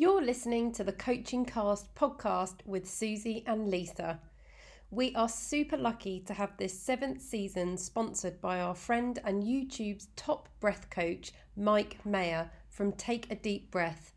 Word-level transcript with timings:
You're 0.00 0.24
listening 0.24 0.72
to 0.72 0.82
the 0.82 0.94
Coaching 0.94 1.44
Cast 1.44 1.94
podcast 1.94 2.64
with 2.64 2.88
Suzy 2.88 3.44
and 3.46 3.68
Lisa. 3.68 4.18
We 4.90 5.14
are 5.14 5.28
super 5.28 5.76
lucky 5.76 6.20
to 6.20 6.32
have 6.32 6.56
this 6.56 6.72
seventh 6.72 7.20
season 7.20 7.76
sponsored 7.76 8.40
by 8.40 8.60
our 8.60 8.74
friend 8.74 9.18
and 9.26 9.42
YouTube's 9.42 10.08
top 10.16 10.48
breath 10.58 10.88
coach, 10.88 11.32
Mike 11.54 11.98
Maher 12.06 12.50
from 12.70 12.92
Take 12.92 13.30
a 13.30 13.34
Deep 13.34 13.70
Breath. 13.70 14.14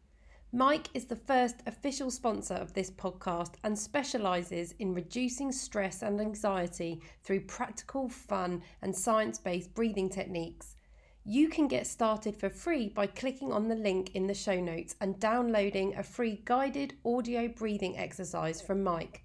Mike 0.53 0.87
is 0.93 1.03
the 1.03 1.17
first 1.17 1.57
official 1.67 2.09
sponsor 2.09 2.53
of 2.53 2.71
this 2.71 2.89
podcast 2.89 3.55
and 3.65 3.77
specialises 3.77 4.75
in 4.79 4.93
reducing 4.93 5.51
stress 5.51 6.01
and 6.01 6.21
anxiety 6.21 7.01
through 7.23 7.41
practical, 7.41 8.07
fun, 8.07 8.61
and 8.81 8.95
science 8.95 9.37
based 9.37 9.73
breathing 9.73 10.09
techniques. 10.09 10.77
You 11.25 11.47
can 11.47 11.69
get 11.69 11.87
started 11.87 12.35
for 12.35 12.49
free 12.49 12.89
by 12.89 13.07
clicking 13.07 13.53
on 13.53 13.69
the 13.69 13.75
link 13.75 14.13
in 14.13 14.27
the 14.27 14.33
show 14.33 14.59
notes 14.59 14.97
and 14.99 15.17
downloading 15.21 15.95
a 15.95 16.03
free 16.03 16.41
guided 16.43 16.95
audio 17.05 17.47
breathing 17.47 17.97
exercise 17.97 18.61
from 18.61 18.83
Mike. 18.83 19.23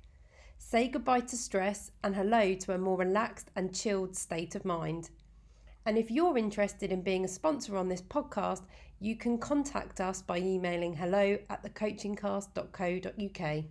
Say 0.58 0.86
goodbye 0.86 1.20
to 1.20 1.36
stress 1.36 1.90
and 2.04 2.14
hello 2.14 2.54
to 2.54 2.72
a 2.72 2.78
more 2.78 2.96
relaxed 2.96 3.50
and 3.56 3.74
chilled 3.74 4.16
state 4.16 4.54
of 4.54 4.64
mind. 4.64 5.10
And 5.86 5.98
if 5.98 6.08
you're 6.08 6.38
interested 6.38 6.92
in 6.92 7.02
being 7.02 7.24
a 7.24 7.28
sponsor 7.28 7.76
on 7.76 7.88
this 7.88 8.02
podcast, 8.02 8.62
you 9.00 9.16
can 9.16 9.38
contact 9.38 10.00
us 10.00 10.22
by 10.22 10.38
emailing 10.38 10.94
hello 10.94 11.36
at 11.50 11.64
thecoachingcast.co.uk. 11.64 13.64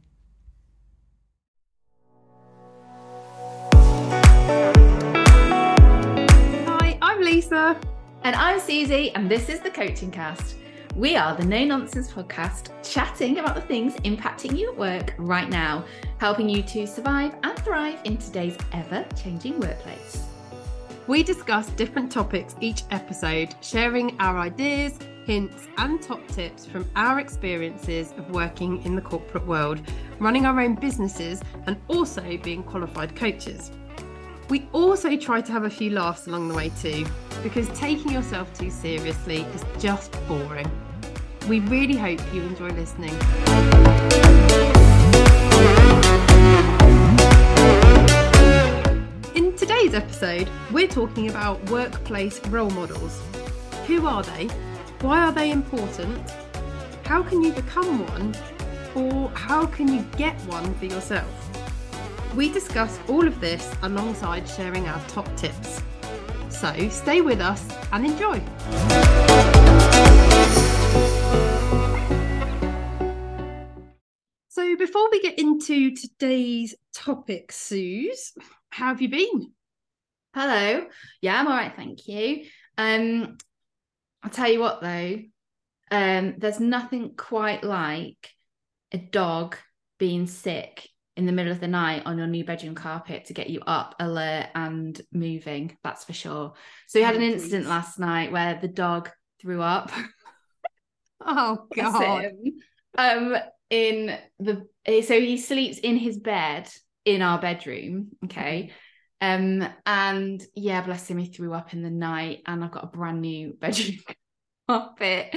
Hi, 6.68 6.98
I'm 7.02 7.22
Lisa. 7.22 7.80
And 8.28 8.36
I'm 8.36 8.60
Suzy, 8.60 9.16
and 9.16 9.32
this 9.32 9.48
is 9.48 9.62
the 9.62 9.70
Coaching 9.70 10.12
Cast. 10.12 10.58
We 10.98 11.16
are 11.16 11.34
the 11.34 11.46
No 11.46 11.64
Nonsense 11.64 12.12
podcast, 12.12 12.74
chatting 12.84 13.40
about 13.40 13.56
the 13.56 13.62
things 13.62 13.96
impacting 14.02 14.58
you 14.58 14.74
at 14.74 14.78
work 14.78 15.14
right 15.18 15.48
now, 15.48 15.86
helping 16.18 16.50
you 16.50 16.62
to 16.64 16.86
survive 16.86 17.34
and 17.44 17.58
thrive 17.60 18.02
in 18.04 18.18
today's 18.18 18.58
ever 18.74 19.06
changing 19.16 19.62
workplace. 19.62 20.26
We 21.08 21.24
discuss 21.24 21.70
different 21.70 22.12
topics 22.12 22.58
each 22.60 22.84
episode, 22.92 23.56
sharing 23.62 24.20
our 24.20 24.38
ideas, 24.38 25.00
hints, 25.26 25.70
and 25.78 26.02
top 26.02 26.28
tips 26.28 26.66
from 26.66 26.86
our 26.98 27.22
experiences 27.22 28.14
of 28.18 28.30
working 28.32 28.84
in 28.84 28.98
the 28.98 29.02
corporate 29.02 29.48
world, 29.48 29.80
running 30.20 30.46
our 30.46 30.60
own 30.60 30.76
businesses, 30.76 31.42
and 31.66 31.78
also 31.88 32.38
being 32.44 32.62
qualified 32.62 33.16
coaches. 33.16 33.72
We 34.50 34.66
also 34.72 35.18
try 35.18 35.42
to 35.42 35.52
have 35.52 35.66
a 35.66 35.70
few 35.70 35.90
laughs 35.90 36.28
along 36.28 36.48
the 36.48 36.54
way 36.54 36.72
too, 36.82 37.06
because 37.44 37.68
taking 37.78 38.14
yourself 38.14 38.58
too 38.58 38.72
seriously 38.72 39.42
is 39.42 39.66
just 39.78 40.16
boring. 40.26 40.72
We 41.50 41.60
really 41.60 41.98
hope 41.98 42.22
you 42.34 42.44
enjoy 42.44 42.70
listening. 42.70 43.14
In 49.36 49.54
today's 49.58 49.94
episode, 49.94 50.50
we're 50.72 50.88
talking 50.88 51.30
about 51.30 51.62
workplace 51.70 52.40
role 52.48 52.70
models. 52.70 53.22
Who 53.88 54.08
are 54.08 54.24
they? 54.24 54.48
Why 55.02 55.24
are 55.24 55.34
they 55.34 55.52
important? 55.52 56.32
How 57.04 57.22
can 57.22 57.44
you 57.44 57.52
become 57.52 58.08
one? 58.08 58.34
Or 58.96 59.30
how 59.32 59.66
can 59.66 59.90
you 59.94 60.06
get 60.16 60.36
one 60.44 60.74
for 60.76 60.86
yourself? 60.86 61.47
We 62.38 62.54
discuss 62.54 63.00
all 63.10 63.28
of 63.28 63.42
this 63.42 63.74
alongside 63.82 64.48
sharing 64.48 64.88
our 64.88 65.04
top 65.08 65.26
tips. 65.36 65.82
So 66.50 66.88
stay 66.90 67.22
with 67.22 67.42
us 67.42 67.68
and 67.92 68.06
enjoy. 68.06 68.40
So 74.50 74.76
before 74.78 75.10
we 75.10 75.20
get 75.20 75.40
into 75.40 75.96
today's 75.96 76.76
topic, 76.94 77.52
Suze, 77.52 78.34
how 78.70 78.90
have 78.90 79.02
you 79.02 79.10
been? 79.10 79.52
Hello. 80.36 80.86
Yeah, 81.24 81.40
I'm 81.40 81.48
all 81.48 81.58
right, 81.58 81.76
thank 81.76 82.08
you. 82.08 82.46
Um, 82.78 83.40
I'll 84.22 84.30
tell 84.30 84.52
you 84.52 84.60
what 84.60 84.82
though, 84.82 85.18
um, 85.90 86.36
there's 86.38 86.60
nothing 86.60 87.16
quite 87.18 87.64
like 87.64 88.30
a 88.92 89.00
dog 89.00 89.56
being 89.98 90.28
sick 90.28 90.88
in 91.18 91.26
the 91.26 91.32
middle 91.32 91.52
of 91.52 91.60
the 91.60 91.68
night 91.68 92.04
on 92.06 92.18
your 92.18 92.28
new 92.28 92.46
bedroom 92.46 92.76
carpet 92.76 93.26
to 93.26 93.34
get 93.34 93.50
you 93.50 93.62
up, 93.66 93.96
alert, 94.00 94.48
and 94.56 95.00
moving. 95.12 95.76
That's 95.84 96.06
for 96.06 96.14
sure. 96.14 96.54
So 96.88 97.00
we 97.00 97.04
had 97.04 97.16
an 97.16 97.22
incident 97.24 97.68
last 97.68 98.00
night 98.00 98.32
where 98.32 98.58
the 98.62 98.68
dog 98.68 99.10
threw 99.42 99.62
up. 99.62 99.92
Oh 101.20 101.68
God! 101.76 102.26
um, 102.98 103.36
in 103.70 104.18
the 104.40 104.68
so 105.04 105.20
he 105.20 105.38
sleeps 105.38 105.80
in 105.80 105.98
his 105.98 106.18
bed 106.18 106.70
in 107.06 107.22
our 107.22 107.40
bedroom. 107.40 108.10
Okay. 108.26 108.72
Um, 109.20 109.68
and 109.86 110.46
yeah, 110.56 110.82
bless 110.82 111.10
him, 111.10 111.18
he 111.18 111.26
threw 111.26 111.54
up 111.54 111.74
in 111.74 111.82
the 111.82 111.90
night, 111.90 112.44
and 112.46 112.64
I've 112.64 112.72
got 112.72 112.84
a 112.84 112.88
brand 112.88 113.22
new 113.22 113.54
bedroom 113.60 113.98
carpet. 114.68 115.36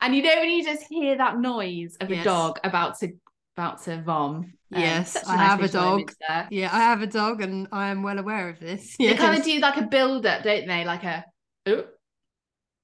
And 0.00 0.14
you 0.16 0.22
know 0.22 0.34
when 0.36 0.50
you 0.50 0.64
just 0.64 0.84
hear 0.88 1.16
that 1.16 1.38
noise 1.38 1.96
of 2.00 2.10
Yes. 2.10 2.22
a 2.22 2.24
dog 2.24 2.58
about 2.64 2.98
to 3.00 3.12
about 3.60 3.82
to 3.82 4.00
vom. 4.02 4.36
Um, 4.36 4.52
Yes, 4.72 5.14
such 5.14 5.26
I 5.26 5.36
nice 5.36 5.46
have 5.48 5.62
a 5.62 5.68
dog. 5.68 6.12
Yeah, 6.50 6.70
I 6.72 6.78
have 6.78 7.02
a 7.02 7.06
dog, 7.06 7.42
and 7.42 7.66
I 7.72 7.88
am 7.88 8.04
well 8.04 8.18
aware 8.20 8.48
of 8.48 8.60
this. 8.60 8.94
They 8.98 9.14
kind 9.14 9.36
of 9.36 9.44
do 9.44 9.58
like 9.58 9.76
a 9.76 9.82
build 9.82 10.24
up, 10.26 10.44
don't 10.44 10.66
they? 10.66 10.84
Like 10.84 11.02
a 11.02 11.24
oh, 11.66 11.84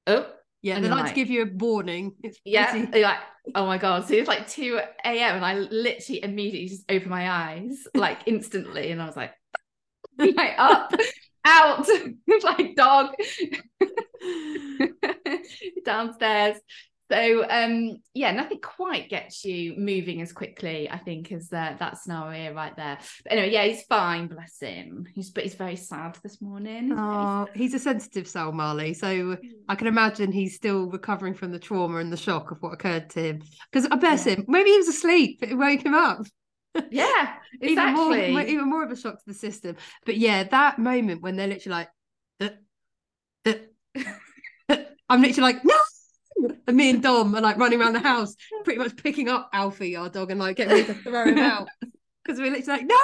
oh, 0.09 0.27
Yeah, 0.63 0.81
they 0.81 0.89
you're 0.89 0.97
like 0.97 1.09
to 1.09 1.15
give 1.15 1.31
you 1.31 1.45
a 1.45 1.47
warning. 1.55 2.17
It's 2.25 2.41
yeah. 2.45 2.89
like, 2.93 3.19
oh 3.55 3.67
my 3.67 3.79
god. 3.79 4.09
So 4.09 4.15
it's 4.15 4.27
like 4.27 4.49
2 4.49 4.81
a.m. 5.05 5.37
and 5.37 5.45
I 5.45 5.55
literally 5.55 6.25
immediately 6.25 6.69
just 6.69 6.91
opened 6.91 7.11
my 7.11 7.31
eyes 7.31 7.87
like 7.95 8.19
instantly, 8.27 8.91
and 8.91 9.01
I 9.01 9.07
was 9.07 9.17
like, 9.17 9.33
like 10.19 10.55
up, 10.59 10.93
out, 11.45 11.87
like 12.43 12.75
dog 12.75 13.15
downstairs. 15.85 16.59
So 17.11 17.49
um 17.49 17.99
yeah, 18.15 18.33
nothing 18.33 18.61
quite 18.61 19.09
gets 19.09 19.45
you 19.45 19.75
moving 19.77 20.21
as 20.23 20.33
quickly, 20.33 20.91
I 20.91 20.99
think, 20.99 21.31
as 21.31 21.53
uh, 21.53 21.77
that 21.79 21.99
scenario 21.99 22.53
right 22.53 22.77
there. 22.77 22.99
But 23.23 23.33
anyway, 23.33 23.53
yeah, 23.53 23.65
he's 23.65 23.83
fine, 23.85 24.27
bless 24.27 24.59
him. 24.61 25.07
He's 25.15 25.31
but 25.31 25.45
he's 25.45 25.55
very 25.55 25.77
sad 25.77 26.19
this 26.23 26.43
morning. 26.43 26.93
Oh, 26.97 27.49
he's 27.55 27.75
a 27.75 27.79
sensitive 27.79 28.27
soul, 28.27 28.53
Marley. 28.53 28.93
So 28.95 29.37
I 29.69 29.75
can 29.75 29.87
imagine 29.87 30.33
he's 30.33 30.57
still 30.57 30.87
recovering 30.91 31.35
from 31.35 31.53
the 31.53 31.59
trauma 31.59 31.99
and 31.99 32.13
the 32.13 32.17
shock 32.17 32.51
of 32.51 32.59
what 32.61 32.73
occurred 32.73 33.11
to 33.11 33.21
him. 33.21 33.43
Because 33.71 33.89
I 33.91 33.97
bless 33.97 34.27
Yeah. 34.27 34.35
him. 34.35 34.45
Maybe 34.49 34.71
he 34.71 34.79
was 34.79 34.89
asleep. 34.89 35.39
But 35.41 35.51
it 35.51 35.55
woke 35.57 35.85
him 35.85 35.95
up. 35.95 36.27
Yeah, 36.91 37.35
Even 37.63 37.95
more, 37.95 38.15
exactly. 38.17 38.53
even 38.53 38.69
more 38.69 38.85
of 38.85 38.91
a 38.91 38.97
shock 38.97 39.19
to 39.19 39.25
the 39.27 39.35
system. 39.35 39.77
But 40.05 40.17
yeah, 40.17 40.45
that 40.45 40.79
moment 40.79 41.23
when 41.23 41.37
they're 41.37 41.47
literally 41.47 41.79
like, 41.79 41.89
uh, 42.41 42.49
uh, 43.47 43.55
uh, 44.69 44.77
I'm 45.09 45.23
literally 45.23 45.53
like, 45.53 45.65
no. 45.65 45.75
And 46.67 46.77
me 46.77 46.91
and 46.91 47.03
Dom 47.03 47.35
are 47.35 47.41
like 47.41 47.59
running 47.59 47.81
around 47.81 47.95
the 47.95 48.01
house, 48.01 48.35
pretty 48.65 48.79
much 48.79 48.97
picking 48.97 49.29
up 49.29 49.51
Alfie, 49.53 49.97
our 49.97 50.09
dog, 50.09 50.31
and 50.31 50.41
like 50.41 50.57
getting 50.57 50.75
ready 50.75 50.87
to 50.87 50.95
throw 50.95 51.25
him 51.25 51.39
out 51.39 51.69
because 52.25 52.39
we're 52.39 52.51
literally 52.51 52.81
like, 52.81 52.87
no. 52.87 52.97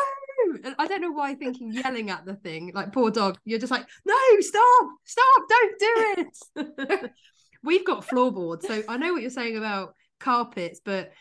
And 0.65 0.75
I 0.79 0.87
don't 0.87 1.01
know 1.01 1.13
why 1.13 1.35
thinking 1.35 1.73
yelling 1.73 2.11
at 2.11 2.27
the 2.27 2.35
thing, 2.35 2.73
like 2.75 2.93
poor 2.93 3.11
dog, 3.11 3.39
you're 3.45 3.59
just 3.59 3.71
like, 3.71 3.87
no, 4.05 4.17
stop, 4.41 4.89
stop, 5.05 5.43
don't 5.49 5.79
do 5.79 6.27
it. 6.57 7.13
we've 7.63 7.87
got 7.87 8.05
floorboards, 8.05 8.67
so 8.67 8.83
I 8.89 8.97
know 8.97 9.13
what 9.13 9.23
you're 9.23 9.31
saying 9.31 9.57
about 9.57 9.95
carpets, 10.19 10.81
but 10.85 11.13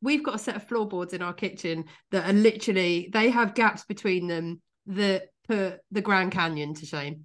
we've 0.00 0.24
got 0.24 0.36
a 0.36 0.38
set 0.38 0.56
of 0.56 0.64
floorboards 0.64 1.12
in 1.12 1.22
our 1.22 1.32
kitchen 1.32 1.84
that 2.12 2.28
are 2.28 2.32
literally 2.32 3.08
they 3.12 3.30
have 3.30 3.54
gaps 3.54 3.84
between 3.84 4.26
them 4.28 4.60
that 4.86 5.28
put 5.48 5.80
the 5.90 6.00
Grand 6.00 6.32
Canyon 6.32 6.74
to 6.74 6.86
shame. 6.86 7.24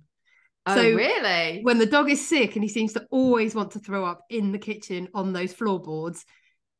Oh, 0.67 0.75
so 0.75 0.81
really? 0.81 1.61
When 1.63 1.77
the 1.77 1.85
dog 1.85 2.09
is 2.09 2.27
sick 2.27 2.55
and 2.55 2.63
he 2.63 2.69
seems 2.69 2.93
to 2.93 3.05
always 3.09 3.55
want 3.55 3.71
to 3.71 3.79
throw 3.79 4.05
up 4.05 4.25
in 4.29 4.51
the 4.51 4.59
kitchen 4.59 5.07
on 5.13 5.33
those 5.33 5.53
floorboards, 5.53 6.25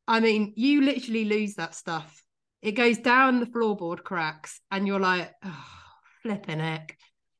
I 0.06 0.20
mean, 0.20 0.52
you 0.56 0.82
literally 0.82 1.24
lose 1.24 1.54
that 1.54 1.74
stuff. 1.74 2.22
It 2.62 2.72
goes 2.72 2.98
down 2.98 3.40
the 3.40 3.46
floorboard 3.46 4.02
cracks, 4.02 4.60
and 4.70 4.86
you're 4.86 5.00
like, 5.00 5.32
oh, 5.44 5.66
flipping 6.22 6.60
heck. 6.60 6.96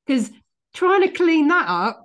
Because 0.06 0.30
trying 0.74 1.02
to 1.02 1.08
clean 1.08 1.48
that 1.48 1.66
up, 1.68 2.04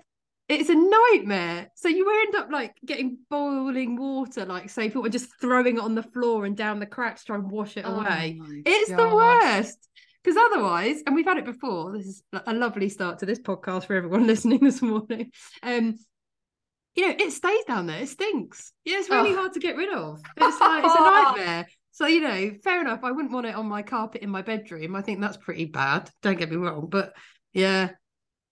it's 0.50 0.70
a 0.70 0.76
nightmare. 0.76 1.70
So 1.76 1.88
you 1.90 2.10
end 2.26 2.36
up 2.36 2.52
like 2.52 2.76
getting 2.86 3.18
boiling 3.30 3.96
water, 3.96 4.46
like 4.46 4.70
so 4.70 4.82
people 4.82 5.06
are 5.06 5.10
just 5.10 5.30
throwing 5.40 5.78
it 5.78 5.84
on 5.84 5.96
the 5.96 6.04
floor 6.04 6.46
and 6.46 6.58
down 6.58 6.80
the 6.80 6.86
cracks, 6.86 7.24
trying 7.24 7.42
to 7.42 7.48
wash 7.48 7.78
it 7.78 7.86
Oh 7.86 8.00
away. 8.00 8.40
It's 8.66 8.90
the 8.90 9.10
worst. 9.10 9.78
Because 10.24 10.38
otherwise, 10.52 11.02
and 11.06 11.16
we've 11.16 11.26
had 11.26 11.38
it 11.38 11.46
before, 11.46 11.92
this 11.92 12.06
is 12.06 12.24
a 12.32 12.54
lovely 12.54 12.88
start 12.90 13.20
to 13.20 13.26
this 13.26 13.40
podcast 13.40 13.86
for 13.86 13.96
everyone 13.96 14.26
listening 14.28 14.60
this 14.64 14.82
morning. 14.82 15.32
Um, 15.62 15.96
you 16.96 17.08
know, 17.10 17.16
it 17.20 17.32
stays 17.32 17.64
down 17.66 17.88
there, 17.88 18.02
it 18.02 18.10
stinks. 18.10 18.72
Yeah, 18.86 19.00
it's 19.00 19.10
really 19.10 19.32
Oh. 19.32 19.36
hard 19.36 19.54
to 19.54 19.60
get 19.60 19.76
rid 19.76 19.92
of. 19.94 20.22
It's 20.38 20.60
like 20.60 20.84
it's 20.86 20.96
a 20.96 21.00
nightmare. 21.00 21.68
So, 21.96 22.08
you 22.08 22.22
know, 22.22 22.50
fair 22.64 22.82
enough. 22.82 23.02
I 23.04 23.12
wouldn't 23.12 23.32
want 23.32 23.46
it 23.46 23.54
on 23.54 23.68
my 23.68 23.84
carpet 23.84 24.24
in 24.24 24.30
my 24.32 24.42
bedroom. 24.42 24.96
I 24.96 25.04
think 25.04 25.22
that's 25.22 25.38
pretty 25.38 25.66
bad. 25.66 26.10
Don't 26.24 26.40
get 26.40 26.50
me 26.50 26.56
wrong. 26.56 26.88
But 26.90 27.14
yeah, 27.54 27.92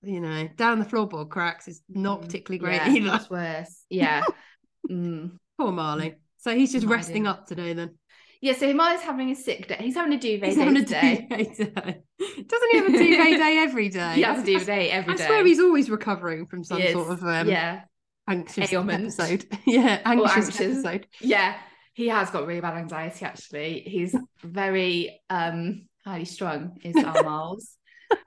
you 0.03 0.21
know, 0.21 0.47
down 0.55 0.77
the 0.77 0.85
floorboard 0.85 1.31
cracks 1.31 1.67
is 1.67 1.81
not 1.89 2.19
Mm, 2.19 2.25
particularly 2.25 2.59
great 2.59 2.75
yeah, 2.85 2.89
either. 2.91 3.09
That's 3.09 3.29
worse. 3.31 3.83
Yeah. 3.89 4.21
Mm. 4.91 5.37
Poor 5.57 5.71
Marley. 5.71 6.15
So 6.37 6.55
he's 6.55 6.71
just 6.71 6.85
No 6.85 6.91
resting 6.91 7.25
up 7.25 7.47
today 7.47 7.73
then. 7.73 7.95
Yeah, 8.41 8.53
so 8.53 8.67
Himalay's 8.67 9.01
having 9.01 9.29
a 9.29 9.35
sick 9.35 9.67
day. 9.67 9.77
He's 9.79 9.93
having 9.95 10.13
a 10.13 10.19
duvet 10.19 10.49
He's 10.49 10.55
day 10.57 10.63
having 10.63 10.77
a 10.77 10.85
duvet 10.85 11.29
day. 11.29 12.01
Doesn't 12.47 12.69
he 12.71 12.77
have 12.77 12.87
a 12.87 12.91
duvet 12.97 13.37
day 13.39 13.57
every 13.59 13.89
day? 13.89 14.15
He 14.15 14.21
has 14.23 14.39
a 14.39 14.41
I- 14.41 14.45
duvet 14.45 14.65
day 14.65 14.89
every 14.89 15.13
I 15.13 15.17
day. 15.17 15.25
swear 15.27 15.45
he's 15.45 15.59
always 15.59 15.89
recovering 15.89 16.47
from 16.47 16.63
some 16.63 16.81
sort 16.91 17.11
of 17.11 17.23
um, 17.23 17.47
yeah, 17.47 17.81
anxious 18.27 18.73
ailment. 18.73 19.03
episode. 19.19 19.45
yeah, 19.67 20.01
anxious, 20.05 20.35
anxious. 20.35 20.59
episode. 20.85 21.07
yeah. 21.19 21.55
He 21.93 22.07
has 22.07 22.29
got 22.31 22.47
really 22.47 22.61
bad 22.61 22.77
anxiety. 22.77 23.25
Actually, 23.25 23.81
he's 23.85 24.15
very 24.41 25.21
um 25.29 25.87
highly 26.05 26.25
strung. 26.25 26.77
Is 26.83 26.95
our 27.03 27.21
Miles. 27.23 27.77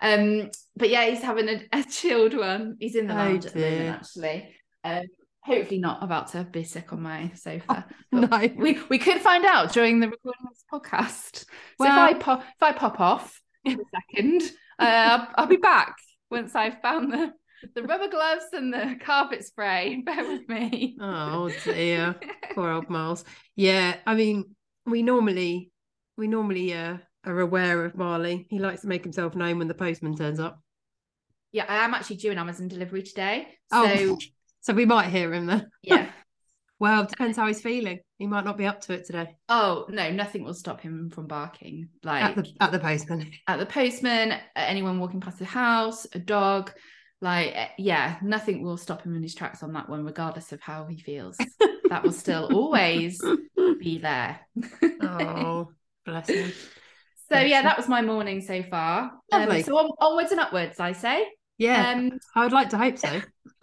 um, 0.01 0.51
but 0.77 0.91
yeah, 0.91 1.07
he's 1.07 1.23
having 1.23 1.49
a, 1.49 1.61
a 1.73 1.83
chilled 1.83 2.37
one. 2.37 2.77
He's 2.79 2.95
in 2.95 3.07
the 3.09 3.15
Oh, 3.15 3.17
lounge 3.17 3.47
at 3.47 3.55
the 3.55 3.61
moment. 3.61 3.97
Actually, 3.97 4.55
um, 4.85 5.05
hopefully 5.45 5.79
not 5.79 6.03
about 6.03 6.29
to 6.33 6.45
be 6.45 6.65
sick 6.65 6.93
on 6.93 7.03
my 7.03 7.31
sofa. 7.35 7.87
No. 8.13 8.29
we 8.57 8.79
we 8.89 8.99
could 8.99 9.21
find 9.21 9.45
out 9.45 9.73
during 9.73 10.01
the 10.01 10.09
recording 10.09 10.47
of 10.47 10.53
this 10.55 10.65
podcast. 10.73 11.39
So 11.41 11.45
Well- 11.79 12.09
if 12.11 12.17
I 12.17 12.19
pop 12.19 12.41
if 12.41 12.63
I 12.63 12.73
pop 12.73 13.01
off 13.01 13.41
in 13.65 13.81
a 13.81 13.85
second, 14.17 14.43
uh, 14.79 14.85
I'll, 14.85 15.29
I'll 15.37 15.47
be 15.47 15.57
back 15.57 15.97
once 16.31 16.55
I've 16.55 16.81
found 16.81 17.13
the 17.13 17.33
the 17.75 17.83
rubber 17.83 18.09
gloves 18.09 18.45
and 18.53 18.73
the 18.73 18.97
carpet 19.03 19.45
spray. 19.45 20.03
Bear 20.07 20.25
with 20.29 20.49
me. 20.49 20.97
Oh 21.01 21.51
dear, 21.65 22.15
poor 22.55 22.71
old 22.71 22.89
Miles. 22.91 23.25
Yeah, 23.57 23.97
I 24.07 24.15
mean, 24.15 24.55
we 24.87 25.03
normally 25.03 25.71
we 26.17 26.29
normally 26.29 26.73
uh, 26.75 26.99
are 27.25 27.41
aware 27.41 27.85
of 27.85 27.97
Marley. 27.97 28.47
He 28.51 28.59
likes 28.59 28.83
to 28.83 28.87
make 28.87 29.03
himself 29.03 29.35
known 29.35 29.59
when 29.59 29.69
the 29.69 29.75
postman 29.75 30.15
turns 30.17 30.39
up. 30.41 30.61
yeah, 31.53 31.65
I 31.69 31.85
am 31.85 31.95
actually 31.95 32.17
due 32.17 32.31
an 32.33 32.39
Amazon 32.39 32.69
delivery 32.69 33.03
today. 33.03 33.49
So 33.73 33.83
Oh, 33.83 34.19
so 34.65 34.73
we 34.75 34.85
might 34.85 35.11
hear 35.11 35.33
him 35.33 35.47
then. 35.47 35.71
yeah. 35.83 36.11
Well, 36.81 37.07
depends 37.07 37.39
how 37.39 37.47
he's 37.47 37.63
feeling. 37.63 38.01
He 38.19 38.27
might 38.27 38.45
not 38.45 38.59
be 38.59 38.67
up 38.67 38.81
to 38.83 38.93
it 38.93 39.07
today. 39.07 39.37
Oh 39.49 39.87
no, 39.89 40.11
nothing 40.11 40.45
will 40.45 40.53
stop 40.55 40.81
him 40.81 41.09
from 41.09 41.29
barking. 41.29 41.89
Like 42.03 42.25
At 42.25 42.35
the 42.35 42.53
at 42.61 42.73
the 42.73 42.79
postman. 42.81 43.31
at 43.47 43.59
the 43.61 43.65
postman, 43.65 44.33
at 44.33 44.43
anyone 44.57 44.99
walking 44.99 45.21
past 45.21 45.39
the 45.39 45.45
house, 45.45 46.05
a 46.13 46.19
dog. 46.19 46.73
Like, 47.21 47.53
eh, 47.55 47.69
yeah, 47.79 48.17
nothing 48.23 48.63
will 48.63 48.77
stop 48.77 49.03
him 49.03 49.15
in 49.15 49.23
his 49.23 49.35
tracks 49.37 49.63
on 49.63 49.73
that 49.75 49.89
one, 49.89 50.05
regardless 50.05 50.53
of 50.53 50.61
how 50.61 50.85
he 50.87 50.99
feels. 50.99 51.39
that 51.89 52.03
will 52.03 52.13
still 52.13 52.51
always 52.53 53.23
be 53.79 53.99
there. 53.99 54.41
oh, 55.01 55.71
bless 56.05 56.29
him. 56.29 56.53
so, 57.33 57.39
yeah, 57.39 57.63
that 57.63 57.79
was 57.79 57.89
my 57.89 58.03
morning 58.03 58.43
so 58.43 58.63
far. 58.65 59.13
Um, 59.33 59.41
Lovely. 59.43 59.63
so, 59.63 59.79
on, 59.79 59.91
onwards 60.01 60.33
and 60.33 60.41
upwards, 60.41 60.81
I 60.81 60.93
say. 60.93 61.25
Yeah, 61.59 61.93
Um, 61.93 62.19
I 62.35 62.45
would 62.45 62.53
like 62.53 62.71
to 62.71 62.79
hope 62.79 62.99
so. 62.99 63.21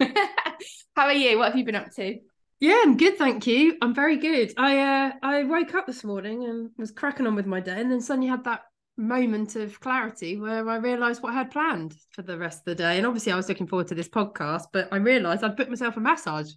how 0.96 1.06
are 1.06 1.12
you? 1.12 1.38
What 1.38 1.48
have 1.48 1.56
you 1.56 1.64
been 1.64 1.74
up 1.74 1.92
to? 1.96 2.18
Yeah, 2.60 2.80
I'm 2.84 2.96
good, 2.96 3.18
thank 3.18 3.46
you. 3.46 3.76
I'm 3.82 3.94
very 3.94 4.16
good. 4.18 4.52
I 4.56 4.78
uh 4.78 5.12
I 5.22 5.44
woke 5.44 5.74
up 5.74 5.86
this 5.86 6.04
morning 6.04 6.44
and 6.44 6.70
was 6.78 6.92
cracking 6.92 7.26
on 7.26 7.34
with 7.34 7.46
my 7.46 7.60
day, 7.60 7.80
and 7.80 7.90
then 7.90 8.00
suddenly 8.00 8.28
had 8.28 8.44
that 8.44 8.62
moment 8.96 9.56
of 9.56 9.80
clarity 9.80 10.38
where 10.38 10.68
I 10.68 10.76
realised 10.76 11.22
what 11.22 11.32
I 11.32 11.36
had 11.36 11.50
planned 11.50 11.94
for 12.12 12.22
the 12.22 12.38
rest 12.38 12.60
of 12.60 12.64
the 12.66 12.74
day. 12.76 12.98
And 12.98 13.06
obviously, 13.06 13.32
I 13.32 13.36
was 13.36 13.48
looking 13.48 13.66
forward 13.66 13.88
to 13.88 13.94
this 13.94 14.08
podcast, 14.08 14.66
but 14.72 14.88
I 14.92 14.96
realised 14.96 15.42
I'd 15.42 15.56
booked 15.56 15.70
myself 15.70 15.96
a 15.96 16.00
massage, 16.00 16.52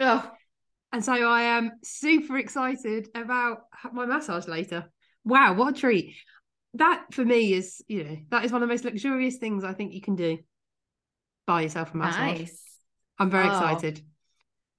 Oh, 0.00 0.30
and 0.92 1.04
so 1.04 1.12
I 1.12 1.42
am 1.42 1.72
super 1.82 2.38
excited 2.38 3.08
about 3.14 3.62
my 3.92 4.06
massage 4.06 4.46
later. 4.46 4.90
Wow, 5.24 5.54
what 5.54 5.76
a 5.76 5.80
treat! 5.80 6.14
That 6.74 7.06
for 7.12 7.24
me 7.24 7.52
is, 7.52 7.82
you 7.88 8.04
know, 8.04 8.16
that 8.30 8.44
is 8.44 8.52
one 8.52 8.62
of 8.62 8.68
the 8.68 8.72
most 8.72 8.84
luxurious 8.84 9.36
things 9.38 9.64
I 9.64 9.72
think 9.74 9.92
you 9.92 10.00
can 10.00 10.14
do. 10.14 10.38
Buy 11.46 11.62
yourself 11.62 11.94
a 11.94 11.96
massage. 11.96 12.38
nice. 12.40 12.62
I'm 13.18 13.30
very 13.30 13.44
Oh. 13.46 13.48
excited. 13.48 14.00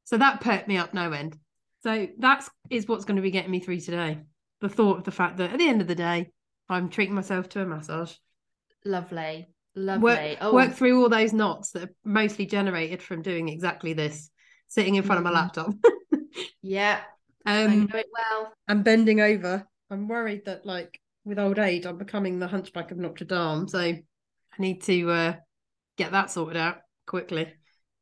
So 0.06 0.18
that 0.18 0.42
perked 0.42 0.68
me 0.68 0.78
up 0.78 0.94
no 0.94 1.12
end. 1.12 1.38
So 1.84 2.08
that's 2.18 2.50
is 2.70 2.88
what's 2.88 3.06
going 3.06 3.18
to 3.18 3.22
be 3.22 3.32
getting 3.32 3.52
me 3.52 3.60
through 3.60 3.80
today. 3.82 4.20
The 4.62 4.70
thought 4.70 5.00
of 5.00 5.04
the 5.04 5.12
fact 5.12 5.38
that 5.38 5.52
at 5.52 5.60
the 5.60 5.68
end 5.68 5.82
of 5.82 5.88
the 5.88 5.96
day, 5.96 6.32
I'm 6.70 6.90
treating 6.90 7.16
myself 7.16 7.50
to 7.50 7.62
a 7.62 7.66
massage. 7.66 8.14
Lovely. 8.86 9.48
Lovely. 9.76 10.04
Work, 10.04 10.38
oh, 10.42 10.54
work 10.54 10.74
through 10.74 11.02
all 11.02 11.10
those 11.10 11.34
knots 11.34 11.72
that 11.72 11.84
are 11.84 11.94
mostly 12.06 12.46
generated 12.46 13.02
from 13.02 13.22
doing 13.22 13.50
exactly 13.50 13.94
this, 13.94 14.30
sitting 14.68 14.96
in 14.96 15.04
front 15.04 15.18
of 15.20 15.24
my 15.24 15.32
Mhm. 15.32 15.34
laptop. 15.34 15.74
yeah, 16.62 17.02
I 17.46 17.64
um, 17.64 17.88
know 17.88 17.98
it 17.98 18.08
well. 18.14 18.54
and 18.68 18.84
bending 18.84 19.20
over. 19.20 19.68
I'm 19.90 20.08
worried 20.08 20.46
that 20.46 20.66
like 20.66 21.00
with 21.26 21.40
old 21.40 21.60
age, 21.60 21.86
I'm 21.86 21.98
becoming 21.98 22.40
the 22.40 22.48
hunchback 22.48 22.92
of 22.92 22.98
Notre 22.98 23.26
Dame. 23.26 23.68
So 23.68 23.80
I 23.80 24.04
need 24.60 24.82
to 24.84 25.10
uh, 25.12 25.36
get 25.98 26.12
that 26.12 26.32
sorted 26.32 26.58
out 26.58 26.78
quickly. 27.06 27.48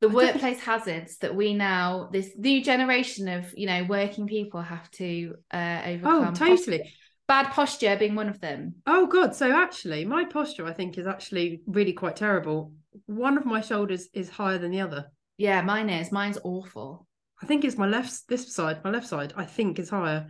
the 0.01 0.09
workplace 0.09 0.59
hazards 0.59 1.17
that 1.17 1.35
we 1.35 1.53
now 1.53 2.09
this 2.11 2.31
new 2.37 2.63
generation 2.63 3.27
of 3.27 3.53
you 3.55 3.67
know 3.67 3.83
working 3.83 4.27
people 4.27 4.61
have 4.61 4.89
to 4.91 5.35
uh 5.53 5.81
overcome 5.85 6.27
Oh, 6.29 6.31
totally. 6.33 6.91
bad 7.27 7.51
posture 7.51 7.95
being 7.97 8.15
one 8.15 8.29
of 8.29 8.39
them 8.41 8.75
Oh 8.85 9.05
god, 9.07 9.35
so 9.35 9.51
actually 9.51 10.05
my 10.05 10.25
posture 10.25 10.65
I 10.65 10.73
think 10.73 10.97
is 10.97 11.07
actually 11.07 11.61
really 11.67 11.93
quite 11.93 12.15
terrible. 12.15 12.73
One 13.05 13.37
of 13.37 13.45
my 13.45 13.61
shoulders 13.61 14.07
is 14.13 14.29
higher 14.29 14.57
than 14.57 14.71
the 14.71 14.81
other. 14.81 15.05
yeah 15.37 15.61
mine 15.61 15.89
is 15.89 16.11
mine's 16.11 16.39
awful 16.43 17.07
I 17.41 17.47
think 17.47 17.63
it's 17.65 17.77
my 17.77 17.87
left 17.87 18.27
this 18.27 18.53
side, 18.53 18.83
my 18.83 18.91
left 18.91 19.07
side 19.07 19.33
I 19.35 19.45
think 19.45 19.79
is 19.79 19.89
higher. 19.89 20.27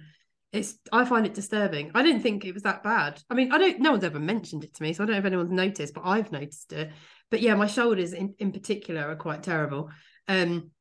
It's 0.51 0.75
I 0.92 1.06
find 1.06 1.25
it 1.25 1.33
disturbing. 1.33 1.92
I 1.95 2.03
didn't 2.03 2.21
think 2.21 2.44
it 2.44 2.53
was 2.53 2.63
that 2.63 2.83
bad. 2.83 3.21
I 3.30 3.36
mean, 3.36 3.53
I 3.53 3.57
don't 3.57 3.80
no 3.80 3.92
one's 3.92 4.03
ever 4.03 4.19
mentioned 4.19 4.63
it 4.63 4.74
to 4.75 4.83
me, 4.83 4.92
so 4.94 5.03
I 5.03 5.06
don't 5.06 5.13
know 5.13 5.19
if 5.19 5.25
anyone's 5.25 5.51
noticed, 5.51 5.94
but 5.94 6.06
I've 6.06 6.31
noticed 6.31 6.74
it. 6.74 6.92
But 7.30 7.42
yeah, 7.42 7.56
my 7.56 7.68
shoulders 7.68 8.12
in, 8.12 8.36
in 8.38 8.51
particular 8.51 9.03
are 9.03 9.15
quite 9.15 9.44
terrible. 9.44 9.89
Um 10.27 10.71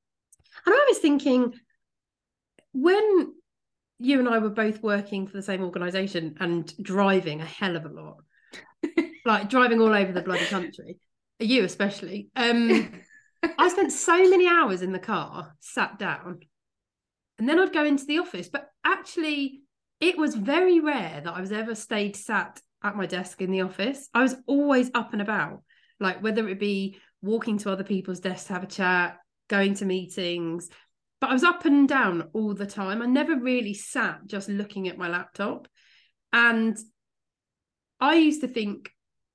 and 0.67 0.75
I 0.75 0.87
was 0.88 0.99
thinking 0.99 1.55
when 2.72 3.32
you 3.99 4.19
and 4.19 4.28
I 4.28 4.38
were 4.38 4.50
both 4.50 4.82
working 4.82 5.28
for 5.28 5.37
the 5.37 5.43
same 5.43 5.62
organization 5.62 6.37
and 6.40 6.72
driving 6.82 7.40
a 7.40 7.46
hell 7.46 7.76
of 7.76 7.84
a 7.84 7.88
lot. 7.88 8.17
like 9.25 9.49
driving 9.49 9.81
all 9.81 9.94
over 9.94 10.11
the 10.11 10.22
bloody 10.22 10.46
country. 10.46 10.99
You 11.38 11.62
especially. 11.64 12.28
Um 12.34 12.93
I 13.58 13.69
spent 13.69 13.93
so 13.93 14.28
many 14.28 14.49
hours 14.49 14.82
in 14.82 14.93
the 14.93 14.99
car, 14.99 15.55
sat 15.61 15.99
down, 15.99 16.40
and 17.40 17.48
then 17.48 17.58
I'd 17.58 17.72
go 17.72 17.87
into 17.87 18.04
the 18.04 18.19
office. 18.19 18.50
But 18.50 18.69
actually, 18.84 19.62
it 19.98 20.19
was 20.19 20.34
very 20.34 20.78
rare 20.78 21.22
that 21.25 21.34
I 21.34 21.40
was 21.40 21.52
ever 21.52 21.75
stayed 21.75 22.14
sat 22.14 22.60
at 22.84 22.96
my 22.96 23.06
desk 23.06 23.40
in 23.40 23.50
the 23.50 23.62
office. 23.62 24.10
I 24.12 24.22
was 24.22 24.37
always 24.46 24.90
up 24.94 25.14
and 25.14 25.22
about, 25.22 25.62
like 25.98 26.22
whether 26.22 26.46
it 26.48 26.60
be 26.60 26.98
walking 27.22 27.56
to 27.58 27.72
other 27.72 27.82
people's 27.82 28.20
desks 28.20 28.48
to 28.48 28.52
have 28.52 28.62
a 28.62 28.66
chat, 28.66 29.16
going 29.48 29.75
to 29.76 29.87
meetings. 29.87 30.69
But 31.19 31.31
I 31.31 31.32
was 31.32 31.42
up 31.42 31.64
and 31.64 31.88
down 31.88 32.28
all 32.34 32.52
the 32.52 32.66
time. 32.66 33.00
I 33.00 33.06
never 33.06 33.34
really 33.37 33.75
sat 33.75 34.20
just 34.26 34.50
looking 34.50 34.88
at 34.88 34.98
my 34.98 35.08
laptop. 35.08 35.66
And 36.34 36.76
I 38.00 38.17
used 38.17 38.43
to 38.43 38.48
think, 38.48 38.91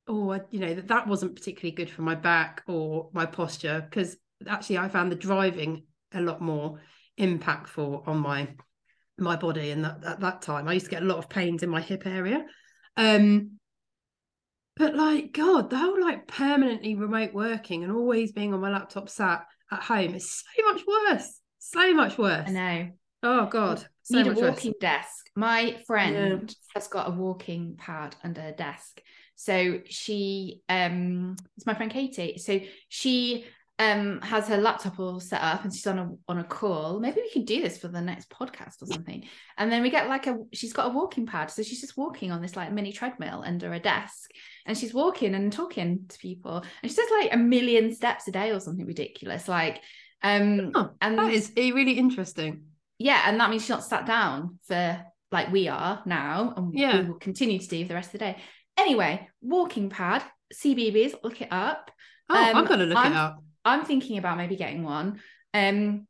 oh, 0.07 0.39
you 0.51 0.59
know, 0.59 0.75
that 0.75 0.89
that 0.89 1.07
wasn't 1.07 1.35
particularly 1.35 1.75
good 1.75 1.89
for 1.89 2.03
my 2.03 2.13
back 2.13 2.61
or 2.67 3.09
my 3.13 3.25
posture 3.25 3.83
because 3.89 4.15
actually 4.47 4.77
I 4.77 4.89
found 4.89 5.11
the 5.11 5.15
driving 5.15 5.85
a 6.13 6.21
lot 6.21 6.39
more 6.39 6.79
impactful 7.19 8.07
on 8.07 8.17
my 8.19 8.47
my 9.17 9.35
body 9.37 9.71
and 9.71 9.85
that 9.85 10.03
at 10.03 10.19
that 10.19 10.41
time 10.41 10.67
I 10.67 10.73
used 10.73 10.87
to 10.87 10.91
get 10.91 11.03
a 11.03 11.05
lot 11.05 11.19
of 11.19 11.29
pains 11.29 11.63
in 11.63 11.69
my 11.69 11.81
hip 11.81 12.05
area. 12.05 12.45
Um 12.97 13.51
but 14.75 14.93
like 14.95 15.31
God, 15.31 15.69
the 15.69 15.77
whole 15.77 16.01
like 16.01 16.27
permanently 16.27 16.95
remote 16.95 17.33
working 17.33 17.83
and 17.83 17.93
always 17.93 18.33
being 18.33 18.53
on 18.53 18.59
my 18.59 18.69
laptop 18.69 19.07
sat 19.07 19.45
at 19.71 19.81
home 19.83 20.15
is 20.15 20.29
so 20.29 20.71
much 20.71 20.81
worse. 20.85 21.39
So 21.59 21.93
much 21.93 22.17
worse. 22.17 22.49
i 22.49 22.51
know 22.51 22.89
Oh 23.23 23.47
God. 23.47 23.83
So 24.03 24.17
need 24.17 24.27
a 24.27 24.29
much 24.31 24.37
worse. 24.37 24.49
walking 24.51 24.73
desk 24.79 25.25
my 25.35 25.77
friend 25.87 26.53
has 26.73 26.87
got 26.87 27.07
a 27.07 27.11
walking 27.11 27.75
pad 27.77 28.15
under 28.23 28.41
her 28.41 28.51
desk 28.51 29.01
so 29.35 29.79
she 29.85 30.61
um 30.69 31.35
it's 31.57 31.65
my 31.65 31.73
friend 31.73 31.91
katie 31.91 32.37
so 32.37 32.59
she 32.87 33.45
um 33.77 34.21
has 34.21 34.47
her 34.47 34.57
laptop 34.57 34.97
all 34.99 35.19
set 35.19 35.41
up 35.41 35.63
and 35.65 35.73
she's 35.73 35.85
on 35.85 35.99
a 35.99 36.09
on 36.29 36.37
a 36.39 36.43
call 36.45 36.99
maybe 37.01 37.19
we 37.19 37.29
could 37.31 37.45
do 37.45 37.61
this 37.61 37.77
for 37.77 37.89
the 37.89 37.99
next 37.99 38.29
podcast 38.29 38.81
or 38.81 38.85
something 38.85 39.27
and 39.57 39.69
then 39.69 39.81
we 39.81 39.89
get 39.89 40.07
like 40.07 40.27
a 40.27 40.37
she's 40.53 40.71
got 40.71 40.87
a 40.87 40.93
walking 40.93 41.25
pad 41.25 41.51
so 41.51 41.61
she's 41.61 41.81
just 41.81 41.97
walking 41.97 42.31
on 42.31 42.41
this 42.41 42.55
like 42.55 42.71
mini 42.71 42.93
treadmill 42.93 43.43
under 43.45 43.73
a 43.73 43.79
desk 43.79 44.29
and 44.65 44.77
she's 44.77 44.93
walking 44.93 45.35
and 45.35 45.51
talking 45.51 46.05
to 46.07 46.17
people 46.19 46.63
and 46.81 46.89
she 46.91 46.95
does 46.95 47.09
like 47.19 47.33
a 47.33 47.37
million 47.37 47.93
steps 47.93 48.27
a 48.29 48.31
day 48.31 48.51
or 48.51 48.61
something 48.61 48.85
ridiculous 48.85 49.47
like 49.49 49.81
um 50.23 50.71
Oh, 50.73 50.91
and 51.01 51.19
That 51.19 51.31
is 51.33 51.51
eh, 51.57 51.71
really 51.71 51.97
interesting. 51.99 52.63
yeah, 52.97 53.23
and 53.25 53.37
that 53.41 53.49
means 53.49 53.63
she's 53.63 53.69
not 53.69 53.83
sat 53.83 54.05
down 54.05 54.57
for 54.67 55.03
like 55.31 55.51
we 55.51 55.67
are 55.67 56.01
now, 56.05 56.53
and 56.55 56.73
Yeah. 56.73 57.01
we 57.01 57.07
will 57.09 57.19
continue 57.19 57.59
to 57.59 57.67
do 57.67 57.83
for 57.83 57.89
the 57.89 57.93
rest 57.95 58.07
of 58.07 58.13
the 58.13 58.19
day. 58.19 58.37
Anyway, 58.77 59.27
walking 59.41 59.89
pad, 59.89 60.23
CBBS, 60.53 61.15
look 61.23 61.41
it 61.41 61.49
up. 61.51 61.91
Oh, 62.29 62.35
I'm 62.35 62.55
Um, 62.55 62.65
gonna 62.65 62.85
look 62.85 62.97
I'm- 62.97 63.11
it 63.11 63.15
up. 63.17 63.43
I'm 63.65 63.83
thinking 63.85 64.17
about 64.17 64.37
maybe 64.37 64.55
getting 64.55 64.83
one. 64.83 65.19
Um, 65.53 66.07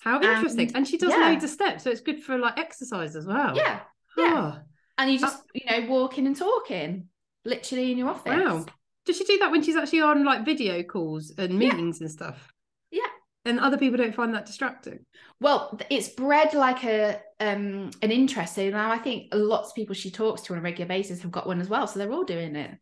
How 0.00 0.16
interesting. 0.20 0.68
and- 0.68 0.76
And 0.78 0.88
she 0.88 0.98
does 0.98 1.10
yeah. 1.10 1.28
loads 1.28 1.44
of 1.44 1.50
steps, 1.50 1.84
so 1.84 1.90
it's 1.90 2.00
good 2.00 2.22
for 2.22 2.38
like 2.38 2.58
exercise 2.58 3.14
as 3.16 3.26
well. 3.26 3.54
yeah, 3.56 3.80
yeah. 4.16 4.34
Oh, 4.56 4.58
and 4.98 5.12
you 5.12 5.18
just 5.18 5.42
you 5.54 5.62
know 5.70 5.86
walking 5.88 6.26
and 6.26 6.36
talking, 6.36 7.08
literally 7.44 7.92
in 7.92 7.98
your 7.98 8.08
office. 8.08 8.32
wow. 8.32 8.64
Does 9.04 9.16
she 9.18 9.24
do 9.24 9.38
that 9.38 9.52
when 9.52 9.62
she's 9.62 9.76
actually 9.76 10.00
on 10.00 10.24
like 10.24 10.44
video 10.44 10.82
calls 10.82 11.32
and 11.38 11.52
Yeah. 11.52 11.58
meetings 11.70 12.00
and 12.00 12.10
stuff? 12.10 12.52
Yeah. 12.90 13.02
and 13.44 13.60
other 13.60 13.78
people 13.78 13.96
don't 13.96 14.14
find 14.14 14.34
that 14.34 14.44
distracting. 14.46 15.06
Well, 15.40 15.78
it's 15.90 16.08
bred 16.08 16.52
like 16.54 16.82
a 16.82 17.20
um 17.38 17.90
an 18.02 18.10
interest. 18.10 18.56
So 18.56 18.68
now 18.70 18.90
I 18.90 18.98
think 18.98 19.28
lots 19.32 19.68
of 19.68 19.74
people 19.76 19.94
she 19.94 20.10
talks 20.10 20.42
to 20.42 20.52
on 20.54 20.58
a 20.58 20.62
regular 20.62 20.88
basis 20.88 21.22
have 21.22 21.30
got 21.30 21.46
one 21.46 21.60
as 21.60 21.68
well. 21.68 21.86
So 21.86 21.98
they're 22.00 22.10
all 22.12 22.24
doing 22.24 22.56
it. 22.56 22.72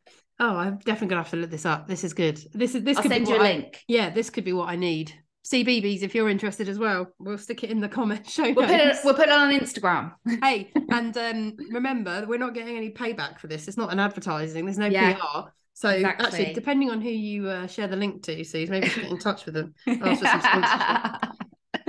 Oh, 0.40 0.56
I'm 0.56 0.78
definitely 0.78 1.08
gonna 1.08 1.22
have 1.22 1.30
to 1.30 1.36
look 1.36 1.50
this 1.50 1.64
up. 1.66 1.86
This 1.86 2.04
is 2.04 2.12
good. 2.12 2.38
This 2.52 2.74
is 2.74 2.82
this 2.82 2.96
I'll 2.96 3.02
could 3.02 3.12
send 3.12 3.26
be 3.26 3.30
you 3.30 3.36
a 3.36 3.38
what 3.38 3.44
link. 3.44 3.84
yeah, 3.88 4.10
this 4.10 4.30
could 4.30 4.44
be 4.44 4.52
what 4.52 4.68
I 4.68 4.76
need. 4.76 5.12
CBBS, 5.46 6.02
if 6.02 6.14
you're 6.14 6.30
interested 6.30 6.70
as 6.70 6.78
well, 6.78 7.06
we'll 7.18 7.36
stick 7.36 7.62
it 7.64 7.70
in 7.70 7.78
the 7.78 7.88
comment 7.88 8.28
show 8.30 8.42
We'll 8.52 8.66
put 8.66 8.70
it 8.80 8.96
we'll 9.04 9.14
put 9.14 9.28
it 9.28 9.32
on 9.32 9.52
Instagram. 9.52 10.12
hey, 10.42 10.72
and 10.90 11.16
um, 11.16 11.56
remember, 11.70 12.24
we're 12.26 12.38
not 12.38 12.54
getting 12.54 12.76
any 12.76 12.90
payback 12.90 13.38
for 13.38 13.46
this. 13.46 13.68
It's 13.68 13.76
not 13.76 13.92
an 13.92 14.00
advertising. 14.00 14.64
There's 14.64 14.78
no 14.78 14.86
Yeah, 14.86 15.14
PR. 15.14 15.48
So 15.74 15.88
exactly. 15.90 16.26
actually, 16.26 16.52
depending 16.54 16.90
on 16.90 17.00
who 17.00 17.10
you 17.10 17.48
uh, 17.48 17.66
share 17.66 17.88
the 17.88 17.96
link 17.96 18.22
to, 18.24 18.42
so 18.44 18.58
maybe 18.68 18.88
get 18.88 19.10
in 19.10 19.18
touch 19.18 19.44
with 19.44 19.54
them. 19.54 19.74
Ask 19.88 20.20
for 20.20 20.26
some 20.26 20.40
sponsorship. 20.40 21.30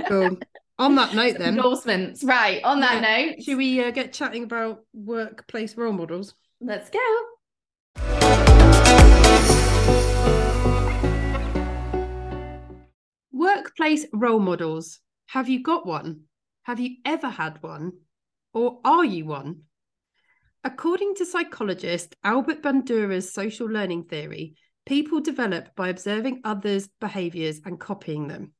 Cool. 0.08 0.38
On 0.78 0.94
that 0.96 1.14
note, 1.14 1.38
then, 1.38 1.56
Endorsements. 1.56 2.22
Right. 2.22 2.62
On 2.62 2.80
that 2.80 3.00
note, 3.00 3.42
should 3.42 3.56
we 3.56 3.82
uh, 3.82 3.90
get 3.92 4.12
chatting 4.12 4.42
about 4.44 4.80
workplace 4.92 5.76
role 5.76 5.92
models? 5.92 6.34
let's 6.60 6.90
go. 6.90 6.98
Workplace 13.36 14.06
role 14.14 14.38
models. 14.38 14.98
Have 15.26 15.50
you 15.50 15.62
got 15.62 15.84
one? 15.84 16.22
Have 16.62 16.80
you 16.80 16.96
ever 17.04 17.28
had 17.28 17.62
one? 17.62 17.92
Or 18.54 18.80
are 18.82 19.04
you 19.04 19.26
one? 19.26 19.64
According 20.64 21.16
to 21.16 21.26
psychologist 21.26 22.16
Albert 22.24 22.62
Bandura's 22.62 23.34
social 23.34 23.66
learning 23.66 24.04
theory, 24.04 24.54
people 24.86 25.20
develop 25.20 25.76
by 25.76 25.88
observing 25.90 26.40
others' 26.44 26.88
behaviours 26.98 27.60
and 27.66 27.78
copying 27.78 28.26
them. 28.26 28.52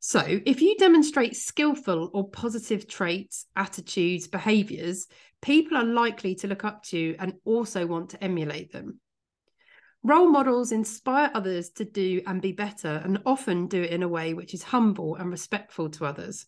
So, 0.00 0.20
if 0.26 0.60
you 0.60 0.76
demonstrate 0.78 1.36
skillful 1.36 2.10
or 2.12 2.28
positive 2.28 2.88
traits, 2.88 3.46
attitudes, 3.54 4.26
behaviours, 4.26 5.06
people 5.40 5.76
are 5.76 5.84
likely 5.84 6.34
to 6.34 6.48
look 6.48 6.64
up 6.64 6.82
to 6.86 6.98
you 6.98 7.14
and 7.20 7.34
also 7.44 7.86
want 7.86 8.10
to 8.10 8.24
emulate 8.24 8.72
them. 8.72 8.98
Role 10.04 10.28
models 10.28 10.72
inspire 10.72 11.30
others 11.32 11.70
to 11.70 11.84
do 11.84 12.22
and 12.26 12.42
be 12.42 12.52
better 12.52 13.00
and 13.04 13.22
often 13.24 13.68
do 13.68 13.82
it 13.82 13.90
in 13.90 14.02
a 14.02 14.08
way 14.08 14.34
which 14.34 14.52
is 14.52 14.62
humble 14.64 15.14
and 15.14 15.30
respectful 15.30 15.88
to 15.90 16.04
others. 16.04 16.46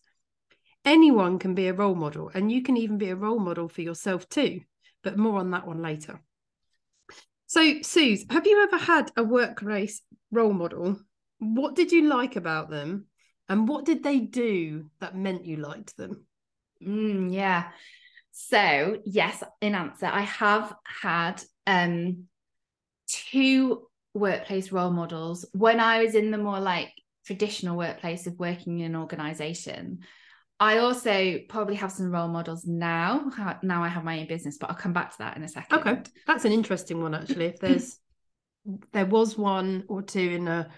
Anyone 0.83 1.39
can 1.39 1.55
be 1.55 1.67
a 1.67 1.73
role 1.73 1.95
model, 1.95 2.29
and 2.33 2.51
you 2.51 2.61
can 2.61 2.77
even 2.77 2.97
be 2.97 3.09
a 3.09 3.15
role 3.15 3.39
model 3.39 3.67
for 3.67 3.81
yourself 3.81 4.27
too, 4.29 4.61
but 5.03 5.17
more 5.17 5.39
on 5.39 5.51
that 5.51 5.65
one 5.65 5.81
later. 5.81 6.21
So, 7.47 7.81
Suze, 7.81 8.25
have 8.29 8.45
you 8.45 8.63
ever 8.63 8.77
had 8.77 9.11
a 9.15 9.23
workplace 9.23 10.01
role 10.31 10.53
model? 10.53 10.99
What 11.39 11.75
did 11.75 11.91
you 11.91 12.09
like 12.09 12.35
about 12.35 12.69
them? 12.69 13.05
And 13.47 13.67
what 13.67 13.85
did 13.85 14.03
they 14.03 14.19
do 14.19 14.89
that 14.99 15.15
meant 15.15 15.45
you 15.45 15.57
liked 15.57 15.95
them? 15.95 16.25
Mm, 16.85 17.33
yeah. 17.33 17.69
So 18.31 18.97
yes, 19.05 19.43
in 19.61 19.75
answer, 19.75 20.07
I 20.07 20.21
have 20.21 20.75
had 21.01 21.41
um 21.65 22.27
two 23.07 23.87
workplace 24.13 24.71
role 24.71 24.91
models 24.91 25.45
when 25.53 25.79
I 25.79 26.03
was 26.03 26.15
in 26.15 26.31
the 26.31 26.37
more 26.37 26.59
like 26.59 26.91
traditional 27.25 27.77
workplace 27.77 28.27
of 28.27 28.39
working 28.39 28.79
in 28.79 28.87
an 28.87 28.95
organization. 28.95 29.99
I 30.57 30.77
also 30.77 31.39
probably 31.49 31.75
have 31.75 31.91
some 31.91 32.11
role 32.11 32.29
models 32.29 32.65
now. 32.65 33.29
Now 33.61 33.83
I 33.83 33.89
have 33.89 34.05
my 34.05 34.19
own 34.19 34.27
business, 34.27 34.57
but 34.57 34.69
I'll 34.69 34.75
come 34.77 34.93
back 34.93 35.11
to 35.11 35.17
that 35.19 35.35
in 35.35 35.43
a 35.43 35.49
second. 35.49 35.79
Okay, 35.79 36.01
that's 36.25 36.45
an 36.45 36.53
interesting 36.53 37.01
one 37.01 37.13
actually. 37.13 37.47
If 37.47 37.59
there's 37.59 37.99
there 38.93 39.05
was 39.05 39.37
one 39.37 39.83
or 39.89 40.01
two 40.01 40.19
in 40.19 40.47
a 40.47 40.69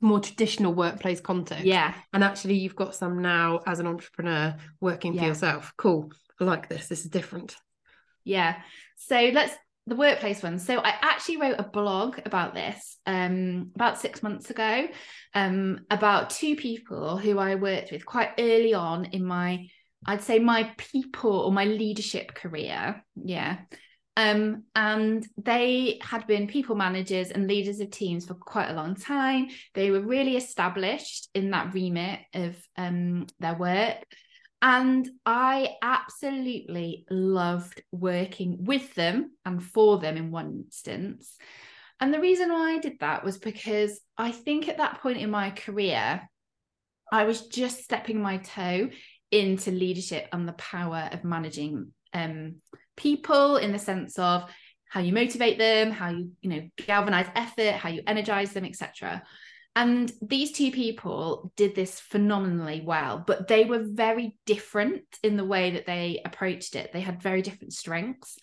more 0.00 0.18
traditional 0.18 0.74
workplace 0.74 1.20
context, 1.20 1.64
Yeah. 1.64 1.94
and 2.12 2.24
actually 2.24 2.54
you've 2.54 2.74
got 2.74 2.96
some 2.96 3.22
now 3.22 3.60
as 3.66 3.78
an 3.78 3.86
entrepreneur 3.86 4.56
working 4.80 5.12
for 5.12 5.20
Yeah. 5.20 5.28
yourself. 5.28 5.72
Cool. 5.76 6.10
I 6.40 6.44
like 6.44 6.68
this. 6.68 6.88
This 6.88 7.04
is 7.04 7.10
different. 7.10 7.54
Yeah. 8.24 8.60
So 8.96 9.30
let's 9.32 9.54
the 9.86 9.96
workplace 9.96 10.42
one. 10.42 10.58
So 10.58 10.78
I 10.78 10.94
actually 11.00 11.38
wrote 11.38 11.56
a 11.58 11.64
blog 11.64 12.18
about 12.24 12.54
this 12.54 12.98
um 13.06 13.72
about 13.74 14.00
6 14.00 14.22
months 14.22 14.50
ago 14.50 14.86
um 15.34 15.80
about 15.90 16.30
two 16.30 16.54
people 16.54 17.16
who 17.16 17.38
I 17.38 17.56
worked 17.56 17.90
with 17.90 18.06
quite 18.06 18.30
early 18.38 18.74
on 18.74 19.06
in 19.06 19.24
my 19.24 19.66
I'd 20.06 20.22
say 20.22 20.38
my 20.38 20.72
people 20.78 21.32
or 21.32 21.52
my 21.52 21.64
leadership 21.64 22.34
career. 22.34 23.04
Yeah. 23.16 23.58
Um 24.16 24.64
and 24.76 25.26
they 25.36 25.98
had 26.02 26.26
been 26.26 26.46
people 26.46 26.76
managers 26.76 27.30
and 27.30 27.48
leaders 27.48 27.80
of 27.80 27.90
teams 27.90 28.26
for 28.26 28.34
quite 28.34 28.70
a 28.70 28.74
long 28.74 28.94
time. 28.94 29.48
They 29.74 29.90
were 29.90 30.02
really 30.02 30.36
established 30.36 31.28
in 31.34 31.50
that 31.50 31.74
remit 31.74 32.20
of 32.34 32.56
um 32.76 33.26
their 33.40 33.54
work 33.54 34.04
and 34.62 35.08
I 35.26 35.74
absolutely 35.82 37.04
loved 37.10 37.82
working 37.90 38.64
with 38.64 38.94
them 38.94 39.32
and 39.44 39.60
for 39.62 39.98
them 39.98 40.16
in 40.16 40.30
one 40.30 40.62
instance. 40.64 41.36
And 41.98 42.14
the 42.14 42.20
reason 42.20 42.50
why 42.50 42.74
I 42.74 42.78
did 42.78 43.00
that 43.00 43.24
was 43.24 43.38
because 43.38 44.00
I 44.16 44.30
think 44.30 44.68
at 44.68 44.78
that 44.78 45.00
point 45.00 45.18
in 45.18 45.30
my 45.30 45.50
career, 45.50 46.22
I 47.10 47.24
was 47.24 47.48
just 47.48 47.82
stepping 47.82 48.22
my 48.22 48.36
toe 48.38 48.90
into 49.32 49.72
leadership 49.72 50.28
and 50.32 50.48
the 50.48 50.52
power 50.52 51.08
of 51.10 51.24
managing 51.24 51.92
um, 52.12 52.56
people 52.96 53.56
in 53.56 53.72
the 53.72 53.78
sense 53.80 54.16
of 54.18 54.48
how 54.88 55.00
you 55.00 55.12
motivate 55.12 55.58
them, 55.58 55.90
how 55.90 56.10
you, 56.10 56.30
you 56.40 56.50
know, 56.50 56.68
galvanize 56.86 57.28
effort, 57.34 57.72
how 57.72 57.88
you 57.88 58.02
energize 58.06 58.52
them, 58.52 58.64
etc. 58.64 59.22
And 59.74 60.12
these 60.20 60.52
two 60.52 60.70
people 60.70 61.52
did 61.56 61.74
this 61.74 61.98
phenomenally 61.98 62.82
well, 62.84 63.24
but 63.26 63.48
they 63.48 63.64
were 63.64 63.82
very 63.82 64.36
different 64.44 65.04
in 65.22 65.36
the 65.36 65.46
way 65.46 65.72
that 65.72 65.86
they 65.86 66.20
approached 66.24 66.76
it. 66.76 66.92
They 66.92 67.00
had 67.00 67.22
very 67.22 67.40
different 67.40 67.72
strengths. 67.72 68.38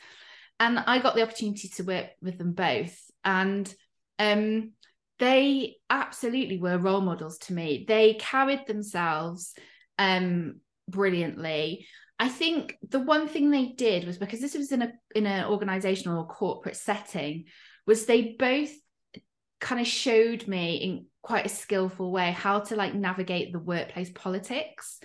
And 0.59 0.79
I 0.79 0.99
got 0.99 1.15
the 1.15 1.21
opportunity 1.21 1.69
to 1.69 1.83
work 1.83 2.07
with 2.21 2.37
them 2.37 2.53
both. 2.53 2.99
And 3.23 3.71
um, 4.17 4.71
they 5.19 5.75
absolutely 5.89 6.57
were 6.57 6.77
role 6.77 7.01
models 7.01 7.37
to 7.39 7.53
me. 7.53 7.85
They 7.87 8.15
carried 8.15 8.65
themselves 8.65 9.53
um, 9.99 10.61
brilliantly. 10.87 11.85
I 12.17 12.27
think 12.27 12.77
the 12.87 12.99
one 12.99 13.27
thing 13.27 13.49
they 13.49 13.67
did 13.67 14.05
was 14.05 14.17
because 14.17 14.41
this 14.41 14.55
was 14.55 14.71
in 14.71 14.81
a 14.81 14.91
in 15.15 15.25
an 15.25 15.45
organizational 15.45 16.19
or 16.19 16.27
corporate 16.27 16.75
setting, 16.75 17.45
was 17.85 18.05
they 18.05 18.35
both 18.37 18.71
kind 19.59 19.81
of 19.81 19.87
showed 19.87 20.47
me 20.47 20.75
in 20.77 21.05
quite 21.21 21.45
a 21.45 21.49
skillful 21.49 22.11
way 22.11 22.31
how 22.31 22.59
to 22.59 22.75
like 22.75 22.93
navigate 22.93 23.51
the 23.51 23.59
workplace 23.59 24.09
politics. 24.13 24.99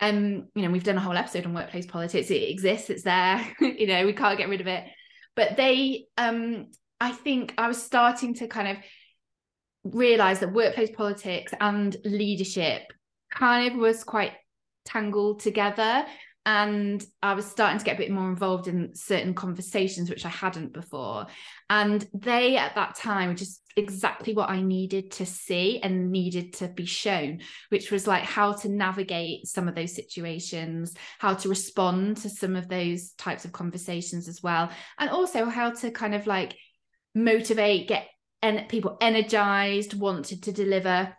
Um 0.00 0.48
you 0.54 0.62
know 0.62 0.70
we've 0.70 0.84
done 0.84 0.98
a 0.98 1.00
whole 1.00 1.16
episode 1.16 1.46
on 1.46 1.54
workplace 1.54 1.86
politics. 1.86 2.30
It 2.30 2.50
exists 2.50 2.90
it's 2.90 3.02
there 3.02 3.46
you 3.60 3.86
know 3.86 4.04
we 4.04 4.12
can't 4.12 4.38
get 4.38 4.48
rid 4.48 4.60
of 4.60 4.66
it. 4.66 4.84
But 5.34 5.56
they 5.56 6.06
um 6.16 6.68
i 6.98 7.12
think 7.12 7.52
i 7.58 7.68
was 7.68 7.82
starting 7.82 8.32
to 8.32 8.46
kind 8.46 8.68
of 8.68 9.92
realize 9.94 10.40
that 10.40 10.52
workplace 10.52 10.90
politics 10.90 11.52
and 11.60 11.94
leadership 12.04 12.82
kind 13.30 13.70
of 13.70 13.78
was 13.78 14.02
quite 14.04 14.32
tangled 14.84 15.40
together 15.40 16.06
and 16.44 17.04
I 17.22 17.34
was 17.34 17.44
starting 17.44 17.78
to 17.78 17.84
get 17.84 17.96
a 17.96 17.98
bit 17.98 18.10
more 18.10 18.30
involved 18.30 18.68
in 18.68 18.94
certain 18.94 19.34
conversations 19.34 20.08
which 20.08 20.24
I 20.24 20.28
hadn't 20.28 20.72
before. 20.72 21.26
And 21.68 22.06
they 22.14 22.56
at 22.56 22.76
that 22.76 22.94
time 22.94 23.34
just 23.34 23.60
exactly 23.76 24.32
what 24.32 24.48
I 24.48 24.62
needed 24.62 25.10
to 25.12 25.26
see 25.26 25.80
and 25.82 26.10
needed 26.10 26.54
to 26.54 26.68
be 26.68 26.86
shown 26.86 27.40
which 27.68 27.90
was 27.90 28.06
like 28.06 28.22
how 28.22 28.52
to 28.54 28.70
navigate 28.70 29.46
some 29.46 29.68
of 29.68 29.74
those 29.74 29.94
situations 29.94 30.94
how 31.18 31.34
to 31.34 31.48
respond 31.50 32.16
to 32.18 32.30
some 32.30 32.56
of 32.56 32.68
those 32.68 33.10
types 33.12 33.44
of 33.44 33.52
conversations 33.52 34.28
as 34.28 34.42
well 34.42 34.70
and 34.98 35.10
also 35.10 35.44
how 35.44 35.70
to 35.70 35.90
kind 35.90 36.14
of 36.14 36.26
like 36.26 36.56
motivate 37.14 37.88
get 37.88 38.06
and 38.40 38.68
people 38.68 38.96
energized 39.00 39.98
wanted 39.98 40.42
to 40.44 40.52
deliver 40.52 41.14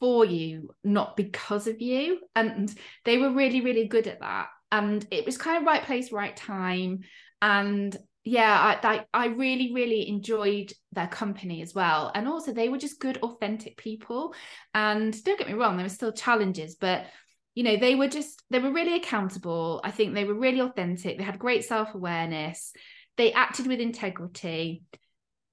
for 0.00 0.24
you 0.24 0.70
not 0.82 1.16
because 1.16 1.68
of 1.68 1.80
you 1.80 2.18
and 2.34 2.74
they 3.04 3.18
were 3.18 3.30
really 3.30 3.60
really 3.60 3.86
good 3.86 4.08
at 4.08 4.18
that 4.18 4.48
and 4.72 5.06
it 5.12 5.24
was 5.24 5.38
kind 5.38 5.58
of 5.58 5.66
right 5.66 5.84
place 5.84 6.10
right 6.10 6.36
time 6.36 7.00
and 7.40 7.96
yeah 8.24 8.78
I, 8.82 8.94
I 8.94 9.04
i 9.12 9.26
really 9.26 9.72
really 9.74 10.08
enjoyed 10.08 10.72
their 10.92 11.08
company 11.08 11.62
as 11.62 11.74
well. 11.74 12.12
And 12.14 12.28
also 12.28 12.52
they 12.52 12.68
were 12.68 12.78
just 12.78 13.00
good 13.00 13.18
authentic 13.18 13.76
people. 13.76 14.34
And 14.74 15.22
don't 15.24 15.38
get 15.38 15.48
me 15.48 15.54
wrong 15.54 15.76
there 15.76 15.84
were 15.84 15.90
still 15.90 16.12
challenges 16.12 16.76
but 16.76 17.06
you 17.54 17.64
know 17.64 17.76
they 17.76 17.94
were 17.94 18.08
just 18.08 18.42
they 18.50 18.58
were 18.58 18.72
really 18.72 18.96
accountable. 18.96 19.80
I 19.84 19.90
think 19.90 20.14
they 20.14 20.24
were 20.24 20.34
really 20.34 20.60
authentic. 20.60 21.18
They 21.18 21.24
had 21.24 21.38
great 21.38 21.64
self-awareness. 21.64 22.72
They 23.16 23.32
acted 23.32 23.66
with 23.66 23.80
integrity. 23.80 24.84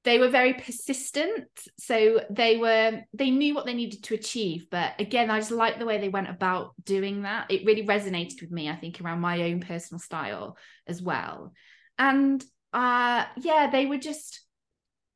They 0.06 0.18
were 0.18 0.30
very 0.30 0.54
persistent. 0.54 1.50
So 1.78 2.22
they 2.30 2.58
were 2.58 3.02
they 3.14 3.32
knew 3.32 3.54
what 3.54 3.66
they 3.66 3.74
needed 3.74 4.04
to 4.06 4.14
achieve. 4.14 4.68
But 4.70 4.94
again 5.00 5.32
i 5.32 5.40
just 5.40 5.52
like 5.52 5.80
the 5.80 5.86
way 5.86 5.98
they 5.98 6.10
went 6.10 6.30
about 6.30 6.74
doing 6.84 7.24
that. 7.24 7.50
It 7.50 7.66
really 7.66 7.86
resonated 7.86 8.42
with 8.42 8.52
me 8.52 8.70
i 8.70 8.76
think 8.76 9.02
around 9.02 9.22
my 9.22 9.42
own 9.44 9.60
personal 9.60 10.00
style 10.00 10.56
as 10.88 11.02
well. 11.02 11.54
And 11.98 12.42
uh 12.74 13.26
yeah 13.38 13.70
they 13.72 13.86
were 13.86 13.98
just 13.98 14.42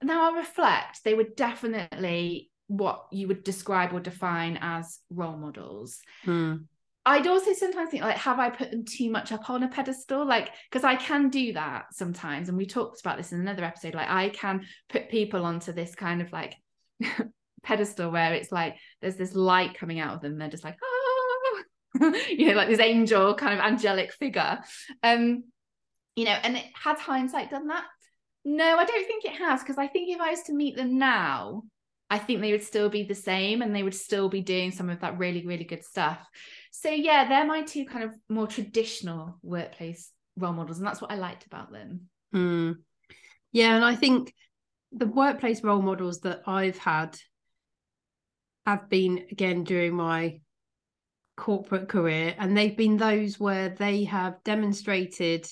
now 0.02 0.32
i 0.32 0.38
reflect 0.38 1.00
they 1.04 1.14
were 1.14 1.28
definitely 1.36 2.50
what 2.68 3.06
you 3.12 3.28
would 3.28 3.44
describe 3.44 3.94
or 3.94 4.00
define 4.00 4.58
as 4.62 5.00
role 5.10 5.38
models. 5.38 6.00
Hmm. 6.24 6.56
I'd 7.06 7.28
also 7.28 7.52
sometimes 7.52 7.90
think 7.90 8.02
like, 8.02 8.18
have 8.18 8.40
I 8.40 8.50
put 8.50 8.72
them 8.72 8.86
too 8.86 9.10
much 9.10 9.32
up 9.34 9.50
on 9.50 9.64
a 9.64 9.68
pedestal? 9.68 10.26
Like, 10.26 10.50
because 10.72 10.86
I 10.86 10.96
can 10.96 11.30
do 11.30 11.54
that 11.54 11.88
sometimes, 11.92 12.48
and 12.48 12.58
we 12.58 12.66
talked 12.66 13.02
about 13.02 13.18
this 13.18 13.34
in 13.34 13.42
another 13.42 13.66
episode. 13.66 13.94
Like, 13.94 14.10
I 14.10 14.30
can 14.30 14.66
put 14.90 15.10
people 15.10 15.46
onto 15.46 15.74
this 15.74 15.96
kind 15.96 16.22
of 16.22 16.32
like 16.32 16.56
pedestal 17.64 18.10
where 18.10 18.34
it's 18.34 18.54
like 18.54 18.78
there's 19.02 19.18
this 19.18 19.36
light 19.36 19.78
coming 19.78 20.00
out 20.00 20.16
of 20.16 20.22
them. 20.22 20.38
They're 20.38 20.50
just 20.50 20.64
like, 20.64 20.78
oh, 20.82 21.64
you 22.30 22.48
know, 22.48 22.54
like 22.54 22.70
this 22.70 22.80
angel 22.80 23.36
kind 23.36 23.54
of 23.54 23.60
angelic 23.60 24.14
figure. 24.14 24.60
Um, 25.04 25.44
you 26.16 26.26
know, 26.26 26.38
and 26.44 26.58
it 26.58 26.66
has 26.84 27.00
hindsight 27.00 27.50
done 27.50 27.68
that? 27.68 27.86
No, 28.46 28.78
I 28.78 28.86
don't 28.86 29.08
think 29.08 29.26
it 29.26 29.36
has, 29.36 29.62
because 29.62 29.78
I 29.78 29.88
think 29.88 30.10
if 30.10 30.20
I 30.20 30.32
was 30.32 30.44
to 30.44 30.54
meet 30.54 30.76
them 30.76 30.98
now, 30.98 31.64
I 32.10 32.20
think 32.20 32.42
they 32.42 32.52
would 32.52 32.64
still 32.64 32.90
be 32.90 33.04
the 33.04 33.16
same 33.16 33.62
and 33.62 33.76
they 33.76 33.84
would 33.84 33.96
still 33.96 34.30
be 34.30 34.42
doing 34.42 34.72
some 34.72 34.90
of 34.90 35.00
that 35.00 35.18
really, 35.18 35.46
really 35.46 35.64
good 35.64 35.84
stuff. 35.84 36.20
So 36.72 36.90
yeah, 36.90 37.28
they're 37.28 37.46
my 37.46 37.64
two 37.64 37.86
kind 37.86 38.04
of 38.04 38.14
more 38.30 38.48
traditional 38.48 39.40
workplace 39.42 40.12
role 40.38 40.54
models, 40.54 40.78
and 40.78 40.86
that's 40.86 41.02
what 41.02 41.12
I 41.12 41.16
liked 41.16 41.46
about 41.46 41.72
them. 41.72 42.10
Mm. 42.36 42.76
Yeah, 43.52 43.76
and 43.76 43.86
I 43.86 43.96
think 43.96 44.34
the 44.92 45.08
workplace 45.08 45.64
role 45.64 45.82
models 45.82 46.20
that 46.22 46.42
I've 46.46 46.78
had 46.78 47.18
have 48.66 48.90
been 48.90 49.26
again 49.32 49.64
during 49.64 49.96
my 49.96 50.40
corporate 51.38 51.90
career, 51.90 52.36
and 52.38 52.56
they've 52.56 52.78
been 52.78 52.98
those 52.98 53.40
where 53.40 53.70
they 53.70 54.04
have 54.04 54.44
demonstrated 54.44 55.48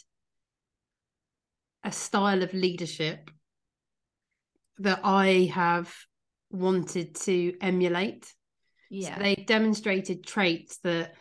a 1.83 1.91
style 1.91 2.43
of 2.43 2.53
leadership 2.53 3.31
that 4.79 4.99
I 5.03 5.51
have 5.53 5.93
wanted 6.49 7.15
to 7.15 7.55
emulate. 7.61 8.33
Yeah. 8.89 9.15
So 9.15 9.23
they 9.23 9.35
demonstrated 9.35 10.25
traits 10.25 10.79
that 10.83 11.13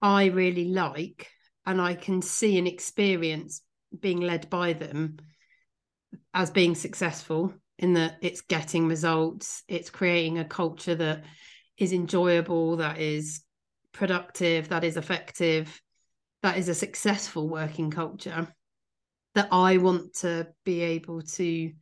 I 0.00 0.26
really 0.26 0.68
like 0.68 1.28
and 1.66 1.80
I 1.80 1.94
can 1.94 2.22
see 2.22 2.58
and 2.58 2.68
experience 2.68 3.62
being 3.98 4.20
led 4.20 4.50
by 4.50 4.72
them 4.72 5.18
as 6.32 6.50
being 6.50 6.74
successful 6.74 7.54
in 7.78 7.94
that 7.94 8.16
it's 8.22 8.40
getting 8.40 8.86
results, 8.86 9.62
it's 9.68 9.90
creating 9.90 10.38
a 10.38 10.44
culture 10.44 10.94
that 10.94 11.24
is 11.76 11.92
enjoyable, 11.92 12.76
that 12.76 12.98
is 12.98 13.42
productive, 13.92 14.68
that 14.68 14.84
is 14.84 14.96
effective, 14.96 15.80
that 16.42 16.58
is 16.58 16.68
a 16.68 16.74
successful 16.74 17.48
working 17.48 17.90
culture 17.90 18.48
that 19.34 19.48
I 19.50 19.78
want 19.78 20.14
to 20.20 20.48
be 20.64 20.80
able 20.80 21.22
to 21.22 21.72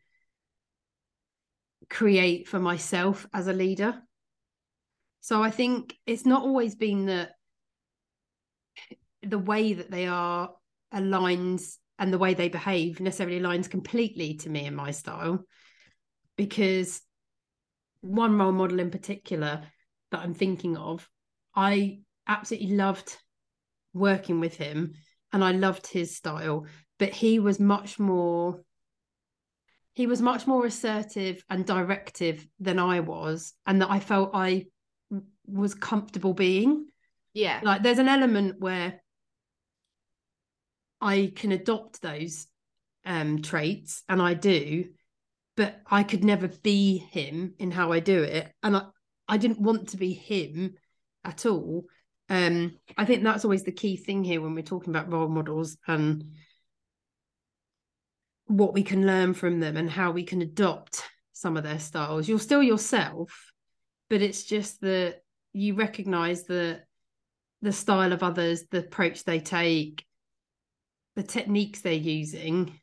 create 1.90 2.48
for 2.48 2.58
myself 2.58 3.26
as 3.32 3.46
a 3.46 3.52
leader. 3.52 4.00
So 5.20 5.42
I 5.42 5.50
think 5.50 5.94
it's 6.06 6.26
not 6.26 6.42
always 6.42 6.74
been 6.74 7.06
that 7.06 7.32
the 9.22 9.38
way 9.38 9.74
that 9.74 9.90
they 9.90 10.06
are 10.06 10.50
aligns 10.92 11.76
and 11.98 12.12
the 12.12 12.18
way 12.18 12.34
they 12.34 12.48
behave 12.48 13.00
necessarily 13.00 13.38
aligns 13.38 13.70
completely 13.70 14.34
to 14.38 14.50
me 14.50 14.66
and 14.66 14.76
my 14.76 14.90
style. 14.90 15.44
Because 16.36 17.00
one 18.00 18.36
role 18.36 18.52
model 18.52 18.80
in 18.80 18.90
particular 18.90 19.62
that 20.10 20.20
I'm 20.20 20.34
thinking 20.34 20.76
of, 20.76 21.08
I 21.54 22.00
absolutely 22.26 22.74
loved 22.74 23.16
working 23.92 24.40
with 24.40 24.56
him 24.56 24.94
and 25.32 25.44
I 25.44 25.52
loved 25.52 25.86
his 25.86 26.16
style, 26.16 26.66
but 27.02 27.12
he 27.12 27.40
was 27.40 27.58
much 27.58 27.98
more 27.98 28.60
he 29.92 30.06
was 30.06 30.22
much 30.22 30.46
more 30.46 30.64
assertive 30.64 31.44
and 31.50 31.66
directive 31.66 32.46
than 32.60 32.78
I 32.78 33.00
was, 33.00 33.54
and 33.66 33.82
that 33.82 33.90
I 33.90 33.98
felt 33.98 34.30
I 34.34 34.66
was 35.44 35.74
comfortable 35.74 36.32
being. 36.32 36.86
Yeah. 37.34 37.58
Like 37.60 37.82
there's 37.82 37.98
an 37.98 38.06
element 38.06 38.60
where 38.60 39.02
I 41.00 41.32
can 41.34 41.50
adopt 41.50 42.02
those 42.02 42.46
um 43.04 43.42
traits 43.42 44.04
and 44.08 44.22
I 44.22 44.34
do, 44.34 44.84
but 45.56 45.80
I 45.90 46.04
could 46.04 46.22
never 46.22 46.46
be 46.46 46.98
him 46.98 47.54
in 47.58 47.72
how 47.72 47.90
I 47.90 47.98
do 47.98 48.22
it. 48.22 48.48
And 48.62 48.76
I, 48.76 48.84
I 49.26 49.38
didn't 49.38 49.60
want 49.60 49.88
to 49.88 49.96
be 49.96 50.12
him 50.12 50.74
at 51.24 51.46
all. 51.46 51.84
Um, 52.28 52.78
I 52.96 53.04
think 53.06 53.24
that's 53.24 53.44
always 53.44 53.64
the 53.64 53.72
key 53.72 53.96
thing 53.96 54.22
here 54.22 54.40
when 54.40 54.54
we're 54.54 54.62
talking 54.62 54.94
about 54.94 55.12
role 55.12 55.28
models 55.28 55.76
and 55.88 56.22
what 58.56 58.74
we 58.74 58.82
can 58.82 59.06
learn 59.06 59.32
from 59.34 59.60
them 59.60 59.76
and 59.76 59.90
how 59.90 60.10
we 60.10 60.24
can 60.24 60.42
adopt 60.42 61.02
some 61.32 61.56
of 61.56 61.64
their 61.64 61.78
styles. 61.78 62.28
You're 62.28 62.38
still 62.38 62.62
yourself, 62.62 63.52
but 64.10 64.20
it's 64.22 64.44
just 64.44 64.80
that 64.82 65.22
you 65.52 65.74
recognize 65.74 66.44
the 66.44 66.80
the 67.62 67.72
style 67.72 68.12
of 68.12 68.22
others, 68.22 68.64
the 68.70 68.80
approach 68.80 69.24
they 69.24 69.38
take, 69.38 70.04
the 71.14 71.22
techniques 71.22 71.80
they're 71.80 71.92
using 71.92 72.78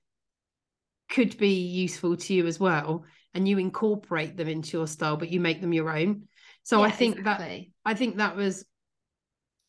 could 1.10 1.38
be 1.38 1.66
useful 1.68 2.16
to 2.16 2.34
you 2.34 2.48
as 2.48 2.60
well. 2.60 3.04
And 3.34 3.48
you 3.48 3.58
incorporate 3.60 4.38
them 4.38 4.48
into 4.48 4.78
your 4.78 4.88
style, 4.88 5.18
but 5.18 5.30
you 5.30 5.40
make 5.40 5.62
them 5.62 5.74
your 5.74 5.96
own. 5.96 6.24
So 6.64 6.80
Yeah, 6.80 6.86
I 6.86 6.92
think 6.92 7.18
exactly. 7.18 7.74
that 7.84 7.92
I 7.92 7.94
think 7.94 8.18
that 8.18 8.36
was 8.36 8.66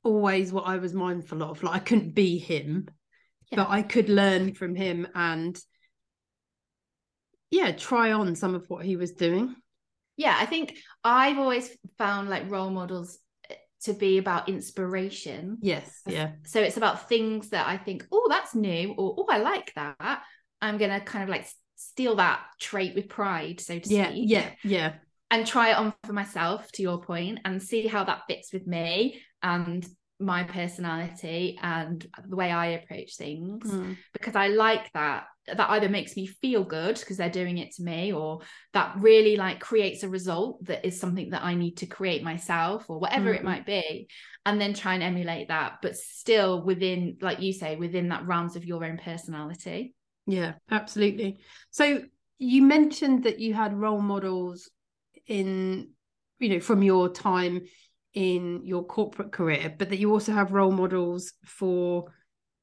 always 0.02 0.52
what 0.52 0.66
I 0.66 0.76
was 0.76 0.94
mindful 0.94 1.42
of. 1.42 1.62
Like 1.62 1.74
I 1.74 1.84
couldn't 1.84 2.14
be 2.14 2.38
him, 2.38 2.88
Yeah. 3.50 3.56
but 3.64 3.68
I 3.68 3.82
could 3.82 4.08
learn 4.08 4.54
from 4.54 4.74
him 4.74 5.06
and 5.14 5.58
yeah, 7.50 7.72
try 7.72 8.12
on 8.12 8.34
some 8.36 8.54
of 8.54 8.64
what 8.68 8.84
he 8.84 8.96
was 8.96 9.12
doing. 9.12 9.54
yeah 10.16 10.36
i 10.38 10.46
think 10.46 10.76
i've 11.04 11.38
always 11.38 11.70
found 11.98 12.28
like 12.28 12.50
role 12.50 12.70
models 12.70 13.18
eh, 13.50 13.54
to 13.82 13.92
be 13.94 14.18
about 14.18 14.48
inspiration 14.48 15.58
Yes. 15.62 16.00
Yeah. 16.06 16.32
so 16.46 16.60
it's 16.60 16.76
about 16.76 17.08
things 17.08 17.50
that 17.50 17.66
i 17.66 17.76
think 17.76 18.06
oh 18.12 18.26
that's 18.28 18.54
new 18.54 18.92
or 18.98 19.14
oh 19.18 19.26
i 19.30 19.38
like 19.38 19.72
that 19.74 20.22
i'm 20.60 20.78
gonna 20.78 21.00
kind 21.00 21.22
of 21.24 21.28
like 21.30 21.46
steal 21.76 22.16
that 22.16 22.40
trait 22.60 22.94
with 22.94 23.08
pride 23.08 23.60
so 23.60 23.78
to 23.78 23.88
Yeah. 23.88 24.10
speak 24.10 24.24
Yeah. 24.30 24.50
Yeah. 24.64 24.92
and 25.30 25.46
try 25.46 25.70
it 25.70 25.76
on 25.78 25.94
for 26.04 26.12
myself 26.12 26.70
to 26.72 26.82
your 26.82 27.00
point 27.00 27.40
and 27.44 27.62
see 27.62 27.86
how 27.86 28.04
that 28.04 28.22
fits 28.28 28.52
with 28.52 28.66
me 28.66 29.22
and 29.42 29.86
my 30.20 30.44
personality 30.44 31.58
and 31.62 32.06
the 32.28 32.36
way 32.36 32.50
i 32.50 32.66
approach 32.66 33.16
things 33.16 33.64
Mm. 33.64 33.96
because 34.12 34.36
I 34.36 34.48
like 34.48 34.92
that. 34.92 35.24
That 35.46 35.70
either 35.70 35.88
makes 35.88 36.16
me 36.16 36.26
feel 36.26 36.62
good 36.64 36.98
because 36.98 37.16
they're 37.16 37.30
doing 37.30 37.58
it 37.58 37.72
to 37.76 37.82
me, 37.82 38.12
or 38.12 38.40
that 38.72 38.94
really 38.98 39.36
like 39.36 39.60
creates 39.60 40.02
a 40.02 40.08
result 40.08 40.64
that 40.66 40.84
is 40.84 41.00
something 41.00 41.30
that 41.30 41.42
I 41.42 41.54
need 41.54 41.78
to 41.78 41.86
create 41.86 42.22
myself 42.22 42.88
or 42.88 42.98
whatever 42.98 43.32
it 43.32 43.40
Mhm. 43.40 43.44
might 43.44 43.66
be. 43.66 44.08
And 44.46 44.60
then 44.60 44.74
try 44.74 44.94
and 44.94 45.02
emulate 45.02 45.48
that, 45.48 45.78
but 45.82 45.96
still 45.96 46.62
within, 46.62 47.16
like 47.20 47.40
you 47.40 47.52
say, 47.52 47.76
within 47.76 48.08
that 48.08 48.26
realms 48.26 48.56
of 48.56 48.64
your 48.64 48.84
own 48.84 48.98
personality. 48.98 49.94
Yeah, 50.26 50.54
absolutely. 50.70 51.38
So 51.70 52.02
you 52.38 52.62
mentioned 52.62 53.24
that 53.24 53.40
you 53.40 53.54
had 53.54 53.74
role 53.74 54.00
models 54.00 54.70
in, 55.26 55.90
you 56.38 56.48
know, 56.50 56.60
from 56.60 56.82
your 56.82 57.08
time 57.08 57.62
in 58.14 58.62
your 58.64 58.84
corporate 58.84 59.32
career, 59.32 59.74
but 59.78 59.90
that 59.90 59.98
you 59.98 60.12
also 60.12 60.32
have 60.32 60.52
role 60.52 60.72
models 60.72 61.32
for 61.44 62.12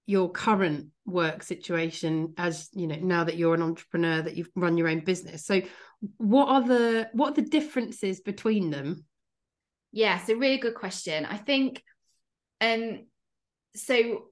your 0.05 0.31
current 0.31 0.87
work 1.05 1.43
situation 1.43 2.33
as 2.37 2.69
you 2.73 2.87
know 2.87 2.95
now 2.95 3.25
that 3.25 3.37
you're 3.37 3.53
an 3.53 3.61
entrepreneur 3.61 4.21
that 4.21 4.35
you've 4.35 4.49
run 4.55 4.77
your 4.77 4.87
own 4.87 5.01
business 5.01 5.45
so 5.45 5.61
what 6.17 6.47
are 6.47 6.65
the 6.65 7.09
what 7.11 7.31
are 7.31 7.41
the 7.41 7.49
differences 7.49 8.21
between 8.21 8.69
them 8.69 9.05
Yeah, 9.91 10.17
so 10.23 10.35
really 10.35 10.57
good 10.57 10.75
question. 10.75 11.25
I 11.25 11.37
think 11.37 11.83
um 12.61 13.05
so 13.75 14.25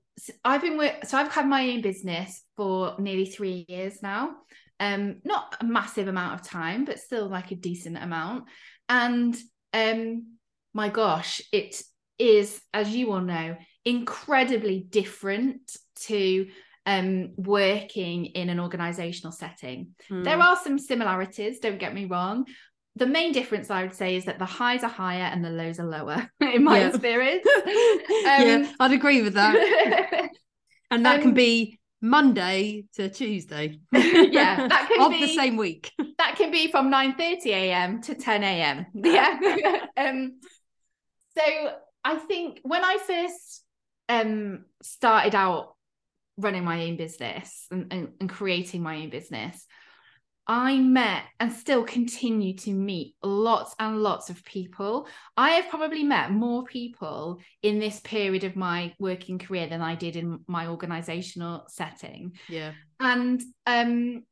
I've 0.43 0.62
been 0.62 0.78
work 0.78 1.06
so 1.06 1.17
I've 1.17 1.32
had 1.32 1.47
my 1.47 1.69
own 1.69 1.82
business 1.82 2.43
for 2.56 2.95
nearly 2.99 3.25
three 3.25 3.65
years 3.67 4.01
now. 4.01 4.36
Um, 4.80 5.21
not 5.23 5.56
a 5.62 5.65
massive 5.65 6.08
amount 6.10 6.39
of 6.39 6.47
time, 6.47 6.84
but 6.84 6.99
still 6.99 7.30
like 7.30 7.51
a 7.51 7.56
decent 7.56 7.97
amount. 7.97 8.45
And 8.89 9.36
um, 9.73 10.35
my 10.75 10.89
gosh, 10.89 11.41
it 11.51 11.81
is, 12.19 12.61
as 12.73 12.95
you 12.95 13.11
all 13.11 13.21
know, 13.21 13.55
incredibly 13.85 14.81
different 14.81 15.75
to 16.01 16.47
um 16.85 17.31
working 17.35 18.25
in 18.25 18.49
an 18.49 18.59
organizational 18.59 19.31
setting. 19.31 19.95
There 20.23 20.38
Hmm. 20.38 20.41
are 20.41 20.55
some 20.55 20.77
similarities, 20.77 21.59
don't 21.59 21.79
get 21.79 21.95
me 21.95 22.05
wrong. 22.05 22.45
The 22.97 23.07
main 23.07 23.31
difference 23.31 23.71
I 23.71 23.81
would 23.83 23.95
say 23.95 24.15
is 24.15 24.25
that 24.25 24.38
the 24.39 24.45
highs 24.45 24.83
are 24.83 24.89
higher 24.89 25.23
and 25.23 25.43
the 25.43 25.49
lows 25.49 25.79
are 25.79 25.88
lower, 25.88 26.29
in 26.39 26.63
my 26.63 26.79
Yeah. 26.79 26.89
experience. 26.89 27.47
yeah 28.25 28.67
i'd 28.79 28.91
agree 28.91 29.21
with 29.21 29.33
that 29.33 29.63
and 30.91 31.05
that 31.05 31.21
can 31.21 31.31
Um, 31.31 31.33
be 31.33 31.79
monday 32.01 32.85
to 32.95 33.09
tuesday 33.09 33.79
Yeah, 34.29 34.61
that 34.69 34.88
can 34.88 35.09
be 35.09 35.15
of 35.15 35.19
the 35.19 35.27
same 35.27 35.57
week 35.57 35.91
that 36.17 36.35
can 36.38 36.51
be 36.51 36.71
from 36.71 36.89
9 36.89 37.15
30 37.15 37.51
a.m. 37.51 38.01
to 38.03 38.15
10 38.15 38.43
a.m. 38.43 38.85
Yeah. 38.93 39.39
um, 39.97 40.39
so 41.38 41.74
I 42.04 42.15
think 42.15 42.60
when 42.63 42.84
I 42.84 42.98
first 42.98 43.63
um, 44.10 44.65
started 44.82 45.36
out 45.36 45.76
running 46.38 46.63
my 46.63 46.84
own 46.86 46.98
business 46.98 47.65
and, 47.71 47.91
and, 47.91 48.10
and 48.19 48.30
creating 48.30 48.84
my 48.84 48.98
own 48.98 49.10
business, 49.10 49.65
I 50.48 50.78
met 50.78 51.24
and 51.39 51.52
still 51.52 51.84
continue 51.84 52.56
to 52.58 52.71
meet 52.71 53.15
lots 53.24 53.76
and 53.80 54.04
lots 54.04 54.30
of 54.30 54.45
people. 54.45 55.08
I 55.36 55.52
have 55.52 55.69
probably 55.69 56.04
met 56.04 56.32
more 56.32 56.63
people 56.63 57.39
in 57.63 57.80
this 57.80 58.00
period 58.02 58.43
of 58.43 58.56
my 58.56 58.93
working 59.00 59.39
career 59.39 59.67
than 59.67 59.82
I 59.82 59.95
did 59.95 60.15
in 60.15 60.41
my 60.48 60.67
organizational 60.67 61.65
setting. 61.67 62.34
Yeah. 62.48 62.74
And 63.00 63.41
um, 63.65 64.24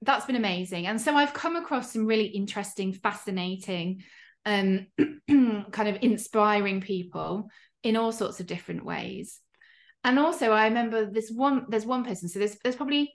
that's 0.00 0.24
been 0.24 0.36
amazing. 0.36 0.86
And 0.86 0.98
so 0.98 1.14
I've 1.14 1.34
come 1.34 1.56
across 1.56 1.92
some 1.92 2.06
really 2.06 2.26
interesting, 2.26 2.94
fascinating, 2.94 4.02
um, 4.46 4.86
kind 5.28 5.88
of 5.88 5.98
inspiring 6.02 6.80
people 6.80 7.48
in 7.82 7.96
all 7.96 8.12
sorts 8.12 8.40
of 8.40 8.46
different 8.46 8.84
ways. 8.84 9.40
And 10.04 10.18
also 10.18 10.52
I 10.52 10.66
remember 10.66 11.10
this 11.10 11.30
one, 11.30 11.66
there's 11.68 11.86
one 11.86 12.04
person, 12.04 12.28
so 12.28 12.38
there's 12.38 12.56
there's 12.62 12.76
probably 12.76 13.12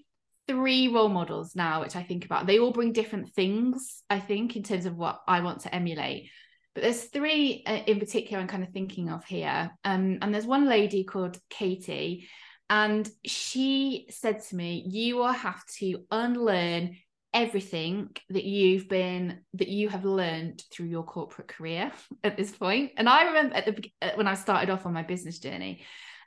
three 0.47 0.87
role 0.87 1.09
models 1.09 1.55
now, 1.55 1.81
which 1.81 1.95
I 1.95 2.03
think 2.03 2.25
about. 2.25 2.45
They 2.45 2.59
all 2.59 2.71
bring 2.71 2.93
different 2.93 3.29
things, 3.33 4.03
I 4.09 4.19
think, 4.19 4.55
in 4.55 4.63
terms 4.63 4.85
of 4.85 4.95
what 4.95 5.21
I 5.27 5.39
want 5.41 5.61
to 5.61 5.73
emulate. 5.73 6.29
But 6.75 6.83
there's 6.83 7.05
three 7.05 7.63
uh, 7.65 7.81
in 7.87 7.99
particular 7.99 8.41
I'm 8.41 8.47
kind 8.47 8.63
of 8.63 8.69
thinking 8.69 9.09
of 9.09 9.25
here. 9.25 9.71
Um, 9.83 10.19
and 10.21 10.33
there's 10.33 10.45
one 10.45 10.67
lady 10.67 11.03
called 11.03 11.39
Katie, 11.49 12.27
and 12.69 13.09
she 13.25 14.07
said 14.09 14.41
to 14.43 14.55
me, 14.55 14.83
You 14.87 15.17
will 15.17 15.31
have 15.31 15.65
to 15.79 16.03
unlearn 16.11 16.97
everything 17.35 18.09
that 18.29 18.45
you've 18.45 18.89
been 18.89 19.41
that 19.53 19.67
you 19.67 19.89
have 19.89 20.05
learned 20.05 20.63
through 20.71 20.87
your 20.87 21.03
corporate 21.03 21.47
career 21.47 21.91
at 22.23 22.37
this 22.37 22.51
point 22.51 22.91
and 22.97 23.07
i 23.07 23.25
remember 23.25 23.55
at 23.55 23.65
the 23.65 23.91
when 24.15 24.27
i 24.27 24.33
started 24.33 24.71
off 24.71 24.85
on 24.85 24.93
my 24.93 25.03
business 25.03 25.37
journey 25.37 25.83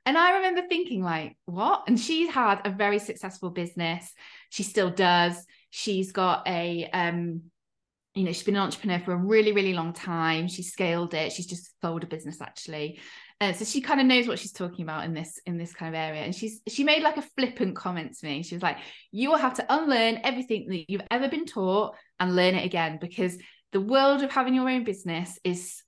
and 0.08 0.16
I 0.16 0.36
remember 0.36 0.62
thinking, 0.66 1.02
like, 1.02 1.36
what? 1.44 1.84
And 1.86 2.00
she 2.00 2.28
had 2.28 2.62
a 2.64 2.70
very 2.70 2.98
successful 2.98 3.50
business. 3.50 4.10
She 4.48 4.62
still 4.62 4.88
does. 4.88 5.44
She's 5.68 6.12
got 6.12 6.48
a, 6.48 6.88
um, 6.94 7.42
you 8.14 8.24
know, 8.24 8.32
she's 8.32 8.44
been 8.44 8.56
an 8.56 8.62
entrepreneur 8.62 9.00
for 9.00 9.12
a 9.12 9.16
really, 9.16 9.52
really 9.52 9.74
long 9.74 9.92
time. 9.92 10.48
She 10.48 10.62
scaled 10.62 11.12
it. 11.12 11.32
She's 11.32 11.46
just 11.46 11.70
sold 11.82 12.04
a 12.04 12.06
business 12.06 12.40
actually. 12.40 13.00
And 13.40 13.54
so 13.54 13.64
she 13.64 13.80
kind 13.80 14.00
of 14.00 14.06
knows 14.06 14.26
what 14.26 14.38
she's 14.38 14.52
talking 14.52 14.82
about 14.82 15.04
in 15.04 15.14
this 15.14 15.40
in 15.46 15.58
this 15.58 15.72
kind 15.72 15.94
of 15.94 15.98
area. 15.98 16.22
And 16.22 16.34
she's 16.34 16.60
she 16.66 16.82
made 16.82 17.02
like 17.02 17.16
a 17.16 17.22
flippant 17.22 17.76
comment 17.76 18.16
to 18.18 18.26
me. 18.26 18.42
She 18.42 18.54
was 18.54 18.62
like, 18.62 18.78
"You 19.12 19.30
will 19.30 19.38
have 19.38 19.54
to 19.54 19.66
unlearn 19.72 20.20
everything 20.24 20.68
that 20.68 20.90
you've 20.90 21.06
ever 21.10 21.28
been 21.28 21.46
taught 21.46 21.94
and 22.18 22.34
learn 22.34 22.56
it 22.56 22.64
again 22.64 22.98
because 23.00 23.38
the 23.72 23.80
world 23.80 24.22
of 24.22 24.32
having 24.32 24.54
your 24.54 24.68
own 24.68 24.82
business 24.82 25.38
is 25.44 25.82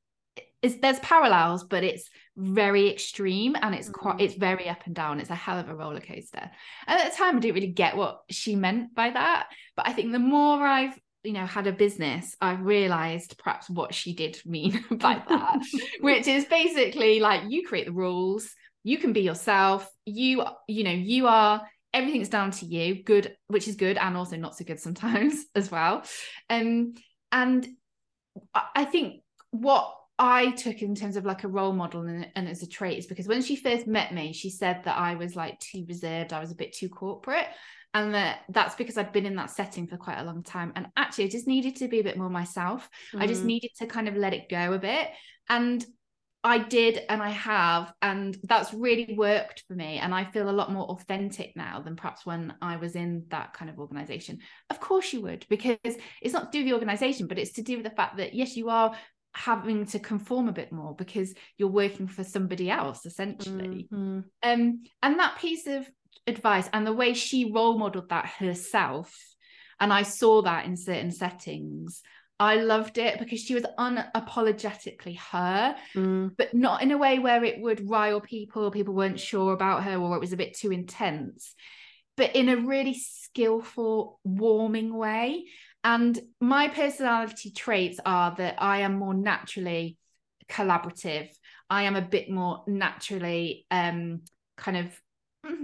is 0.62 0.78
there's 0.80 0.98
parallels, 1.00 1.64
but 1.64 1.84
it's 1.84 2.08
very 2.36 2.90
extreme 2.90 3.56
and 3.60 3.74
it's 3.74 3.88
quite 3.88 4.18
mm. 4.18 4.22
it's 4.22 4.34
very 4.34 4.68
up 4.68 4.86
and 4.86 4.94
down. 4.94 5.20
It's 5.20 5.30
a 5.30 5.34
hell 5.34 5.58
of 5.58 5.68
a 5.68 5.74
roller 5.74 6.00
coaster. 6.00 6.50
And 6.86 7.00
at 7.00 7.10
the 7.10 7.16
time, 7.16 7.36
I 7.36 7.40
didn't 7.40 7.54
really 7.54 7.72
get 7.72 7.96
what 7.96 8.20
she 8.30 8.56
meant 8.56 8.94
by 8.94 9.10
that. 9.10 9.48
But 9.76 9.88
I 9.88 9.92
think 9.92 10.12
the 10.12 10.18
more 10.18 10.64
I've 10.64 10.98
you 11.22 11.33
know 11.33 11.46
had 11.46 11.66
a 11.66 11.72
business 11.72 12.37
i've 12.40 12.64
realized 12.64 13.37
perhaps 13.38 13.68
what 13.68 13.94
she 13.94 14.14
did 14.14 14.40
mean 14.44 14.85
by 14.90 15.22
that 15.28 15.59
which 16.00 16.26
is 16.26 16.44
basically 16.46 17.20
like 17.20 17.42
you 17.48 17.66
create 17.66 17.87
the 17.87 17.92
rules 17.92 18.50
you 18.85 18.98
can 18.98 19.12
be 19.12 19.20
yourself 19.20 19.88
you 20.06 20.42
you 20.66 20.85
know 20.85 20.90
you 20.90 21.26
are 21.26 21.62
everything's 21.92 22.28
down 22.28 22.50
to 22.50 22.66
you 22.66 23.02
good 23.02 23.37
which 23.48 23.68
is 23.68 23.76
good 23.76 23.98
and 23.98 24.16
also 24.16 24.37
not 24.37 24.56
so 24.56 24.64
good 24.64 24.80
sometimes 24.80 25.44
as 25.54 25.70
well 25.70 26.02
um 26.48 26.94
and 27.33 27.66
i 28.74 28.85
think 28.85 29.22
what 29.50 29.94
I 30.22 30.50
took 30.50 30.83
in 30.83 30.94
terms 30.94 31.16
of 31.16 31.24
like 31.24 31.44
a 31.44 31.48
role 31.48 31.72
model 31.72 32.02
and, 32.02 32.28
and, 32.37 32.46
as 32.46 32.62
a 32.62 32.68
trait 32.68 32.98
is 32.98 33.06
because 33.06 33.26
when 33.26 33.40
she 33.40 33.56
first 33.56 33.87
met 33.87 34.12
me, 34.12 34.35
she 34.35 34.50
said 34.50 34.85
that 34.85 34.98
I 34.98 35.14
was 35.14 35.35
like 35.35 35.59
too 35.61 35.87
reserved, 35.88 36.35
I 36.35 36.40
was 36.40 36.52
a 36.52 36.56
bit 36.56 36.74
too 36.74 36.90
corporate. 36.90 37.46
And 37.92 38.14
that 38.14 38.40
that's 38.48 38.76
because 38.76 38.96
I'd 38.96 39.12
been 39.12 39.26
in 39.26 39.37
that 39.37 39.50
setting 39.50 39.87
for 39.87 39.96
quite 39.96 40.18
a 40.18 40.24
long 40.24 40.42
time. 40.42 40.72
And 40.76 40.88
actually, 40.96 41.24
I 41.24 41.29
just 41.29 41.48
needed 41.48 41.76
to 41.76 41.88
be 41.88 42.00
a 42.00 42.05
bit 42.05 42.16
more 42.16 42.31
myself. 42.31 42.88
Mm. 43.12 43.22
I 43.22 43.26
just 43.26 43.42
mm. 43.42 43.46
needed 43.46 43.70
to 43.79 43.87
kind 43.87 44.09
of 44.09 44.16
let 44.16 44.33
it 44.33 44.48
go 44.48 44.72
a 44.72 44.79
bit. 44.79 45.09
And 45.48 45.85
I 46.42 46.59
did 46.59 47.03
and 47.09 47.20
I 47.20 47.31
have. 47.31 47.92
And 48.00 48.37
that's 48.44 48.72
really 48.72 49.14
worked 49.18 49.64
for 49.66 49.74
me. 49.74 49.98
And 49.98 50.14
I 50.14 50.24
feel 50.24 50.48
a 50.48 50.53
lot 50.53 50.72
more 50.72 50.85
authentic 50.85 51.57
now 51.57 51.81
than 51.81 51.96
perhaps 51.96 52.24
when 52.24 52.55
I 52.62 52.76
was 52.76 52.94
in 52.94 53.24
that 53.31 53.55
kind 53.55 53.70
of 53.70 53.79
organization. 53.79 54.38
Of 54.70 54.81
course, 54.81 55.12
you 55.12 55.22
would, 55.22 55.44
because 55.50 55.79
it's 55.85 56.33
not 56.33 56.53
to 56.53 56.59
do 56.59 56.59
with 56.61 56.68
the 56.68 56.74
organization, 56.74 57.26
but 57.26 57.38
it's 57.38 57.55
to 57.55 57.62
do 57.62 57.76
with 57.76 57.85
the 57.85 57.90
fact 57.90 58.18
that, 58.18 58.35
yes, 58.35 58.57
you 58.57 58.70
are 58.70 58.94
having 59.35 59.87
to 59.87 59.98
conform 59.98 60.48
a 60.48 60.53
bit 60.53 60.72
more 60.72 60.94
because 60.94 61.35
you're 61.57 61.68
working 61.68 62.09
for 62.09 62.24
somebody 62.24 62.68
else 62.68 63.07
essentially 63.07 63.87
mm-hmm. 63.92 64.20
um 64.42 64.83
and 65.03 65.18
that 65.20 65.38
piece 65.38 65.68
of 65.68 65.88
advice 66.26 66.68
and 66.72 66.87
the 66.87 66.92
way 66.92 67.14
she 67.14 67.52
role 67.52 67.78
modeled 67.78 68.09
that 68.09 68.26
herself 68.26 69.35
and 69.78 69.92
i 69.92 70.02
saw 70.02 70.42
that 70.42 70.64
in 70.64 70.76
certain 70.76 71.11
settings 71.11 72.02
i 72.38 72.56
loved 72.56 72.98
it 72.98 73.18
because 73.18 73.40
she 73.40 73.54
was 73.54 73.64
unapologetically 73.78 75.18
her 75.18 75.74
mm. 75.94 76.30
but 76.37 76.54
not 76.54 76.83
in 76.83 76.90
a 76.90 76.98
way 76.98 77.18
where 77.18 77.42
it 77.44 77.61
would 77.61 77.88
rile 77.88 78.20
people 78.20 78.70
people 78.70 78.94
weren't 78.94 79.20
sure 79.20 79.52
about 79.52 79.83
her 79.85 79.96
or 79.96 80.16
it 80.16 80.20
was 80.20 80.33
a 80.33 80.38
bit 80.38 80.56
too 80.56 80.70
intense 80.70 81.54
but 82.16 82.35
in 82.37 82.48
a 82.48 82.56
really 82.56 82.94
skillful 82.94 84.20
warming 84.24 84.94
way 84.94 85.44
and 85.83 86.18
my 86.40 86.68
personality 86.68 87.50
traits 87.50 87.98
are 88.04 88.35
that 88.37 88.56
I 88.59 88.80
am 88.80 88.94
more 88.94 89.14
naturally 89.14 89.96
collaborative. 90.48 91.30
I 91.70 91.85
am 91.85 91.96
a 91.96 92.02
bit 92.02 92.30
more 92.30 92.64
naturally 92.66 93.66
um, 93.70 94.22
kind 94.56 94.76
of 94.76 95.00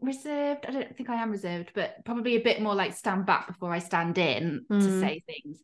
reserved. 0.00 0.66
I 0.66 0.72
don't 0.72 0.96
think 0.96 1.10
I 1.10 1.22
am 1.22 1.30
reserved, 1.30 1.72
but 1.74 2.04
probably 2.04 2.36
a 2.36 2.40
bit 2.40 2.60
more 2.60 2.74
like 2.74 2.94
stand 2.94 3.26
back 3.26 3.46
before 3.46 3.72
I 3.72 3.78
stand 3.78 4.18
in 4.18 4.64
mm. 4.70 4.80
to 4.80 5.00
say 5.00 5.22
things. 5.26 5.60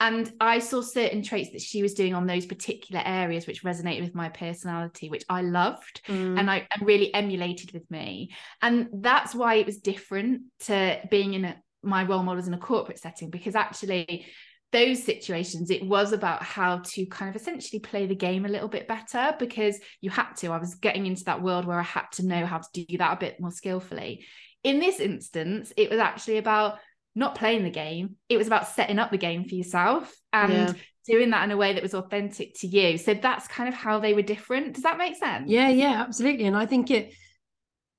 And 0.00 0.32
I 0.40 0.60
saw 0.60 0.80
certain 0.80 1.22
traits 1.22 1.50
that 1.50 1.60
she 1.60 1.82
was 1.82 1.94
doing 1.94 2.14
on 2.14 2.26
those 2.26 2.46
particular 2.46 3.02
areas 3.04 3.48
which 3.48 3.64
resonated 3.64 4.02
with 4.02 4.14
my 4.14 4.28
personality, 4.28 5.08
which 5.10 5.24
I 5.28 5.42
loved 5.42 6.02
mm. 6.06 6.38
and 6.38 6.48
I 6.48 6.68
and 6.72 6.86
really 6.86 7.12
emulated 7.12 7.72
with 7.72 7.90
me. 7.90 8.30
And 8.62 8.88
that's 8.92 9.34
why 9.34 9.54
it 9.54 9.66
was 9.66 9.78
different 9.78 10.42
to 10.66 11.00
being 11.10 11.34
in 11.34 11.44
a 11.44 11.56
my 11.82 12.04
role 12.04 12.22
models 12.22 12.48
in 12.48 12.54
a 12.54 12.58
corporate 12.58 12.98
setting 12.98 13.30
because 13.30 13.54
actually 13.54 14.26
those 14.70 15.02
situations 15.02 15.70
it 15.70 15.84
was 15.86 16.12
about 16.12 16.42
how 16.42 16.78
to 16.78 17.06
kind 17.06 17.30
of 17.30 17.40
essentially 17.40 17.80
play 17.80 18.06
the 18.06 18.14
game 18.14 18.44
a 18.44 18.48
little 18.48 18.68
bit 18.68 18.86
better 18.86 19.34
because 19.38 19.78
you 20.00 20.10
had 20.10 20.32
to. 20.34 20.48
I 20.48 20.58
was 20.58 20.74
getting 20.74 21.06
into 21.06 21.24
that 21.24 21.42
world 21.42 21.64
where 21.64 21.78
i 21.78 21.82
had 21.82 22.04
to 22.12 22.26
know 22.26 22.44
how 22.44 22.58
to 22.58 22.84
do 22.84 22.98
that 22.98 23.14
a 23.14 23.20
bit 23.20 23.40
more 23.40 23.50
skillfully. 23.50 24.24
In 24.62 24.78
this 24.78 25.00
instance 25.00 25.72
it 25.76 25.90
was 25.90 25.98
actually 25.98 26.38
about 26.38 26.78
not 27.14 27.34
playing 27.34 27.64
the 27.64 27.70
game. 27.70 28.16
It 28.28 28.36
was 28.36 28.46
about 28.46 28.68
setting 28.68 28.98
up 28.98 29.10
the 29.10 29.18
game 29.18 29.48
for 29.48 29.54
yourself 29.54 30.14
and 30.32 30.52
yeah. 30.52 30.72
doing 31.06 31.30
that 31.30 31.44
in 31.44 31.50
a 31.50 31.56
way 31.56 31.72
that 31.72 31.82
was 31.82 31.94
authentic 31.94 32.54
to 32.60 32.66
you. 32.66 32.98
So 32.98 33.14
that's 33.14 33.48
kind 33.48 33.68
of 33.68 33.74
how 33.74 33.98
they 33.98 34.14
were 34.14 34.22
different. 34.22 34.74
Does 34.74 34.84
that 34.84 34.98
make 34.98 35.16
sense? 35.16 35.50
Yeah 35.50 35.68
yeah 35.70 36.02
absolutely. 36.02 36.46
And 36.46 36.56
i 36.56 36.66
think 36.66 36.90
it 36.90 37.14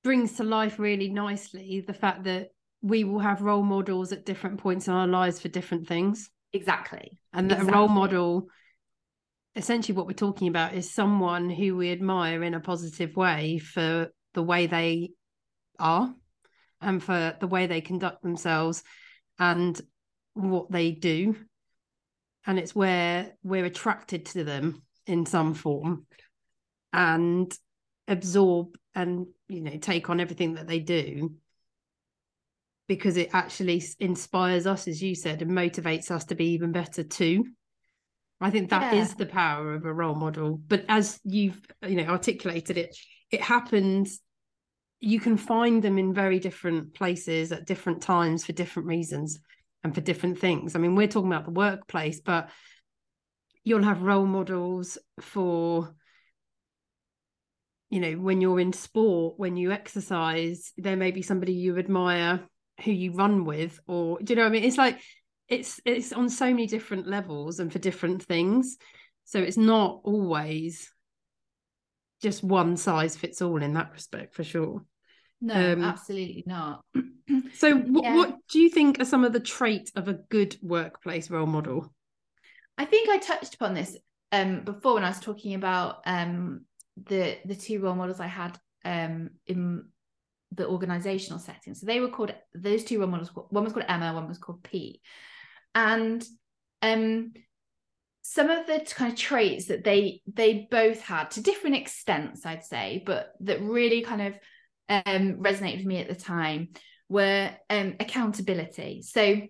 brings 0.04 0.34
to 0.34 0.44
life 0.44 0.80
really 0.80 1.10
nicely 1.10 1.84
the 1.86 1.94
fact 1.94 2.24
that 2.24 2.50
we 2.82 3.04
will 3.04 3.20
have 3.20 3.42
role 3.42 3.64
models 3.64 4.14
at 4.14 4.26
different 4.26 4.60
points 4.60 4.88
in 4.88 4.94
our 4.94 5.08
lives 5.08 5.42
for 5.42 5.50
different 5.50 5.88
things. 5.88 6.30
Exactly. 6.54 7.20
And 7.34 7.52
that 7.52 7.60
exactly. 7.60 7.74
a 7.74 7.78
role 7.78 7.88
model, 7.88 8.48
essentially, 9.56 9.96
what 9.96 10.08
we're 10.08 10.14
talking 10.14 10.48
about 10.48 10.74
is 10.74 10.92
someone 10.92 11.50
who 11.50 11.76
we 11.76 11.92
admire 11.92 12.44
in 12.44 12.54
a 12.54 12.60
positive 12.60 13.16
way 13.16 13.60
for 13.60 14.10
the 14.34 14.44
way 14.44 14.68
they 14.68 15.12
are 15.78 16.14
and 16.82 17.04
for 17.04 17.36
the 17.40 17.48
way 17.48 17.68
they 17.68 17.82
conduct 17.82 18.24
themselves 18.24 18.84
and 19.38 19.80
what 20.34 20.72
they 20.72 20.92
do. 20.92 21.36
And 22.46 22.58
it's 22.58 22.76
where 22.76 23.34
we're 23.44 23.66
attracted 23.66 24.26
to 24.28 24.44
them 24.44 24.82
in 25.06 25.26
some 25.26 25.54
form 25.54 26.06
and 26.94 27.54
absorb 28.08 28.76
and, 28.96 29.28
you 29.48 29.62
know, 29.62 29.78
take 29.78 30.10
on 30.10 30.20
everything 30.20 30.56
that 30.56 30.68
they 30.68 30.80
do 30.80 31.36
because 32.90 33.18
it 33.18 33.30
actually 33.34 33.84
inspires 34.00 34.66
us, 34.66 34.88
as 34.88 35.02
you 35.02 35.14
said, 35.14 35.44
and 35.44 35.52
motivates 35.52 36.10
us 36.10 36.26
to 36.26 36.36
be 36.36 36.48
even 36.54 36.72
better 36.72 37.04
too. 37.04 37.46
I 38.42 38.50
think 38.50 38.72
that 38.72 38.94
yeah. 38.94 39.02
is 39.02 39.14
the 39.14 39.28
power 39.28 39.76
of 39.76 39.86
a 39.86 39.94
role 39.94 40.16
model. 40.16 40.60
But 40.68 40.86
as 40.90 41.20
you've 41.24 41.62
you 41.88 41.96
know 41.96 42.06
articulated 42.06 42.78
it, 42.78 42.98
it 43.30 43.42
happens. 43.42 44.20
You 45.00 45.20
can 45.20 45.38
find 45.38 45.84
them 45.84 46.00
in 46.00 46.16
very 46.16 46.40
different 46.40 46.96
places 46.96 47.52
at 47.52 47.68
different 47.68 48.02
times 48.02 48.44
for 48.44 48.54
different 48.54 48.88
reasons 48.88 49.40
and 49.84 49.94
for 49.94 50.02
different 50.02 50.40
things. 50.40 50.76
I 50.76 50.80
mean, 50.80 50.96
we're 50.96 51.08
talking 51.08 51.32
about 51.32 51.46
the 51.46 51.52
workplace, 51.52 52.20
but 52.20 52.50
you'll 53.64 53.84
have 53.84 54.02
role 54.02 54.26
models 54.26 54.98
for 55.22 55.94
you 57.92 58.00
know 58.00 58.14
when 58.14 58.42
you're 58.42 58.60
in 58.60 58.74
sport 58.74 59.38
when 59.38 59.58
you 59.58 59.72
exercise 59.72 60.74
there 60.78 60.96
may 60.96 61.12
be 61.12 61.22
somebody 61.22 61.54
you 61.54 61.78
admire 61.78 62.48
who 62.84 62.92
you 62.92 63.12
run 63.12 63.46
with 63.46 63.80
or 63.88 64.20
do 64.20 64.34
you 64.34 64.36
know 64.36 64.44
what 64.44 64.50
I 64.50 64.52
mean 64.52 64.64
it's 64.64 64.78
like 64.78 65.00
it's 65.48 65.80
it's 65.86 66.14
on 66.14 66.30
so 66.30 66.46
many 66.46 66.68
different 66.68 67.08
levels 67.08 67.60
and 67.60 67.72
for 67.72 67.80
different 67.80 68.24
things 68.24 68.78
so 69.26 69.40
it's 69.40 69.58
not 69.58 70.02
always 70.04 70.92
just 72.22 72.44
one 72.44 72.78
size 72.78 73.16
fits 73.16 73.42
all 73.42 73.62
in 73.62 73.74
that 73.74 73.92
respect 73.92 74.36
for 74.36 74.44
sure 74.44 74.84
No, 75.42 75.56
Um, 75.56 75.84
absolutely 75.84 76.44
not. 76.46 76.84
So, 77.54 77.76
what, 77.76 78.04
Yeah. 78.04 78.16
what 78.16 78.38
do 78.50 78.60
you 78.60 78.70
think 78.70 79.00
are 79.00 79.06
some 79.06 79.24
of 79.24 79.34
the 79.34 79.40
traits 79.40 79.92
of 79.96 80.08
a 80.08 80.14
good 80.14 80.58
workplace 80.62 81.30
role 81.30 81.46
model? 81.46 81.94
I 82.78 82.86
think 82.86 83.10
I 83.10 83.18
touched 83.18 83.56
upon 83.56 83.74
this 83.74 83.98
um 84.32 84.62
before 84.64 84.94
when 84.94 85.04
I 85.04 85.10
was 85.10 85.20
talking 85.20 85.56
about 85.56 86.02
um 86.06 86.66
the 87.06 87.38
the 87.46 87.56
two 87.56 87.82
role 87.82 87.96
models 87.96 88.20
I 88.20 88.28
had 88.28 88.58
um 88.86 89.32
in 89.48 89.86
the 90.52 90.68
organizational 90.68 91.40
setting. 91.40 91.74
So 91.74 91.86
they 91.86 92.00
were 92.00 92.10
called 92.10 92.34
those 92.54 92.84
two 92.84 93.00
role 93.00 93.08
models. 93.08 93.30
One 93.50 93.64
was 93.64 93.74
called 93.74 93.86
Emma, 93.88 94.14
one 94.14 94.28
was 94.28 94.38
called 94.38 94.64
Pete, 94.64 95.02
and 95.76 96.26
um 96.82 97.34
some 98.22 98.50
of 98.50 98.68
the 98.68 98.86
kind 98.94 99.12
of 99.12 99.18
traits 99.18 99.66
that 99.68 99.84
they 99.84 100.22
they 100.32 100.68
both 100.70 101.02
had 101.02 101.32
to 101.32 101.42
different 101.42 101.76
extents, 101.76 102.46
I'd 102.46 102.64
say, 102.64 103.04
but 103.06 103.34
that 103.42 103.62
really 103.62 104.02
kind 104.02 104.22
of 104.22 104.34
um 104.90 105.38
resonated 105.42 105.78
with 105.78 105.86
me 105.86 105.98
at 105.98 106.10
the 106.10 106.16
time 106.16 106.70
were 107.08 107.52
um 107.70 107.96
accountability. 108.00 109.02
So 109.02 109.42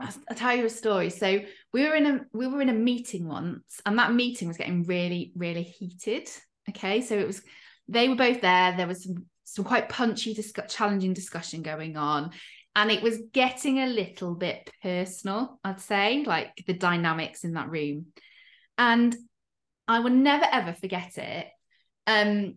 I'll, 0.00 0.14
I'll 0.30 0.36
tell 0.36 0.54
you 0.54 0.66
a 0.66 0.70
story. 0.70 1.10
So 1.10 1.40
we 1.72 1.86
were 1.86 1.94
in 1.94 2.06
a 2.06 2.20
we 2.32 2.46
were 2.46 2.62
in 2.62 2.68
a 2.68 2.74
meeting 2.74 3.26
once, 3.26 3.80
and 3.84 3.98
that 3.98 4.12
meeting 4.14 4.48
was 4.48 4.56
getting 4.56 4.84
really 4.84 5.32
really 5.34 5.64
heated. 5.64 6.28
Okay, 6.68 7.00
so 7.00 7.18
it 7.18 7.26
was 7.26 7.42
they 7.88 8.08
were 8.08 8.16
both 8.16 8.40
there. 8.40 8.76
There 8.76 8.86
was 8.86 9.04
some 9.04 9.26
some 9.54 9.64
quite 9.64 9.88
punchy, 9.88 10.36
challenging 10.68 11.14
discussion 11.14 11.62
going 11.62 11.96
on, 11.96 12.30
and 12.76 12.90
it 12.90 13.02
was 13.02 13.18
getting 13.32 13.80
a 13.80 13.86
little 13.86 14.34
bit 14.34 14.70
personal. 14.82 15.58
I'd 15.64 15.80
say 15.80 16.24
like 16.24 16.52
the 16.66 16.74
dynamics 16.74 17.44
in 17.44 17.54
that 17.54 17.70
room, 17.70 18.06
and 18.76 19.16
I 19.86 20.00
will 20.00 20.10
never 20.10 20.46
ever 20.50 20.74
forget 20.74 21.18
it. 21.18 21.46
Um, 22.06 22.56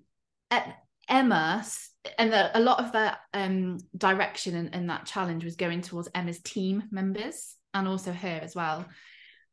Emma 1.07 1.65
and 2.17 2.31
the, 2.31 2.57
a 2.57 2.59
lot 2.59 2.79
of 2.83 2.93
that 2.93 3.19
um 3.33 3.77
direction 3.97 4.55
and, 4.55 4.73
and 4.73 4.89
that 4.89 5.05
challenge 5.05 5.43
was 5.43 5.55
going 5.55 5.81
towards 5.81 6.09
Emma's 6.15 6.41
team 6.41 6.83
members 6.91 7.55
and 7.73 7.87
also 7.87 8.11
her 8.11 8.39
as 8.41 8.55
well. 8.55 8.85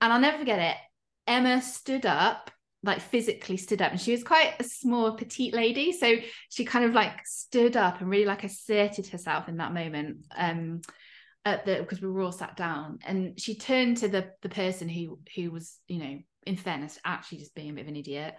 And 0.01 0.13
I'll 0.13 0.21
never 0.21 0.39
forget 0.39 0.59
it. 0.59 0.77
Emma 1.27 1.61
stood 1.61 2.07
up, 2.07 2.51
like 2.83 3.01
physically 3.01 3.57
stood 3.57 3.83
up, 3.83 3.93
and 3.93 4.01
she 4.01 4.13
was 4.13 4.23
quite 4.23 4.55
a 4.61 4.65
small, 4.65 5.17
petite 5.17 5.55
lady. 5.55 5.93
So 5.93 6.17
she 6.51 6.65
kind 6.65 6.85
of 6.85 6.93
like 6.93 7.27
stood 7.27 7.77
up 7.77 8.01
and 8.01 8.09
really 8.09 8.25
like 8.25 8.45
asserted 8.45 9.09
herself 9.09 9.49
in 9.49 9.57
that 9.59 9.75
moment. 9.75 10.27
Um 10.37 10.81
at 11.45 11.65
the 11.65 11.77
because 11.77 12.03
we 12.03 12.09
were 12.09 12.21
all 12.21 12.33
sat 12.33 12.57
down 12.57 12.99
and 13.07 13.41
she 13.41 13.55
turned 13.55 13.97
to 13.99 14.09
the 14.09 14.33
the 14.43 14.49
person 14.49 14.89
who 14.89 15.19
who 15.35 15.51
was, 15.51 15.79
you 15.89 15.99
know, 15.99 16.19
in 16.47 16.57
fairness, 16.57 16.99
actually 17.05 17.39
just 17.39 17.55
being 17.55 17.71
a 17.71 17.73
bit 17.75 17.83
of 17.83 17.89
an 17.89 17.97
idiot. 17.97 18.35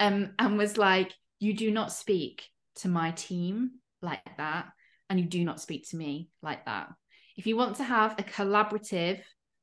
Um, 0.00 0.32
and 0.40 0.58
was 0.58 0.76
like, 0.76 1.12
you 1.38 1.54
do 1.54 1.70
not 1.70 1.92
speak 1.92 2.48
to 2.76 2.88
my 2.88 3.12
team 3.12 3.72
like 4.02 4.36
that 4.36 4.66
and 5.08 5.20
you 5.20 5.26
do 5.26 5.44
not 5.44 5.60
speak 5.60 5.88
to 5.88 5.96
me 5.96 6.28
like 6.42 6.64
that 6.64 6.88
if 7.36 7.46
you 7.46 7.56
want 7.56 7.76
to 7.76 7.84
have 7.84 8.12
a 8.18 8.22
collaborative 8.22 9.20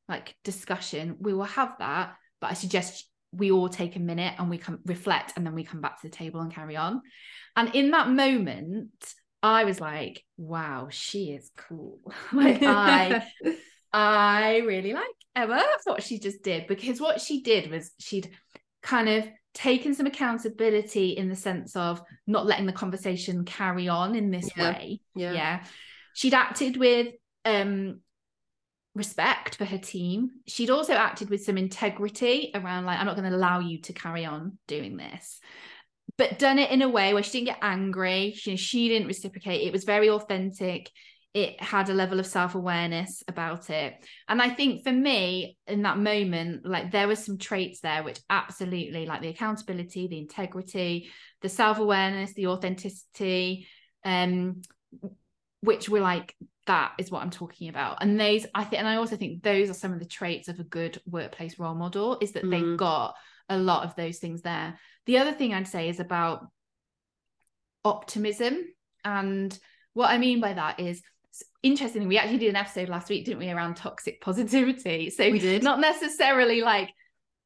like 0.07 0.35
discussion 0.43 1.17
we 1.19 1.33
will 1.33 1.43
have 1.43 1.75
that 1.79 2.15
but 2.39 2.51
i 2.51 2.53
suggest 2.53 3.09
we 3.31 3.51
all 3.51 3.69
take 3.69 3.95
a 3.95 3.99
minute 3.99 4.33
and 4.37 4.49
we 4.49 4.57
can 4.57 4.79
reflect 4.85 5.33
and 5.35 5.45
then 5.45 5.55
we 5.55 5.63
come 5.63 5.81
back 5.81 6.01
to 6.01 6.07
the 6.07 6.15
table 6.15 6.41
and 6.41 6.53
carry 6.53 6.75
on 6.75 7.01
and 7.55 7.73
in 7.75 7.91
that 7.91 8.09
moment 8.09 8.89
i 9.41 9.63
was 9.63 9.79
like 9.79 10.23
wow 10.37 10.87
she 10.89 11.31
is 11.31 11.49
cool 11.55 11.99
like 12.33 12.61
i 12.63 13.23
i 13.93 14.57
really 14.65 14.93
like 14.93 15.05
emma 15.35 15.63
for 15.83 15.93
what 15.93 16.03
she 16.03 16.19
just 16.19 16.43
did 16.43 16.67
because 16.67 16.99
what 16.99 17.21
she 17.21 17.41
did 17.41 17.71
was 17.71 17.91
she'd 17.99 18.29
kind 18.81 19.07
of 19.09 19.27
taken 19.53 19.93
some 19.93 20.05
accountability 20.05 21.09
in 21.09 21.27
the 21.29 21.35
sense 21.35 21.75
of 21.75 22.01
not 22.25 22.45
letting 22.45 22.65
the 22.65 22.71
conversation 22.71 23.43
carry 23.43 23.89
on 23.89 24.15
in 24.15 24.31
this 24.31 24.49
Yeah. 24.55 24.71
way. 24.71 25.01
yeah. 25.13 25.33
Yeah. 25.33 25.63
She'd 26.13 26.33
acted 26.33 26.77
with 26.77 27.07
um 27.43 27.99
respect 28.93 29.55
for 29.55 29.65
her 29.65 29.77
team. 29.77 30.31
She'd 30.47 30.69
also 30.69 30.93
acted 30.93 31.29
with 31.29 31.43
some 31.43 31.57
integrity 31.57 32.51
around 32.53 32.85
like 32.85 32.99
I'm 32.99 33.05
not 33.05 33.15
going 33.15 33.29
to 33.29 33.35
allow 33.35 33.59
you 33.59 33.81
to 33.81 33.93
carry 33.93 34.25
on 34.25 34.57
doing 34.67 34.97
this. 34.97 35.39
But 36.17 36.39
done 36.39 36.59
it 36.59 36.71
in 36.71 36.81
a 36.81 36.89
way 36.89 37.13
where 37.13 37.23
she 37.23 37.39
didn't 37.39 37.47
get 37.47 37.59
angry. 37.61 38.33
She, 38.35 38.57
she 38.57 38.89
didn't 38.89 39.07
reciprocate. 39.07 39.65
It 39.65 39.71
was 39.71 39.85
very 39.85 40.09
authentic. 40.09 40.91
It 41.33 41.61
had 41.61 41.89
a 41.89 41.93
level 41.93 42.19
of 42.19 42.27
self-awareness 42.27 43.23
about 43.29 43.69
it. 43.69 43.93
And 44.27 44.41
I 44.41 44.49
think 44.49 44.83
for 44.83 44.91
me, 44.91 45.57
in 45.65 45.83
that 45.83 45.97
moment, 45.97 46.65
like 46.65 46.91
there 46.91 47.07
were 47.07 47.15
some 47.15 47.37
traits 47.37 47.79
there 47.79 48.03
which 48.03 48.19
absolutely 48.29 49.05
like 49.05 49.21
the 49.21 49.29
accountability, 49.29 50.07
the 50.07 50.19
integrity, 50.19 51.09
the 51.41 51.49
self-awareness, 51.49 52.33
the 52.33 52.47
authenticity, 52.47 53.67
um, 54.03 54.61
which 55.61 55.87
were 55.87 56.01
like 56.01 56.35
that 56.67 56.93
is 56.99 57.09
what 57.11 57.21
I'm 57.23 57.31
talking 57.31 57.69
about. 57.69 57.97
And 58.01 58.19
those, 58.19 58.45
I 58.53 58.63
think, 58.63 58.79
and 58.79 58.87
I 58.87 58.95
also 58.95 59.15
think 59.15 59.41
those 59.43 59.69
are 59.69 59.73
some 59.73 59.93
of 59.93 59.99
the 59.99 60.05
traits 60.05 60.47
of 60.47 60.59
a 60.59 60.63
good 60.63 61.01
workplace 61.05 61.57
role 61.59 61.75
model 61.75 62.17
is 62.21 62.33
that 62.33 62.43
Mm. 62.43 62.51
they've 62.51 62.77
got 62.77 63.15
a 63.49 63.57
lot 63.57 63.83
of 63.85 63.95
those 63.95 64.19
things 64.19 64.41
there. 64.43 64.79
The 65.07 65.17
other 65.17 65.31
thing 65.33 65.53
I'd 65.53 65.67
say 65.67 65.89
is 65.89 65.99
about 65.99 66.47
optimism. 67.83 68.65
And 69.03 69.57
what 69.93 70.09
I 70.11 70.17
mean 70.17 70.39
by 70.39 70.53
that 70.53 70.79
is 70.79 71.01
interestingly, 71.63 72.07
we 72.07 72.17
actually 72.17 72.37
did 72.37 72.49
an 72.49 72.55
episode 72.55 72.89
last 72.89 73.09
week, 73.09 73.25
didn't 73.25 73.39
we, 73.39 73.49
around 73.49 73.75
toxic 73.75 74.21
positivity. 74.21 75.09
So 75.15 75.29
We 75.29 75.39
did. 75.39 75.63
not 75.63 75.79
necessarily 75.79 76.61
like 76.61 76.89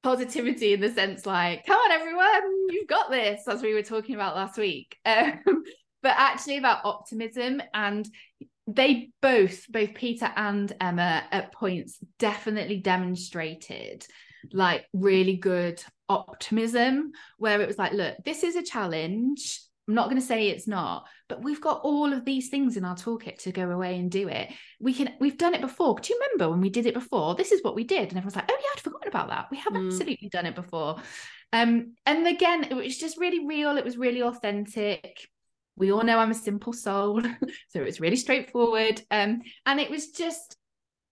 positivity 0.03 0.73
in 0.73 0.81
the 0.81 0.91
sense 0.91 1.25
like, 1.25 1.65
come 1.65 1.77
on, 1.77 1.91
everyone, 1.91 2.67
you've 2.69 2.87
got 2.87 3.09
this, 3.09 3.47
as 3.47 3.61
we 3.61 3.73
were 3.73 3.81
talking 3.81 4.15
about 4.15 4.35
last 4.35 4.57
week. 4.57 4.97
Um, 5.05 5.63
but 6.03 6.13
actually 6.17 6.57
about 6.57 6.85
optimism 6.85 7.63
and 7.73 8.07
they 8.67 9.09
both 9.21 9.65
both 9.71 9.93
peter 9.93 10.31
and 10.35 10.73
emma 10.81 11.23
at 11.31 11.51
points 11.53 11.99
definitely 12.17 12.77
demonstrated 12.77 14.05
like 14.51 14.85
really 14.93 15.35
good 15.37 15.83
optimism 16.09 17.11
where 17.37 17.61
it 17.61 17.67
was 17.67 17.77
like 17.77 17.93
look 17.93 18.15
this 18.25 18.43
is 18.43 18.55
a 18.55 18.63
challenge. 18.63 19.59
I'm 19.87 19.93
not 19.93 20.05
going 20.09 20.19
to 20.19 20.25
say 20.27 20.47
it's 20.47 20.67
not 20.67 21.05
but 21.29 21.43
we've 21.43 21.61
got 21.61 21.81
all 21.81 22.11
of 22.11 22.25
these 22.25 22.49
things 22.49 22.75
in 22.77 22.85
our 22.85 22.95
toolkit 22.95 23.39
to 23.43 23.51
go 23.51 23.69
away 23.69 23.97
and 23.99 24.09
do 24.11 24.27
it. 24.27 24.51
We 24.79 24.93
can 24.93 25.13
we've 25.19 25.37
done 25.37 25.53
it 25.55 25.61
before. 25.61 25.99
Do 25.99 26.13
you 26.13 26.19
remember 26.19 26.49
when 26.51 26.61
we 26.61 26.69
did 26.71 26.85
it 26.87 26.93
before? 26.95 27.35
This 27.35 27.51
is 27.51 27.61
what 27.63 27.75
we 27.75 27.83
did. 27.83 28.09
And 28.09 28.17
everyone's 28.17 28.35
like 28.35 28.49
oh 28.51 28.57
yeah 28.59 28.69
i'd 28.75 28.79
forgotten 28.81 29.07
about 29.07 29.29
that. 29.29 29.47
We 29.51 29.57
have 29.57 29.73
Mm. 29.73 29.85
absolutely 29.87 30.29
done 30.29 30.45
it 30.47 30.55
before. 30.55 30.97
Um 31.53 31.93
and 32.05 32.27
again 32.27 32.63
it 32.65 32.73
was 32.75 32.97
just 32.97 33.17
really 33.19 33.45
real. 33.45 33.77
It 33.77 33.85
was 33.85 33.97
really 33.97 34.21
authentic 34.23 35.27
we 35.77 35.91
all 35.91 36.03
know 36.03 36.17
I'm 36.17 36.31
a 36.31 36.35
simple 36.35 36.73
soul, 36.73 37.21
so 37.69 37.79
it 37.79 37.85
was 37.85 37.99
really 37.99 38.15
straightforward. 38.15 39.01
Um, 39.11 39.41
and 39.65 39.79
it 39.79 39.89
was 39.89 40.11
just, 40.11 40.57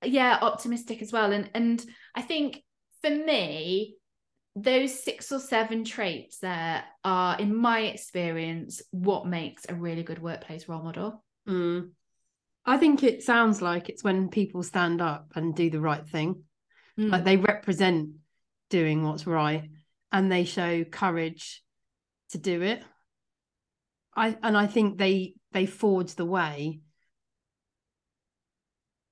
yeah, 0.04 0.39
optimistic 0.41 1.02
as 1.02 1.12
well. 1.12 1.32
And 1.32 1.49
and 1.54 1.84
I 2.15 2.21
think 2.21 2.62
for 3.02 3.10
me, 3.10 3.95
those 4.56 5.04
six 5.04 5.32
or 5.32 5.39
seven 5.39 5.84
traits 5.84 6.39
there 6.39 6.84
are, 7.04 7.39
in 7.39 7.56
my 7.56 7.82
experience, 7.82 8.82
what 8.91 9.28
makes 9.28 9.65
a 9.67 9.76
really 9.76 10.04
good 10.04 10.21
workplace 10.21 10.67
role 10.67 10.84
model. 10.84 11.23
Mm. 11.47 11.89
I 12.65 12.78
think 12.78 13.04
it 13.04 13.23
sounds 13.23 13.62
like 13.62 13.89
it's 13.89 14.04
when 14.04 14.30
people 14.30 14.63
stand 14.63 15.02
up 15.02 15.34
and 15.36 15.56
do 15.56 15.69
the 15.69 15.82
right 15.82 16.08
thing. 16.08 16.43
Mm. 16.99 17.10
Like 17.10 17.26
they 17.26 17.38
represent 17.38 18.12
doing 18.69 19.04
what's 19.04 19.28
right 19.28 19.69
and 20.12 20.32
they 20.32 20.45
show 20.45 20.84
courage 20.84 21.63
to 22.30 22.38
do 22.38 22.62
it. 22.62 22.84
I 24.15 24.38
and 24.41 24.58
I 24.58 24.67
think 24.67 24.97
they 24.97 25.36
they 25.52 25.65
forge 25.65 26.15
the 26.15 26.26
way 26.26 26.80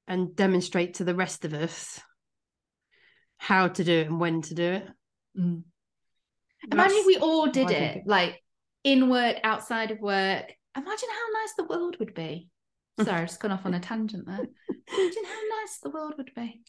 and 0.07 0.35
demonstrate 0.35 0.95
to 0.95 1.03
the 1.03 1.15
rest 1.15 1.45
of 1.45 1.53
us 1.53 2.01
how 3.37 3.67
to 3.67 3.83
do 3.83 3.99
it 3.99 4.07
and 4.07 4.19
when 4.19 4.41
to 4.43 4.53
do 4.53 4.63
it. 4.63 4.87
Mm. 5.39 5.63
Imagine 6.71 6.97
if 6.97 7.05
we 7.05 7.17
all 7.17 7.47
did 7.47 7.67
I 7.67 7.73
think 7.73 7.95
it, 7.97 8.03
like 8.05 8.41
in 8.83 9.09
work, 9.09 9.37
outside 9.43 9.91
of 9.91 9.99
work. 9.99 10.51
Imagine 10.75 11.09
how 11.09 11.39
nice 11.39 11.53
the 11.57 11.63
world 11.63 11.97
would 11.99 12.13
be. 12.13 12.49
Sorry, 13.01 13.21
I've 13.21 13.27
just 13.27 13.39
gone 13.39 13.51
off 13.51 13.65
on 13.65 13.73
a 13.73 13.79
tangent 13.79 14.25
there. 14.25 14.35
Imagine 14.93 15.23
how 15.25 15.59
nice 15.59 15.79
the 15.81 15.89
world 15.89 16.13
would 16.17 16.31
be. 16.35 16.61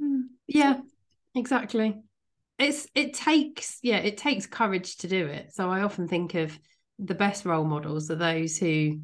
Mm. 0.00 0.22
Yeah, 0.46 0.80
exactly. 1.34 2.00
It's 2.58 2.86
it 2.94 3.14
takes 3.14 3.78
yeah, 3.82 3.98
it 3.98 4.16
takes 4.16 4.46
courage 4.46 4.98
to 4.98 5.08
do 5.08 5.26
it. 5.26 5.52
So 5.54 5.70
I 5.70 5.82
often 5.82 6.06
think 6.06 6.34
of 6.34 6.56
the 7.02 7.14
best 7.14 7.44
role 7.44 7.64
models 7.64 8.10
are 8.10 8.16
those 8.16 8.58
who 8.58 9.00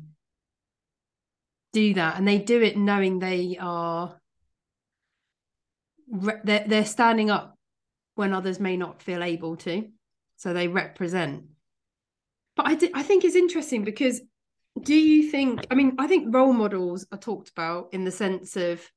do 1.72 1.94
that 1.94 2.16
and 2.16 2.26
they 2.26 2.38
do 2.38 2.62
it 2.62 2.76
knowing 2.76 3.18
they 3.18 3.56
are 3.60 4.18
they're, 6.44 6.64
they're 6.66 6.84
standing 6.84 7.30
up 7.30 7.58
when 8.14 8.32
others 8.32 8.58
may 8.58 8.76
not 8.76 9.02
feel 9.02 9.22
able 9.22 9.56
to 9.56 9.88
so 10.36 10.52
they 10.52 10.68
represent. 10.68 11.44
But 12.56 12.66
I, 12.66 12.90
I 12.94 13.02
think 13.02 13.24
it's 13.24 13.34
interesting 13.34 13.84
because 13.84 14.20
do 14.82 14.94
you 14.94 15.30
think 15.30 15.66
i 15.70 15.74
mean 15.74 15.96
i 15.98 16.06
think 16.06 16.34
role 16.34 16.52
models 16.52 17.06
are 17.10 17.18
talked 17.18 17.50
about 17.50 17.88
in 17.92 18.04
the 18.04 18.10
sense 18.10 18.56
of 18.56 18.88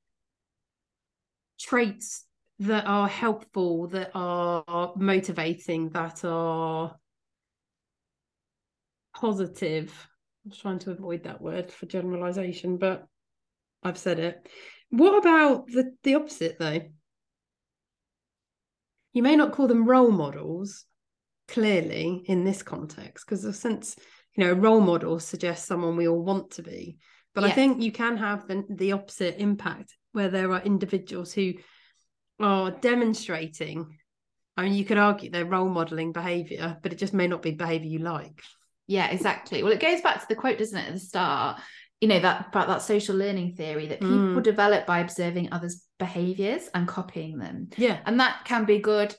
traits 1.60 2.26
that 2.60 2.86
are 2.86 3.08
helpful 3.08 3.88
that 3.88 4.12
are 4.14 4.94
motivating 4.96 5.90
that 5.90 6.24
are 6.24 6.96
positive 9.13 10.08
I'm 10.45 10.52
trying 10.52 10.80
to 10.80 10.91
avoid 10.91 11.24
that 11.24 11.41
word 11.41 11.71
for 11.71 11.86
generalization, 11.86 12.78
but 12.78 13.06
I've 13.84 13.97
said 13.97 14.19
it. 14.19 14.50
What 14.89 15.17
about 15.17 15.67
the 15.67 15.93
the 16.04 16.15
opposite 16.15 16.58
though? 16.58 16.82
You 19.13 19.24
may 19.24 19.36
not 19.36 19.52
call 19.52 19.67
them 19.67 19.88
role 19.88 20.12
models 20.12 20.86
clearly 21.47 22.24
in 22.26 22.43
this 22.43 22.63
context 22.63 23.26
because 23.26 23.43
the 23.43 23.54
sense 23.54 23.97
you 24.36 24.43
know 24.43 24.52
a 24.52 24.56
role 24.56 24.80
model 24.80 25.19
suggests 25.19 25.67
someone 25.67 25.97
we 25.97 26.08
all 26.08 26.24
want 26.24 26.50
to 26.52 26.63
be 26.63 26.97
but 27.36 27.43
i 27.43 27.52
think 27.52 27.82
you 27.82 27.91
can 27.91 28.15
have 28.15 28.47
the, 28.47 28.63
the 28.69 28.93
opposite 28.93 29.38
impact 29.38 29.97
where 30.13 30.30
there 30.30 30.50
are 30.54 30.62
individuals 30.62 31.34
who 31.34 31.52
are 32.39 32.71
demonstrating 32.71 33.86
I 34.58 34.63
mean, 34.63 34.74
you 34.74 34.84
could 34.84 34.97
argue 34.97 35.30
they're 35.30 35.45
role 35.45 35.69
modeling 35.69 36.12
behavior, 36.12 36.78
but 36.84 36.91
it 36.91 36.97
just 36.97 37.13
may 37.13 37.26
not 37.26 37.41
be 37.41 37.52
behavior 37.52 37.88
you 37.88 38.00
like. 38.00 38.41
Yeah, 38.92 39.10
exactly. 39.10 39.64
Well, 39.64 39.72
it 39.72 39.80
goes 39.80 40.02
back 40.02 40.20
to 40.20 40.28
the 40.28 40.36
quote, 40.36 40.58
doesn't 40.58 40.78
it, 40.78 40.88
at 40.88 40.94
the 40.94 41.00
start? 41.00 41.62
You 42.02 42.10
know, 42.10 42.20
that 42.20 42.48
about 42.50 42.68
that 42.68 42.82
social 42.82 43.16
learning 43.16 43.56
theory 43.56 43.88
that 43.88 44.02
people 44.02 44.18
mm. 44.18 44.44
develop 44.44 44.86
by 44.86 45.00
observing 45.00 45.54
others' 45.54 45.86
behaviors 45.98 46.68
and 46.74 46.90
copying 46.90 47.38
them. 47.38 47.70
Yeah. 47.78 48.00
And 48.06 48.20
that 48.20 48.44
can 48.44 48.66
be 48.66 48.80
good, 48.80 49.16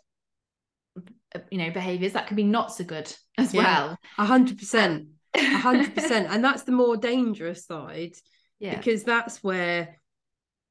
you 1.51 1.57
know, 1.57 1.71
behaviors. 1.71 2.13
That 2.13 2.27
can 2.27 2.37
be 2.37 2.43
not 2.43 2.71
so 2.75 2.85
good 2.85 3.11
as 3.39 3.55
yeah. 3.55 3.63
well. 3.63 3.99
A 4.19 4.27
hundred 4.27 4.59
percent. 4.59 5.09
A 5.35 5.57
hundred 5.57 5.95
percent. 5.97 6.27
And 6.29 6.45
that's 6.45 6.65
the 6.65 6.73
more 6.73 6.99
dangerous 6.99 7.65
side. 7.65 8.13
Yeah. 8.59 8.77
Because 8.77 9.05
that's 9.05 9.43
where 9.43 9.97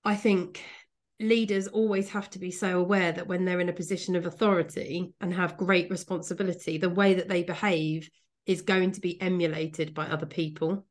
I 0.06 0.16
think 0.16 0.62
leaders 1.20 1.68
always 1.68 2.10
have 2.10 2.30
to 2.32 2.40
be 2.40 2.52
so 2.52 2.80
aware 2.80 3.14
that 3.14 3.28
when 3.28 3.46
they're 3.46 3.60
in 3.62 3.70
a 3.70 3.74
position 3.74 4.16
of 4.16 4.28
authority 4.28 5.12
and 5.22 5.34
have 5.34 5.58
great 5.58 5.90
responsibility, 5.90 6.78
the 6.78 6.90
way 6.90 7.16
that 7.16 7.30
they 7.30 7.42
behave 7.42 8.08
is 8.46 8.62
going 8.62 8.92
to 8.94 9.02
be 9.02 9.20
emulated 9.22 9.94
by 9.94 10.06
other 10.08 10.26
people. 10.26 10.86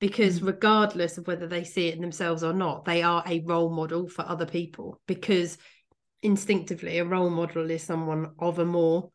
Because 0.00 0.40
mm. 0.40 0.46
regardless 0.46 1.18
of 1.18 1.26
whether 1.26 1.46
they 1.46 1.64
see 1.64 1.88
it 1.88 1.94
in 1.94 2.00
themselves 2.00 2.42
or 2.42 2.52
not, 2.52 2.84
they 2.84 3.02
are 3.02 3.22
a 3.26 3.40
role 3.40 3.70
model 3.70 4.08
for 4.08 4.22
other 4.28 4.46
people. 4.46 5.00
Because 5.06 5.58
instinctively, 6.22 6.98
a 6.98 7.04
role 7.04 7.30
model 7.30 7.70
is 7.70 7.82
someone 7.82 8.32
of 8.38 8.58
a 8.58 8.64
more 8.64 9.10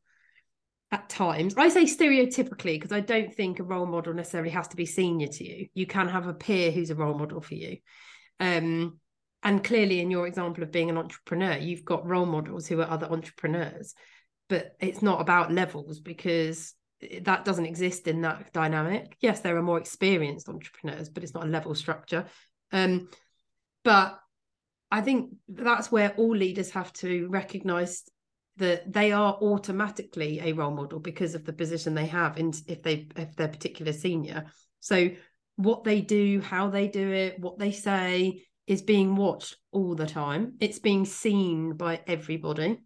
at 0.91 1.07
times 1.07 1.53
i 1.57 1.69
say 1.69 1.83
stereotypically 1.83 2.73
because 2.73 2.91
i 2.91 2.99
don't 2.99 3.33
think 3.33 3.59
a 3.59 3.63
role 3.63 3.85
model 3.85 4.13
necessarily 4.13 4.49
has 4.49 4.67
to 4.67 4.75
be 4.75 4.85
senior 4.85 5.27
to 5.27 5.43
you 5.47 5.67
you 5.73 5.85
can 5.85 6.07
have 6.07 6.27
a 6.27 6.33
peer 6.33 6.71
who's 6.71 6.89
a 6.89 6.95
role 6.95 7.17
model 7.17 7.41
for 7.41 7.53
you 7.53 7.77
um 8.39 8.99
and 9.43 9.63
clearly 9.63 9.99
in 9.99 10.11
your 10.11 10.27
example 10.27 10.63
of 10.63 10.71
being 10.71 10.89
an 10.89 10.97
entrepreneur 10.97 11.57
you've 11.57 11.85
got 11.85 12.07
role 12.07 12.25
models 12.25 12.67
who 12.67 12.81
are 12.81 12.89
other 12.89 13.07
entrepreneurs 13.11 13.93
but 14.47 14.75
it's 14.79 15.03
not 15.03 15.21
about 15.21 15.51
levels 15.51 15.99
because 15.99 16.73
that 17.21 17.45
doesn't 17.45 17.65
exist 17.65 18.07
in 18.07 18.21
that 18.21 18.51
dynamic 18.53 19.15
yes 19.21 19.39
there 19.39 19.57
are 19.57 19.63
more 19.63 19.77
experienced 19.77 20.49
entrepreneurs 20.49 21.09
but 21.09 21.23
it's 21.23 21.33
not 21.33 21.45
a 21.45 21.49
level 21.49 21.73
structure 21.73 22.25
um, 22.71 23.07
but 23.83 24.19
i 24.91 25.01
think 25.01 25.31
that's 25.47 25.91
where 25.91 26.11
all 26.17 26.35
leaders 26.35 26.71
have 26.71 26.91
to 26.93 27.27
recognize 27.29 28.03
that 28.57 28.91
they 28.91 29.13
are 29.13 29.35
automatically 29.41 30.41
a 30.43 30.51
role 30.51 30.71
model 30.71 30.99
because 30.99 31.35
of 31.35 31.45
the 31.45 31.53
position 31.53 31.93
they 31.93 32.05
have 32.05 32.37
in 32.37 32.53
if 32.67 32.83
they 32.83 33.07
if 33.15 33.35
they're 33.35 33.47
particular 33.47 33.93
senior 33.93 34.45
so 34.81 35.09
what 35.55 35.83
they 35.83 36.01
do 36.01 36.41
how 36.41 36.69
they 36.69 36.87
do 36.87 37.11
it 37.11 37.39
what 37.39 37.57
they 37.57 37.71
say 37.71 38.43
is 38.69 38.83
being 38.83 39.15
watched 39.15 39.57
all 39.71 39.95
the 39.95 40.05
time. 40.05 40.53
It's 40.59 40.77
being 40.77 41.03
seen 41.03 41.73
by 41.73 42.01
everybody. 42.05 42.77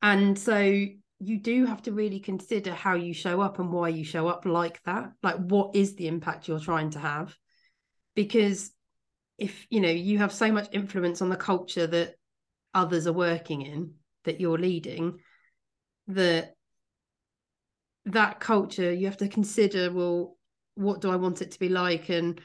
And 0.00 0.36
so 0.36 0.86
you 1.18 1.38
do 1.38 1.64
have 1.66 1.82
to 1.82 1.92
really 1.92 2.20
consider 2.20 2.72
how 2.72 2.94
you 2.94 3.14
show 3.14 3.40
up 3.40 3.58
and 3.58 3.72
why 3.72 3.88
you 3.88 4.04
show 4.04 4.28
up 4.28 4.44
like 4.44 4.82
that. 4.84 5.12
Like, 5.22 5.36
what 5.36 5.74
is 5.74 5.94
the 5.94 6.08
impact 6.08 6.48
you're 6.48 6.60
trying 6.60 6.90
to 6.90 6.98
have? 6.98 7.36
Because 8.14 8.72
if 9.38 9.66
you 9.70 9.80
know 9.80 9.90
you 9.90 10.18
have 10.18 10.32
so 10.32 10.50
much 10.50 10.68
influence 10.72 11.20
on 11.20 11.28
the 11.28 11.36
culture 11.36 11.86
that 11.86 12.14
others 12.72 13.06
are 13.06 13.12
working 13.12 13.62
in 13.62 13.92
that 14.24 14.40
you're 14.40 14.58
leading 14.58 15.18
that 16.06 16.54
that 18.06 18.40
culture 18.40 18.90
you 18.90 19.04
have 19.04 19.18
to 19.18 19.28
consider 19.28 19.92
well 19.92 20.38
what 20.74 21.02
do 21.02 21.10
i 21.10 21.16
want 21.16 21.42
it 21.42 21.50
to 21.50 21.58
be 21.58 21.68
like 21.68 22.08
and 22.08 22.40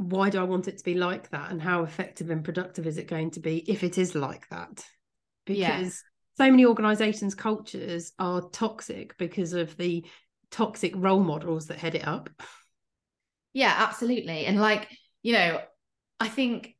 why 0.00 0.30
do 0.30 0.40
I 0.40 0.44
want 0.44 0.66
it 0.66 0.78
to 0.78 0.84
be 0.84 0.94
like 0.94 1.28
that? 1.30 1.50
And 1.50 1.60
how 1.60 1.82
effective 1.82 2.30
and 2.30 2.42
productive 2.42 2.86
is 2.86 2.96
it 2.96 3.06
going 3.06 3.32
to 3.32 3.40
be 3.40 3.58
if 3.70 3.84
it 3.84 3.98
is 3.98 4.14
like 4.14 4.48
that? 4.48 4.82
Because 5.44 5.58
yeah. 5.58 5.90
So 6.40 6.50
many 6.50 6.64
organizations' 6.64 7.34
cultures 7.34 8.12
are 8.18 8.40
toxic 8.40 9.14
because 9.18 9.52
of 9.52 9.76
the 9.76 10.02
toxic 10.50 10.94
role 10.96 11.20
models 11.22 11.66
that 11.66 11.76
head 11.76 11.94
it 11.94 12.08
up. 12.08 12.30
Yeah, 13.52 13.74
absolutely. 13.76 14.46
And 14.46 14.58
like, 14.58 14.88
you 15.22 15.34
know, 15.34 15.60
I 16.18 16.28
think 16.28 16.76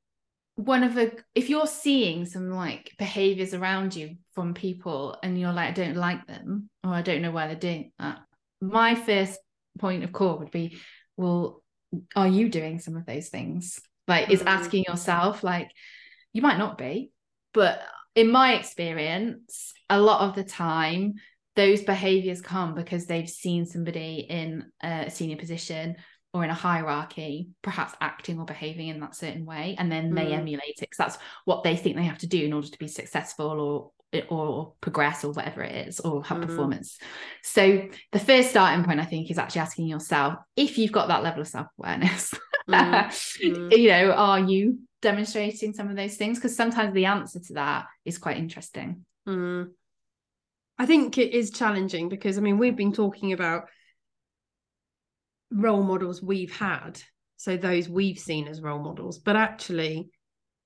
one 0.55 0.83
of 0.83 0.95
the 0.95 1.13
if 1.35 1.51
you're 1.51 1.67
seeing 1.67 2.25
some 2.25 2.49
like 2.49 2.93
behaviors 2.99 3.53
around 3.53 3.95
you 3.95 4.17
from 4.35 4.55
people 4.55 5.19
and 5.23 5.39
you're 5.39 5.53
like, 5.53 5.69
I 5.69 5.73
don't 5.73 5.97
like 5.97 6.27
them 6.27 6.71
or 6.83 6.95
I 6.95 7.03
don't 7.03 7.21
know 7.21 7.31
why 7.31 7.47
they're 7.47 7.57
doing 7.57 7.93
that, 7.99 8.21
my 8.63 8.95
first 8.95 9.39
point 9.79 10.05
of 10.05 10.13
call 10.13 10.39
would 10.39 10.51
be, 10.51 10.79
well, 11.19 11.63
are 12.17 12.29
you 12.29 12.49
doing 12.49 12.79
some 12.79 12.97
of 12.97 13.05
those 13.05 13.29
things 13.29 13.79
like 14.09 14.25
mm-hmm. 14.25 14.33
is 14.33 14.43
asking 14.43 14.85
yourself 14.89 15.45
like 15.45 15.71
you 16.33 16.41
might 16.41 16.57
not 16.57 16.79
be 16.79 17.11
but 17.53 17.83
in 18.15 18.31
my 18.31 18.55
experience 18.55 19.73
a 19.89 20.01
lot 20.01 20.29
of 20.29 20.35
the 20.35 20.45
time 20.45 21.15
those 21.57 21.83
behaviors 21.83 22.41
come 22.41 22.75
because 22.75 23.07
they've 23.07 23.29
seen 23.29 23.67
somebody 23.67 24.27
in 24.29 24.65
a 24.83 25.11
senior 25.11 25.37
position 25.37 25.97
or 26.33 26.45
in 26.45 26.51
a 26.51 26.55
hierarchy 26.55 27.49
perhaps 27.63 27.95
acting 28.01 28.39
or 28.39 28.45
behaving 28.45 28.89
in 28.89 29.01
that 29.01 29.15
certain 29.15 29.45
way 29.45 29.75
and 29.79 29.91
then 29.91 30.15
they 30.15 30.27
mm. 30.27 30.39
emulate 30.39 30.77
it 30.79 30.81
because 30.81 30.97
that's 30.97 31.19
what 31.45 31.65
they 31.65 31.77
think 31.77 31.97
they 31.97 32.05
have 32.05 32.19
to 32.19 32.29
do 32.29 32.45
in 32.45 32.53
order 32.53 32.69
to 32.69 32.79
be 32.79 32.89
successful 32.89 33.61
or 33.61 33.91
or 34.29 34.73
progress 34.81 35.25
or 35.25 35.33
whatever 35.33 35.63
it 35.63 35.89
is 35.89 36.01
or 36.01 36.25
have 36.25 36.39
mm-hmm. 36.39 36.49
performance 36.49 36.99
so 37.45 37.89
the 38.11 38.19
first 38.19 38.51
starting 38.51 38.85
point 38.85 38.99
i 38.99 39.05
think 39.05 39.31
is 39.31 39.39
actually 39.39 39.61
asking 39.61 39.87
yourself 39.87 40.35
if 40.57 40.79
you've 40.79 40.91
got 40.91 41.07
that 41.09 41.23
level 41.23 41.41
of 41.41 41.47
self-awareness 41.47 42.35
mm-hmm. 42.69 43.71
you 43.71 43.89
know 43.89 44.11
are 44.11 44.41
you 44.41 44.81
demonstrating 45.03 45.73
some 45.73 45.89
of 45.89 45.97
those 45.97 46.17
things 46.17 46.39
because 46.39 46.57
sometimes 46.57 46.95
the 46.95 47.07
answer 47.07 47.41
to 47.41 47.55
that 47.55 47.87
is 48.05 48.19
quite 48.19 48.37
interesting 48.37 49.05
mm. 49.27 49.67
i 50.79 50.87
think 50.87 51.19
it 51.19 51.33
is 51.33 51.51
challenging 51.51 52.09
because 52.09 52.39
i 52.39 52.41
mean 52.41 52.59
we've 52.59 52.77
been 52.77 52.93
talking 52.93 53.33
about 53.33 53.65
role 55.51 55.83
models 55.83 56.23
we've 56.23 56.57
had 56.57 57.01
so 57.37 57.57
those 57.57 57.89
we've 57.89 58.19
seen 58.19 58.47
as 58.47 58.61
role 58.61 58.79
models 58.79 59.19
but 59.19 59.37
actually 59.37 60.11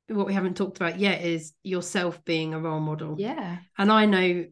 what 0.09 0.27
we 0.27 0.35
haven't 0.35 0.57
talked 0.57 0.77
about 0.77 0.99
yet 0.99 1.23
is 1.23 1.53
yourself 1.62 2.23
being 2.25 2.55
a 2.55 2.61
role 2.61 2.81
model. 2.81 3.16
Yeah. 3.18 3.59
And 3.79 3.90
I 3.90 4.07
know 4.07 4.47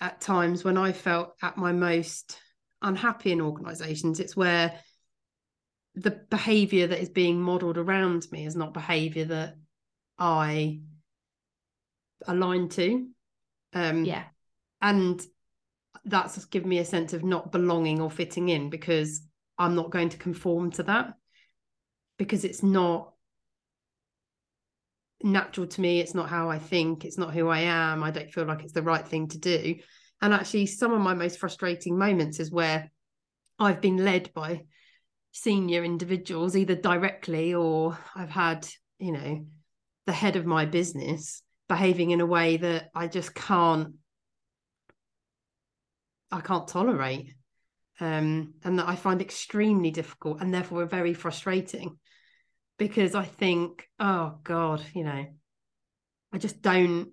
at 0.00 0.20
times 0.20 0.64
when 0.64 0.76
I 0.76 0.92
felt 0.92 1.34
at 1.42 1.56
my 1.56 1.72
most 1.72 2.38
unhappy 2.82 3.32
in 3.32 3.40
organizations, 3.40 4.20
it's 4.20 4.36
where 4.36 4.78
the 5.96 6.10
behavior 6.10 6.86
that 6.86 7.00
is 7.00 7.08
being 7.08 7.40
modeled 7.40 7.78
around 7.78 8.26
me 8.30 8.46
is 8.46 8.54
not 8.54 8.74
behavior 8.74 9.24
that 9.24 9.56
I 10.18 10.80
align 12.26 12.68
to. 12.70 13.08
Um, 13.72 14.04
yeah. 14.04 14.24
And 14.80 15.20
that's 16.04 16.44
given 16.46 16.68
me 16.68 16.78
a 16.78 16.84
sense 16.84 17.12
of 17.12 17.24
not 17.24 17.50
belonging 17.50 18.00
or 18.00 18.10
fitting 18.10 18.48
in 18.50 18.70
because 18.70 19.22
I'm 19.58 19.74
not 19.74 19.90
going 19.90 20.10
to 20.10 20.18
conform 20.18 20.70
to 20.72 20.82
that 20.84 21.14
because 22.18 22.44
it's 22.44 22.62
not 22.62 23.12
natural 25.22 25.66
to 25.66 25.80
me 25.80 25.98
it's 26.00 26.14
not 26.14 26.28
how 26.28 26.50
i 26.50 26.58
think 26.58 27.04
it's 27.04 27.16
not 27.16 27.32
who 27.32 27.48
i 27.48 27.60
am 27.60 28.04
i 28.04 28.10
don't 28.10 28.30
feel 28.30 28.44
like 28.44 28.62
it's 28.62 28.74
the 28.74 28.82
right 28.82 29.08
thing 29.08 29.26
to 29.26 29.38
do 29.38 29.74
and 30.20 30.34
actually 30.34 30.66
some 30.66 30.92
of 30.92 31.00
my 31.00 31.14
most 31.14 31.38
frustrating 31.38 31.96
moments 31.98 32.38
is 32.38 32.50
where 32.50 32.90
i've 33.58 33.80
been 33.80 33.96
led 33.96 34.32
by 34.34 34.62
senior 35.36 35.84
individuals 35.84 36.56
either 36.56 36.74
directly 36.74 37.54
or 37.54 37.98
i've 38.14 38.30
had 38.30 38.66
you 38.98 39.12
know 39.12 39.44
the 40.06 40.12
head 40.12 40.36
of 40.36 40.46
my 40.46 40.64
business 40.64 41.42
behaving 41.68 42.10
in 42.10 42.20
a 42.20 42.26
way 42.26 42.56
that 42.56 42.90
i 42.94 43.06
just 43.06 43.34
can't 43.34 43.94
i 46.30 46.40
can't 46.40 46.68
tolerate 46.68 47.34
um, 47.98 48.54
and 48.62 48.78
that 48.78 48.88
i 48.88 48.94
find 48.94 49.20
extremely 49.20 49.90
difficult 49.90 50.40
and 50.40 50.52
therefore 50.52 50.84
very 50.86 51.14
frustrating 51.14 51.98
because 52.78 53.14
I 53.14 53.24
think, 53.24 53.88
oh 53.98 54.38
God, 54.42 54.82
you 54.94 55.04
know, 55.04 55.26
I 56.32 56.38
just 56.38 56.62
don't 56.62 57.10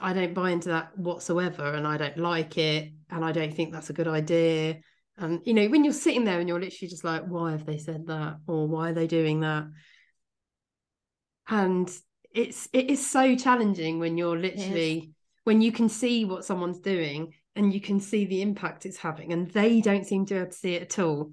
I 0.00 0.12
don't 0.12 0.34
buy 0.34 0.50
into 0.50 0.70
that 0.70 0.98
whatsoever 0.98 1.72
and 1.72 1.86
I 1.86 1.96
don't 1.96 2.18
like 2.18 2.58
it 2.58 2.92
and 3.10 3.24
I 3.24 3.30
don't 3.30 3.54
think 3.54 3.72
that's 3.72 3.90
a 3.90 3.94
good 3.94 4.08
idea. 4.08 4.80
And 5.16 5.40
you 5.44 5.54
know, 5.54 5.68
when 5.68 5.84
you're 5.84 5.92
sitting 5.92 6.24
there 6.24 6.40
and 6.40 6.48
you're 6.48 6.60
literally 6.60 6.88
just 6.88 7.04
like, 7.04 7.24
why 7.24 7.52
have 7.52 7.66
they 7.66 7.78
said 7.78 8.06
that? 8.08 8.38
Or 8.46 8.66
why 8.66 8.90
are 8.90 8.94
they 8.94 9.06
doing 9.06 9.40
that? 9.40 9.66
And 11.48 11.90
it's 12.34 12.68
it 12.72 12.90
is 12.90 13.08
so 13.08 13.36
challenging 13.36 14.00
when 14.00 14.18
you're 14.18 14.36
literally 14.36 15.12
when 15.44 15.60
you 15.60 15.70
can 15.70 15.88
see 15.88 16.24
what 16.24 16.44
someone's 16.44 16.80
doing 16.80 17.32
and 17.54 17.72
you 17.72 17.80
can 17.80 18.00
see 18.00 18.24
the 18.24 18.42
impact 18.42 18.86
it's 18.86 18.96
having 18.96 19.32
and 19.32 19.50
they 19.50 19.80
don't 19.80 20.06
seem 20.06 20.26
to 20.26 20.34
be 20.34 20.40
able 20.40 20.50
to 20.50 20.56
see 20.56 20.74
it 20.74 20.82
at 20.82 20.98
all. 20.98 21.30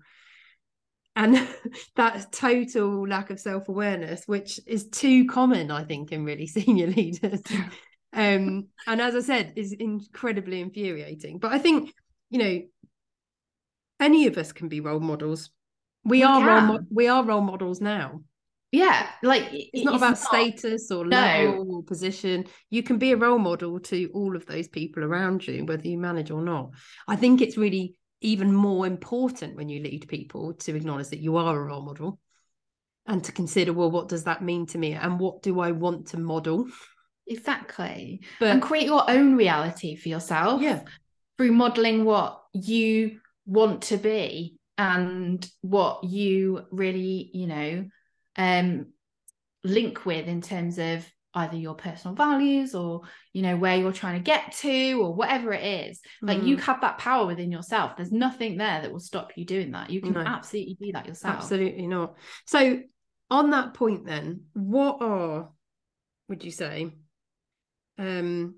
And 1.16 1.48
that 1.96 2.32
total 2.32 3.08
lack 3.08 3.32
of 3.32 3.40
self-awareness 3.40 4.28
which 4.28 4.60
is 4.68 4.88
too 4.90 5.26
common 5.26 5.72
i 5.72 5.84
think 5.84 6.12
in 6.12 6.24
really 6.24 6.48
senior 6.48 6.88
leaders. 6.88 7.42
Um 8.14 8.68
and 8.86 9.02
as 9.02 9.16
i 9.16 9.22
said 9.22 9.54
is 9.56 9.74
incredibly 9.74 10.62
infuriating. 10.62 11.40
But 11.40 11.52
i 11.52 11.58
think 11.58 11.94
you 12.30 12.40
know 12.40 12.62
any 14.02 14.28
of 14.28 14.38
us 14.38 14.52
can 14.52 14.68
be 14.68 14.80
role 14.80 15.00
models. 15.00 15.50
We, 16.04 16.18
we 16.18 16.24
are 16.24 16.46
role 16.46 16.62
mo- 16.62 16.86
we 16.90 17.08
are 17.08 17.24
role 17.24 17.42
models 17.42 17.80
now. 17.80 18.22
Yeah 18.72 19.08
like 19.22 19.50
it's 19.52 19.84
not 19.84 19.96
it's 19.96 20.02
about 20.02 20.10
not, 20.12 20.18
status 20.18 20.92
or 20.92 21.06
level 21.06 21.66
no. 21.66 21.76
or 21.76 21.84
position. 21.84 22.46
You 22.70 22.84
can 22.84 22.98
be 22.98 23.12
a 23.12 23.18
role 23.18 23.38
model 23.38 23.80
to 23.80 24.10
all 24.14 24.36
of 24.36 24.46
those 24.46 24.68
people 24.68 25.04
around 25.04 25.46
you 25.48 25.66
whether 25.66 25.88
you 25.88 25.98
manage 25.98 26.32
or 26.32 26.42
not. 26.42 26.72
I 27.08 27.16
think 27.16 27.42
it's 27.42 27.58
really 27.58 27.96
even 28.22 28.54
more 28.54 28.88
important 28.88 29.56
when 29.56 29.70
you 29.70 29.82
lead 29.82 30.08
people 30.08 30.54
to 30.54 30.76
acknowledge 30.76 31.10
that 31.10 31.20
you 31.20 31.38
are 31.38 31.60
a 31.60 31.64
role 31.64 31.82
model 31.82 32.20
and 33.08 33.24
to 33.24 33.32
consider 33.32 33.74
well 33.74 33.92
what 33.92 34.10
does 34.10 34.24
that 34.24 34.42
mean 34.42 34.66
to 34.68 34.78
me? 34.78 34.94
And 34.94 35.20
what 35.20 35.44
do 35.44 35.60
i 35.60 35.72
want 35.72 36.08
to 36.08 36.20
model? 36.20 36.68
Exactly. 37.28 38.22
But, 38.40 38.50
and 38.50 38.62
create 38.62 38.86
your 38.86 39.10
own 39.10 39.36
reality 39.36 39.96
for 39.96 40.10
yourself 40.10 40.62
yeah. 40.62 40.82
through 41.38 41.52
modeling 41.52 42.04
what 42.04 42.42
you 42.54 43.21
want 43.46 43.84
to 43.84 43.98
be 43.98 44.58
and 44.78 45.50
what 45.62 46.04
you 46.04 46.66
really 46.72 47.30
you 47.34 47.48
know 47.48 47.86
um 48.38 48.88
link 49.64 50.06
with 50.06 50.28
in 50.28 50.42
terms 50.42 50.78
of 50.78 51.06
either 51.34 51.56
your 51.56 51.76
personal 51.76 52.16
values 52.16 52.76
or 52.76 53.02
you 53.32 53.42
know 53.42 53.56
where 53.56 53.78
you're 53.78 53.94
trying 53.94 54.18
to 54.18 54.24
get 54.24 54.52
to 54.52 54.94
or 55.02 55.14
whatever 55.14 55.54
it 55.54 55.90
is 55.90 56.02
like 56.22 56.40
mm. 56.40 56.48
you 56.48 56.58
have 56.58 56.82
that 56.82 56.98
power 56.98 57.26
within 57.26 57.52
yourself 57.52 57.96
there's 57.96 58.12
nothing 58.12 58.58
there 58.58 58.82
that 58.82 58.92
will 58.92 59.00
stop 59.00 59.32
you 59.36 59.46
doing 59.46 59.72
that 59.72 59.90
you 59.90 60.02
can 60.02 60.14
no. 60.14 60.22
absolutely 60.22 60.78
do 60.82 60.92
that 60.92 61.06
yourself 61.08 61.36
absolutely 61.36 61.88
not 61.88 62.16
so 62.48 62.80
on 63.30 63.52
that 63.52 63.74
point 63.74 64.06
then 64.06 64.42
what 64.54 64.98
are 65.02 65.50
would 66.28 66.44
you 66.44 66.52
say 66.52 66.92
um 67.98 68.56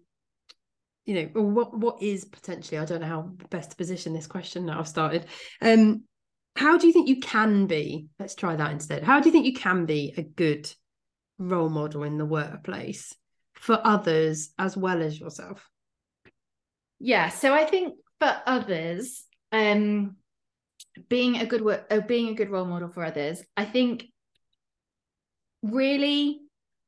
you 1.05 1.15
know 1.15 1.41
what 1.41 1.77
what 1.77 2.01
is 2.01 2.25
potentially 2.25 2.77
i 2.77 2.85
don't 2.85 3.01
know 3.01 3.07
how 3.07 3.21
best 3.49 3.71
to 3.71 3.75
position 3.75 4.13
this 4.13 4.27
question 4.27 4.65
that 4.65 4.77
i've 4.77 4.87
started 4.87 5.25
um 5.61 6.03
how 6.55 6.77
do 6.77 6.87
you 6.87 6.93
think 6.93 7.09
you 7.09 7.19
can 7.19 7.65
be 7.65 8.07
let's 8.19 8.35
try 8.35 8.55
that 8.55 8.71
instead 8.71 9.03
how 9.03 9.19
do 9.19 9.27
you 9.27 9.33
think 9.33 9.45
you 9.45 9.53
can 9.53 9.85
be 9.85 10.13
a 10.17 10.21
good 10.23 10.71
role 11.37 11.69
model 11.69 12.03
in 12.03 12.17
the 12.17 12.25
workplace 12.25 13.15
for 13.53 13.79
others 13.83 14.51
as 14.57 14.75
well 14.75 15.01
as 15.01 15.19
yourself? 15.19 15.69
Yeah, 16.99 17.29
so 17.29 17.53
I 17.53 17.65
think 17.65 17.95
for 18.19 18.41
others, 18.45 19.25
um, 19.51 20.17
being 21.09 21.37
a 21.37 21.45
good 21.45 21.85
uh, 21.89 22.01
being 22.01 22.29
a 22.29 22.33
good 22.33 22.49
role 22.49 22.65
model 22.65 22.89
for 22.89 23.03
others, 23.03 23.43
I 23.57 23.65
think 23.65 24.05
really 25.61 26.41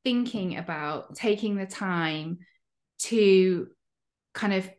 thinking 0.04 0.56
about 0.56 1.14
taking 1.14 1.56
the 1.56 1.66
time 1.66 2.38
to 2.98 3.68
kind 4.36 4.52
of 4.52 4.70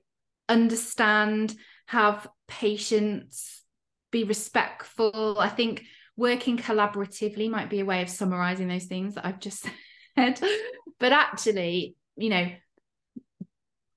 understand, 0.48 1.54
have 1.88 2.28
patience, 2.48 3.64
be 4.12 4.24
respectful. 4.24 5.38
I 5.38 5.50
think 5.50 5.84
working 6.16 6.58
collaboratively 6.58 7.50
might 7.50 7.70
be 7.70 7.82
a 7.82 7.86
way 7.86 8.02
of 8.02 8.10
summarizing 8.10 8.70
those 8.70 8.86
things 8.86 9.16
that 9.16 9.26
I've 9.26 9.40
just 9.42 9.66
said. 10.16 10.40
but 11.00 11.12
actually, 11.12 11.96
you 12.16 12.30
know, 12.30 12.48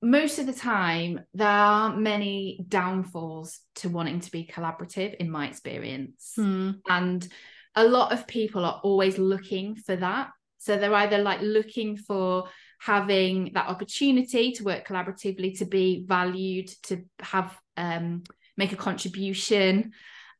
most 0.02 0.38
of 0.38 0.46
the 0.46 0.52
time, 0.52 1.20
there 1.34 1.46
are 1.46 1.94
many 1.94 2.64
downfalls 2.66 3.60
to 3.76 3.90
wanting 3.90 4.20
to 4.20 4.30
be 4.30 4.50
collaborative, 4.50 5.14
in 5.16 5.30
my 5.30 5.46
experience. 5.46 6.32
Hmm. 6.36 6.70
And 6.88 7.28
a 7.74 7.84
lot 7.84 8.12
of 8.12 8.26
people 8.26 8.64
are 8.64 8.80
always 8.82 9.18
looking 9.18 9.76
for 9.76 9.96
that. 9.96 10.30
So 10.58 10.76
they're 10.76 10.94
either 10.94 11.18
like 11.18 11.40
looking 11.42 11.98
for 11.98 12.48
having 12.80 13.52
that 13.54 13.68
opportunity 13.68 14.52
to 14.52 14.64
work 14.64 14.86
collaboratively, 14.86 15.58
to 15.58 15.64
be 15.64 16.04
valued, 16.06 16.68
to 16.82 17.04
have 17.20 17.56
um, 17.76 18.22
make 18.56 18.72
a 18.72 18.76
contribution, 18.76 19.92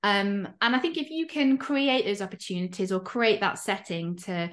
um, 0.03 0.49
and 0.61 0.74
I 0.74 0.78
think 0.78 0.97
if 0.97 1.11
you 1.11 1.26
can 1.26 1.59
create 1.59 2.05
those 2.05 2.22
opportunities 2.22 2.91
or 2.91 3.01
create 3.01 3.41
that 3.41 3.59
setting 3.59 4.16
to 4.18 4.51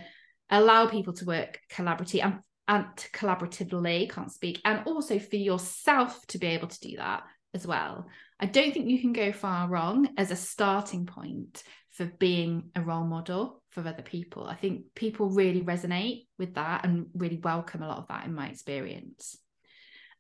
allow 0.50 0.88
people 0.88 1.14
to 1.14 1.26
work 1.26 1.60
collaboratively 1.72 2.24
and, 2.24 2.40
and 2.68 2.86
collaboratively, 3.14 4.10
can't 4.10 4.32
speak, 4.32 4.60
and 4.66 4.82
also 4.86 5.20
for 5.20 5.38
yourself 5.38 6.20
to 6.28 6.38
be 6.38 6.48
able 6.48 6.68
to 6.68 6.80
do 6.80 6.98
that 6.98 7.24
as 7.54 7.66
well. 7.66 8.08
I 8.40 8.46
don't 8.46 8.74
think 8.74 8.90
you 8.90 9.00
can 9.00 9.14
go 9.14 9.32
far 9.32 9.70
wrong 9.70 10.10
as 10.18 10.32
a 10.32 10.36
starting 10.36 11.06
point 11.06 11.64
for 11.98 12.06
being 12.06 12.70
a 12.76 12.82
role 12.82 13.04
model 13.04 13.64
for 13.72 13.82
other 13.82 14.04
people. 14.04 14.46
I 14.46 14.54
think 14.54 14.94
people 14.94 15.30
really 15.32 15.62
resonate 15.62 16.28
with 16.38 16.54
that 16.54 16.86
and 16.86 17.08
really 17.16 17.38
welcome 17.38 17.82
a 17.82 17.88
lot 17.88 17.98
of 17.98 18.08
that 18.10 18.26
in 18.26 18.36
my 18.36 18.50
experience. 18.50 19.36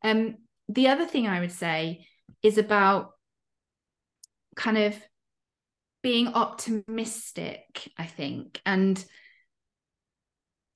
Um, 0.03 0.37
the 0.67 0.87
other 0.87 1.05
thing 1.05 1.27
I 1.27 1.39
would 1.39 1.51
say 1.51 2.07
is 2.41 2.57
about 2.57 3.11
kind 4.55 4.77
of 4.79 4.95
being 6.01 6.29
optimistic, 6.29 7.91
I 7.95 8.07
think. 8.07 8.59
And 8.65 9.03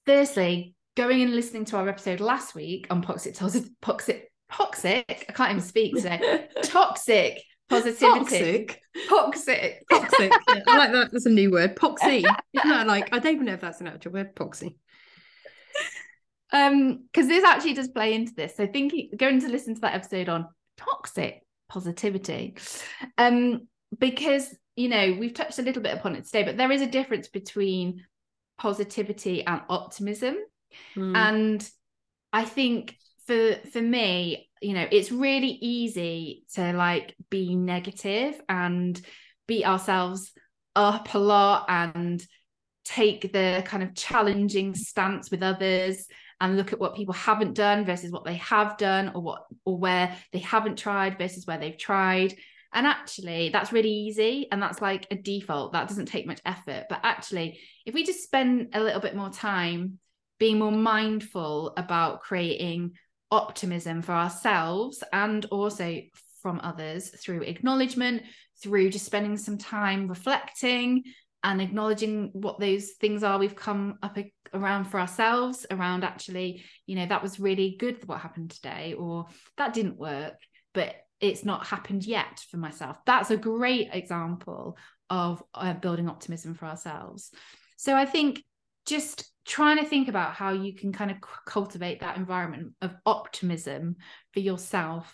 firstly, 0.06 0.76
going 0.96 1.24
and 1.24 1.36
listening 1.36 1.66
to 1.66 1.78
our 1.78 1.90
episode 1.90 2.20
last 2.20 2.54
week 2.54 2.86
on 2.92 3.02
toxic, 3.02 3.34
toxic, 3.34 4.32
toxic, 4.52 5.26
I 5.28 5.34
can't 5.34 5.52
even 5.52 5.64
speak 5.64 5.96
today, 5.96 6.48
toxic 6.64 7.42
positivity. 7.72 8.66
Toxic. 8.68 8.82
Toxic. 9.10 9.84
Toxic. 9.90 10.32
Yeah, 10.48 10.62
I 10.68 10.78
like 10.78 10.92
that. 10.92 11.10
That's 11.12 11.26
a 11.26 11.30
new 11.30 11.52
word. 11.52 11.76
Poxy. 11.76 12.18
Isn't 12.54 12.70
that 12.70 12.88
like, 12.88 13.14
I 13.14 13.20
don't 13.20 13.34
even 13.34 13.46
know 13.46 13.54
if 13.54 13.62
that's 13.62 13.82
an 13.82 13.88
actual 13.88 14.12
word, 14.14 14.36
poxy. 14.36 14.76
Um, 16.54 17.06
because 17.12 17.28
this 17.28 17.44
actually 17.44 17.74
does 17.74 17.88
play 17.88 18.14
into 18.14 18.34
this. 18.34 18.58
So 18.58 18.68
thinking 18.68 19.12
going 19.16 19.40
to 19.42 19.48
listen 19.48 19.76
to 19.76 19.82
that 19.82 19.96
episode 19.96 20.30
on 20.30 20.48
toxic 20.78 21.46
positivity. 21.70 22.58
Um, 23.18 23.68
because 23.98 24.54
you 24.76 24.90
know, 24.90 25.16
we've 25.20 25.34
touched 25.34 25.60
a 25.60 25.64
little 25.64 25.82
bit 25.82 25.98
upon 25.98 26.16
it 26.16 26.26
today, 26.26 26.44
but 26.44 26.58
there 26.58 26.72
is 26.72 26.82
a 26.82 26.88
difference 26.88 27.28
between 27.28 28.06
positivity 28.58 29.46
and 29.46 29.62
optimism. 29.70 30.38
Mm. 30.96 31.16
And 31.16 31.70
I 32.32 32.46
think 32.46 32.96
for 33.26 33.56
for 33.72 33.82
me, 33.82 34.50
you 34.62 34.74
know, 34.74 34.88
it's 34.92 35.12
really 35.12 35.58
easy 35.62 36.46
to 36.56 36.74
like 36.74 37.16
be 37.30 37.56
negative 37.56 38.40
and 38.48 39.00
beat 39.48 39.66
ourselves 39.66 40.32
up 40.76 41.14
a 41.14 41.20
lot 41.20 41.66
and 41.68 42.26
take 42.84 43.32
the 43.34 43.64
kind 43.66 43.84
of 43.84 43.96
challenging 43.96 44.74
stance 44.74 45.30
with 45.30 45.44
others 45.44 46.08
and 46.40 46.58
look 46.58 46.74
at 46.74 46.80
what 46.80 46.96
people 46.96 47.14
haven't 47.14 47.54
done 47.54 47.86
versus 47.86 48.12
what 48.12 48.26
they 48.26 48.36
have 48.36 48.78
done 48.78 49.12
or 49.14 49.22
what 49.22 49.44
or 49.66 49.78
where 49.78 50.16
they 50.32 50.40
haven't 50.40 50.78
tried 50.78 51.18
versus 51.18 51.46
where 51.46 51.58
they've 51.58 51.78
tried 51.78 52.36
and 52.74 52.88
actually, 52.88 53.50
that's 53.50 53.74
really 53.74 53.92
easy. 53.92 54.48
And 54.52 54.62
that's 54.62 54.82
like 54.82 55.06
a 55.12 55.16
default. 55.16 55.74
That 55.74 55.88
doesn't 55.88 56.06
take 56.06 56.26
much 56.26 56.40
effort. 56.46 56.86
But 56.90 57.02
actually, 57.04 57.60
if 57.86 57.94
we 57.94 58.06
just 58.06 58.24
spend 58.24 58.70
a 58.74 58.82
little 58.82 59.02
bit 59.02 59.16
more 59.16 59.30
time 59.30 60.00
being 60.40 60.60
more 60.60 60.72
mindful 60.72 61.74
about 61.78 62.22
creating 62.22 62.94
optimism 63.32 64.02
for 64.02 64.14
ourselves 64.14 65.04
and 65.14 65.46
also 65.46 66.02
from 66.42 66.60
others 66.64 67.10
through 67.10 67.42
acknowledgement, 67.42 68.24
through 68.62 68.90
just 68.90 69.06
spending 69.06 69.38
some 69.38 69.58
time 69.58 70.08
reflecting 70.08 71.04
and 71.44 71.62
acknowledging 71.62 72.30
what 72.34 72.60
those 72.60 72.92
things 73.00 73.24
are 73.24 73.40
we've 73.40 73.56
come 73.56 73.98
up 74.04 74.16
around 74.54 74.86
for 74.86 75.00
ourselves 75.00 75.66
around 75.72 76.04
actually 76.04 76.64
you 76.86 76.96
know 76.96 77.08
that 77.08 77.24
was 77.24 77.40
really 77.40 77.76
good 77.80 77.98
what 78.08 78.20
happened 78.20 78.52
today 78.52 78.94
or 78.94 79.26
that 79.58 79.74
didn't 79.74 79.98
work 79.98 80.36
but 80.74 80.94
it's 81.22 81.46
not 81.46 81.68
happened 81.68 82.04
yet 82.06 82.44
for 82.50 82.58
myself. 82.58 82.98
That's 83.06 83.30
a 83.30 83.38
great 83.38 83.90
example 83.94 84.78
of 85.10 85.42
uh, 85.54 85.74
building 85.74 86.10
optimism 86.10 86.56
for 86.56 86.66
ourselves. 86.66 87.32
So 87.78 87.96
I 87.96 88.06
think 88.06 88.44
just 88.92 89.32
trying 89.46 89.78
to 89.78 89.86
think 89.86 90.08
about 90.08 90.34
how 90.34 90.52
you 90.54 90.76
can 90.76 90.94
kind 90.94 91.10
of 91.10 91.18
cultivate 91.46 92.02
that 92.02 92.18
environment 92.18 92.74
of 92.82 92.94
optimism 93.06 93.96
for 94.34 94.40
yourself 94.40 95.12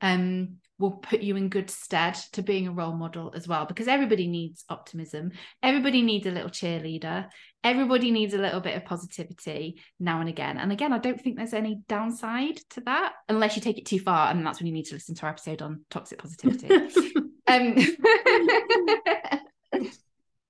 um, 0.00 0.58
will 0.78 0.92
put 0.92 1.22
you 1.22 1.36
in 1.36 1.48
good 1.48 1.70
stead 1.70 2.14
to 2.32 2.42
being 2.42 2.68
a 2.68 2.72
role 2.72 2.92
model 2.92 3.32
as 3.34 3.48
well 3.48 3.64
because 3.64 3.88
everybody 3.88 4.26
needs 4.26 4.64
optimism. 4.68 5.32
Everybody 5.62 6.02
needs 6.02 6.26
a 6.26 6.30
little 6.30 6.50
cheerleader. 6.50 7.28
Everybody 7.62 8.10
needs 8.10 8.34
a 8.34 8.38
little 8.38 8.60
bit 8.60 8.76
of 8.76 8.84
positivity 8.84 9.80
now 9.98 10.20
and 10.20 10.28
again. 10.28 10.58
And 10.58 10.70
again 10.72 10.92
i 10.92 10.98
don't 10.98 11.20
think 11.20 11.36
there's 11.36 11.54
any 11.54 11.80
downside 11.88 12.58
to 12.70 12.82
that 12.82 13.14
unless 13.28 13.56
you 13.56 13.62
take 13.62 13.78
it 13.78 13.86
too 13.86 14.00
far 14.00 14.30
and 14.30 14.44
that's 14.44 14.60
when 14.60 14.66
you 14.66 14.74
need 14.74 14.86
to 14.86 14.94
listen 14.94 15.14
to 15.14 15.22
our 15.22 15.30
episode 15.30 15.62
on 15.62 15.84
toxic 15.90 16.18
positivity. 16.18 16.68
Um 17.46 17.76
so, 17.78 17.90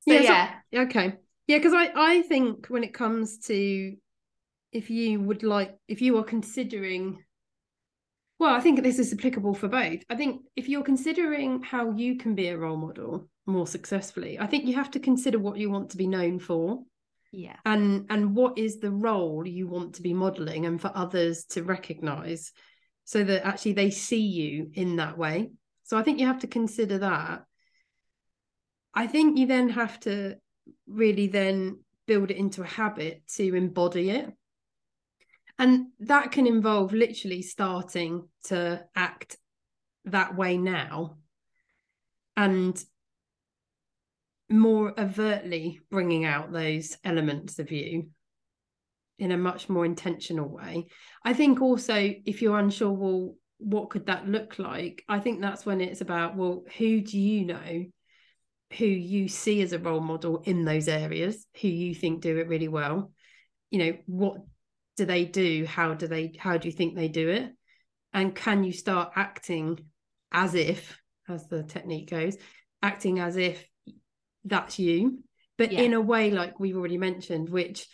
yeah, 0.07 0.51
yeah. 0.71 0.83
okay 0.83 1.15
yeah 1.47 1.59
because 1.59 1.75
i 1.75 1.91
i 1.95 2.23
think 2.23 2.67
when 2.67 2.85
it 2.85 2.95
comes 2.95 3.39
to 3.39 3.95
if 4.73 4.91
you 4.91 5.21
would 5.21 5.43
like 5.43 5.77
if 5.89 6.03
you 6.03 6.17
are 6.19 6.25
considering 6.25 7.23
Well, 8.39 8.55
I 8.55 8.61
think 8.61 8.83
this 8.83 8.99
is 8.99 9.13
applicable 9.13 9.55
for 9.55 9.69
both. 9.69 10.03
I 10.11 10.17
think 10.17 10.43
if 10.57 10.69
you're 10.69 10.83
considering 10.83 11.63
how 11.63 11.93
you 11.93 12.17
can 12.17 12.35
be 12.35 12.49
a 12.49 12.59
role 12.59 12.77
model 12.77 13.29
more 13.47 13.67
successfully, 13.67 14.39
I 14.41 14.47
think 14.49 14.67
you 14.67 14.75
have 14.75 14.91
to 14.91 15.01
consider 15.01 15.39
what 15.39 15.57
you 15.57 15.71
want 15.71 15.91
to 15.91 15.97
be 15.97 16.09
known 16.09 16.41
for. 16.41 16.83
Yeah. 17.31 17.57
And 17.65 18.07
and 18.11 18.35
what 18.35 18.59
is 18.59 18.81
the 18.81 18.91
role 18.91 19.47
you 19.47 19.69
want 19.69 19.95
to 19.95 20.03
be 20.03 20.13
modeling 20.15 20.67
and 20.67 20.81
for 20.81 20.91
others 20.95 21.45
to 21.51 21.63
recognize 21.63 22.53
so 23.05 23.23
that 23.23 23.47
actually 23.47 23.75
they 23.75 23.91
see 23.91 24.27
you 24.27 24.71
in 24.75 24.97
that 24.97 25.17
way. 25.17 25.51
So 25.85 25.97
I 25.97 26.03
think 26.03 26.19
you 26.19 26.27
have 26.27 26.41
to 26.41 26.49
consider 26.49 26.99
that. 26.99 27.45
I 28.95 29.07
think 29.07 29.39
you 29.39 29.47
then 29.47 29.69
have 29.71 30.01
to 30.01 30.37
really 30.87 31.27
then 31.27 31.81
build 32.07 32.31
it 32.31 32.37
into 32.37 32.63
a 32.63 32.67
habit 32.67 33.23
to 33.37 33.55
embody 33.55 34.11
it. 34.11 34.31
And 35.59 35.87
that 36.01 36.33
can 36.33 36.47
involve 36.47 36.93
literally 36.93 37.43
starting 37.43 38.29
to 38.45 38.85
act 38.97 39.37
that 40.07 40.37
way 40.37 40.59
now 40.59 41.17
and 42.37 42.83
more 44.51 44.93
overtly 44.99 45.81
bringing 45.91 46.25
out 46.25 46.53
those 46.53 46.97
elements 47.05 47.59
of 47.59 47.71
you 47.71 48.09
in 49.19 49.31
a 49.31 49.39
much 49.39 49.69
more 49.69 49.85
intentional 49.85 50.49
way. 50.49 50.87
I 51.25 51.33
think 51.33 51.63
also 51.63 51.95
if 51.95 52.43
you're 52.43 52.59
unsure, 52.59 52.91
well, 52.91 53.35
what 53.59 53.91
could 53.91 54.07
that 54.07 54.29
look 54.29 54.59
like? 54.59 55.05
I 55.09 55.21
think 55.21 55.41
that's 55.41 55.65
when 55.65 55.81
it's 55.81 56.01
about, 56.01 56.37
well, 56.37 56.65
who 56.77 57.01
do 57.01 57.19
you 57.19 57.47
know 57.47 57.85
who 58.79 58.87
you 58.87 59.29
see 59.29 59.63
as 59.63 59.73
a 59.73 59.79
role 59.79 60.01
model 60.01 60.43
in 60.45 60.65
those 60.65 60.89
areas, 60.89 61.47
who 61.61 61.69
you 61.69 61.95
think 61.95 62.21
do 62.21 62.39
it 62.39 62.49
really 62.49 62.69
well? 62.69 63.13
You 63.71 63.79
know, 63.79 63.99
what 64.07 64.37
do 64.97 65.05
they 65.05 65.25
do? 65.25 65.65
How 65.67 65.95
do 65.95 66.07
they, 66.07 66.35
how 66.39 66.57
do 66.57 66.69
you 66.69 66.73
think 66.73 66.95
they 66.95 67.09
do 67.09 67.29
it? 67.29 67.53
And 68.13 68.35
can 68.35 68.65
you 68.65 68.73
start 68.73 69.13
acting 69.17 69.79
as 70.33 70.55
if, 70.55 70.99
as 71.29 71.47
the 71.49 71.63
technique 71.63 72.11
goes, 72.11 72.37
acting 72.83 73.19
as 73.19 73.37
if 73.37 73.67
that's 74.45 74.79
you, 74.79 75.21
but 75.57 75.73
yeah. 75.73 75.81
in 75.81 75.95
a 75.95 76.01
way 76.01 76.31
like 76.31 76.59
we've 76.61 76.77
already 76.77 76.99
mentioned, 76.99 77.49
which 77.49 77.87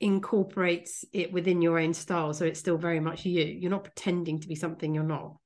incorporates 0.00 1.04
it 1.12 1.32
within 1.32 1.60
your 1.60 1.78
own 1.78 1.92
style 1.92 2.32
so 2.32 2.46
it's 2.46 2.58
still 2.58 2.78
very 2.78 3.00
much 3.00 3.26
you 3.26 3.44
you're 3.44 3.70
not 3.70 3.84
pretending 3.84 4.40
to 4.40 4.48
be 4.48 4.54
something 4.54 4.94
you're 4.94 5.04
not 5.04 5.36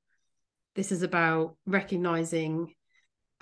this 0.75 0.93
is 0.93 1.01
about 1.01 1.57
recognizing 1.65 2.73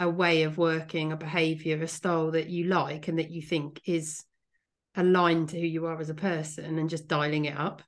a 0.04 0.10
way 0.10 0.44
of 0.44 0.58
working 0.58 1.12
a 1.12 1.18
behavior 1.18 1.82
a 1.82 1.88
style 1.88 2.32
that 2.32 2.50
you 2.50 2.66
like 2.66 3.08
and 3.08 3.20
that 3.20 3.32
you 3.32 3.42
think 3.42 3.82
is 3.86 4.24
aligned 4.96 5.50
to 5.50 5.60
who 5.60 5.66
you 5.66 5.86
are 5.86 6.00
as 6.00 6.10
a 6.10 6.16
person 6.16 6.78
and 6.78 6.90
just 6.90 7.08
dialing 7.08 7.46
it 7.46 7.58
up. 7.58 7.82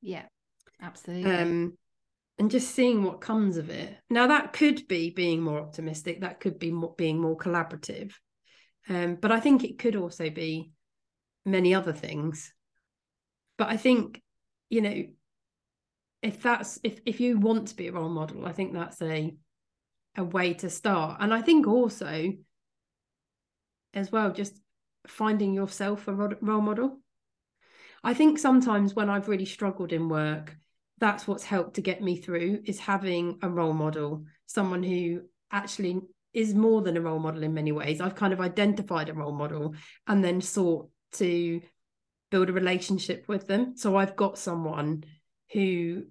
Yeah 0.00 0.24
absolutely. 0.80 1.30
Um 1.30 1.76
and 2.38 2.50
just 2.50 2.74
seeing 2.74 3.02
what 3.02 3.20
comes 3.20 3.56
of 3.56 3.70
it. 3.70 3.96
Now 4.10 4.26
that 4.28 4.52
could 4.52 4.88
be 4.88 5.10
being 5.10 5.40
more 5.40 5.60
optimistic 5.60 6.20
that 6.20 6.40
could 6.40 6.58
be 6.58 6.70
more, 6.70 6.94
being 6.96 7.20
more 7.20 7.36
collaborative 7.36 8.12
um 8.88 9.14
but 9.14 9.30
i 9.30 9.38
think 9.38 9.62
it 9.62 9.78
could 9.78 9.94
also 9.94 10.28
be 10.30 10.72
many 11.44 11.74
other 11.74 11.92
things. 11.92 12.52
But 13.58 13.68
i 13.68 13.76
think 13.76 14.22
you 14.70 14.80
know 14.80 15.04
if 16.22 16.42
that's 16.42 16.78
if 16.82 17.00
if 17.04 17.20
you 17.20 17.38
want 17.38 17.68
to 17.68 17.76
be 17.76 17.88
a 17.88 17.92
role 17.92 18.08
model 18.08 18.46
i 18.46 18.52
think 18.52 18.72
that's 18.72 19.02
a 19.02 19.34
a 20.16 20.24
way 20.24 20.54
to 20.54 20.70
start. 20.70 21.18
And 21.20 21.32
i 21.32 21.40
think 21.40 21.66
also 21.66 22.32
as 23.94 24.10
well 24.10 24.32
just 24.32 24.60
finding 25.06 25.52
yourself 25.52 26.08
a 26.08 26.14
role 26.14 26.60
model. 26.60 27.00
I 28.04 28.14
think 28.14 28.38
sometimes 28.38 28.94
when 28.94 29.10
i've 29.10 29.28
really 29.28 29.44
struggled 29.44 29.92
in 29.92 30.08
work 30.08 30.56
that's 30.98 31.26
what's 31.26 31.44
helped 31.44 31.74
to 31.74 31.80
get 31.80 32.00
me 32.00 32.16
through 32.16 32.60
is 32.64 32.78
having 32.78 33.38
a 33.42 33.48
role 33.48 33.72
model 33.72 34.24
someone 34.46 34.82
who 34.82 35.22
actually 35.50 36.00
is 36.32 36.54
more 36.54 36.82
than 36.82 36.96
a 36.96 37.00
role 37.00 37.18
model 37.18 37.42
in 37.42 37.54
many 37.54 37.72
ways. 37.72 38.00
I've 38.00 38.14
kind 38.14 38.32
of 38.32 38.40
identified 38.40 39.08
a 39.08 39.14
role 39.14 39.32
model 39.32 39.74
and 40.06 40.24
then 40.24 40.40
sought 40.40 40.88
to 41.12 41.60
build 42.30 42.48
a 42.48 42.54
relationship 42.54 43.26
with 43.28 43.46
them. 43.46 43.76
So 43.76 43.96
I've 43.96 44.16
got 44.16 44.38
someone 44.38 45.04
who 45.52 46.04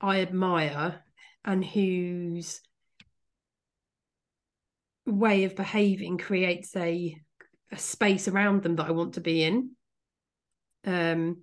I 0.00 0.20
admire 0.20 1.02
and 1.44 1.64
whose 1.64 2.60
way 5.06 5.44
of 5.44 5.56
behaving 5.56 6.18
creates 6.18 6.74
a, 6.76 7.16
a 7.70 7.78
space 7.78 8.28
around 8.28 8.62
them 8.62 8.76
that 8.76 8.86
I 8.86 8.92
want 8.92 9.14
to 9.14 9.20
be 9.20 9.42
in. 9.42 9.70
Um, 10.84 11.42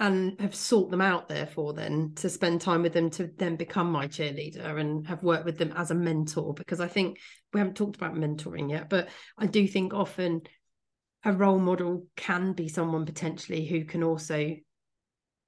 and 0.00 0.40
have 0.40 0.54
sought 0.54 0.90
them 0.90 1.02
out 1.02 1.28
therefore 1.28 1.74
then 1.74 2.12
to 2.16 2.30
spend 2.30 2.60
time 2.60 2.82
with 2.82 2.94
them 2.94 3.10
to 3.10 3.30
then 3.36 3.54
become 3.56 3.92
my 3.92 4.06
cheerleader 4.06 4.80
and 4.80 5.06
have 5.06 5.22
worked 5.22 5.44
with 5.44 5.58
them 5.58 5.72
as 5.76 5.90
a 5.90 5.94
mentor 5.94 6.54
because 6.54 6.80
I 6.80 6.88
think 6.88 7.18
we 7.52 7.60
haven't 7.60 7.76
talked 7.76 7.96
about 7.96 8.14
mentoring 8.14 8.70
yet 8.70 8.88
but 8.88 9.10
I 9.36 9.46
do 9.46 9.68
think 9.68 9.92
often 9.92 10.40
a 11.22 11.34
role 11.34 11.58
model 11.58 12.06
can 12.16 12.54
be 12.54 12.66
someone 12.66 13.04
potentially 13.04 13.66
who 13.66 13.84
can 13.84 14.02
also 14.02 14.56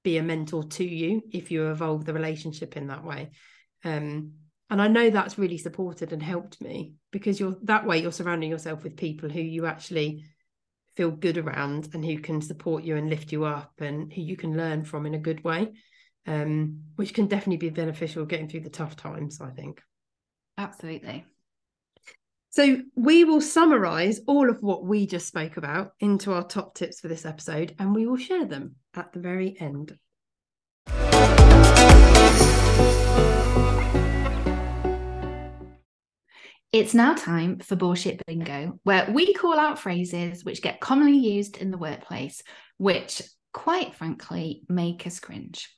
be 0.03 0.17
a 0.17 0.23
mentor 0.23 0.63
to 0.63 0.85
you 0.85 1.23
if 1.31 1.49
you 1.49 1.71
evolve 1.71 2.05
the 2.05 2.13
relationship 2.13 2.77
in 2.77 2.87
that 2.87 3.03
way 3.03 3.31
um, 3.83 4.33
and 4.73 4.81
i 4.81 4.87
know 4.87 5.11
that's 5.11 5.37
really 5.37 5.57
supported 5.59 6.11
and 6.11 6.23
helped 6.23 6.59
me 6.59 6.93
because 7.11 7.39
you're 7.39 7.55
that 7.61 7.85
way 7.85 7.99
you're 7.99 8.11
surrounding 8.11 8.49
yourself 8.49 8.83
with 8.83 8.97
people 8.97 9.29
who 9.29 9.39
you 9.39 9.67
actually 9.67 10.25
feel 10.95 11.11
good 11.11 11.37
around 11.37 11.89
and 11.93 12.03
who 12.03 12.17
can 12.17 12.41
support 12.41 12.83
you 12.83 12.97
and 12.97 13.07
lift 13.07 13.31
you 13.31 13.45
up 13.45 13.73
and 13.79 14.11
who 14.11 14.21
you 14.21 14.35
can 14.35 14.57
learn 14.57 14.83
from 14.83 15.05
in 15.05 15.13
a 15.13 15.19
good 15.19 15.43
way 15.43 15.71
um, 16.25 16.79
which 16.95 17.13
can 17.13 17.27
definitely 17.27 17.57
be 17.57 17.69
beneficial 17.69 18.25
getting 18.25 18.49
through 18.49 18.61
the 18.61 18.69
tough 18.69 18.95
times 18.95 19.39
i 19.41 19.51
think 19.51 19.79
absolutely 20.57 21.23
so 22.49 22.81
we 22.95 23.23
will 23.23 23.41
summarize 23.41 24.21
all 24.27 24.49
of 24.49 24.61
what 24.61 24.85
we 24.85 25.07
just 25.07 25.27
spoke 25.27 25.57
about 25.57 25.93
into 25.99 26.33
our 26.33 26.43
top 26.43 26.75
tips 26.75 26.99
for 26.99 27.07
this 27.07 27.25
episode 27.25 27.75
and 27.79 27.93
we 27.93 28.07
will 28.07 28.17
share 28.17 28.45
them 28.45 28.75
at 28.93 29.11
the 29.11 29.19
very 29.19 29.55
end. 29.59 29.97
It's 36.73 36.95
now 36.95 37.13
time 37.13 37.59
for 37.59 37.75
Bullshit 37.75 38.25
Bingo, 38.25 38.79
where 38.81 39.07
we 39.11 39.31
call 39.35 39.59
out 39.59 39.77
phrases 39.77 40.43
which 40.43 40.63
get 40.63 40.79
commonly 40.79 41.19
used 41.19 41.57
in 41.57 41.69
the 41.69 41.77
workplace, 41.77 42.41
which, 42.77 43.21
quite 43.53 43.93
frankly, 43.93 44.63
make 44.67 45.05
us 45.05 45.19
cringe. 45.19 45.69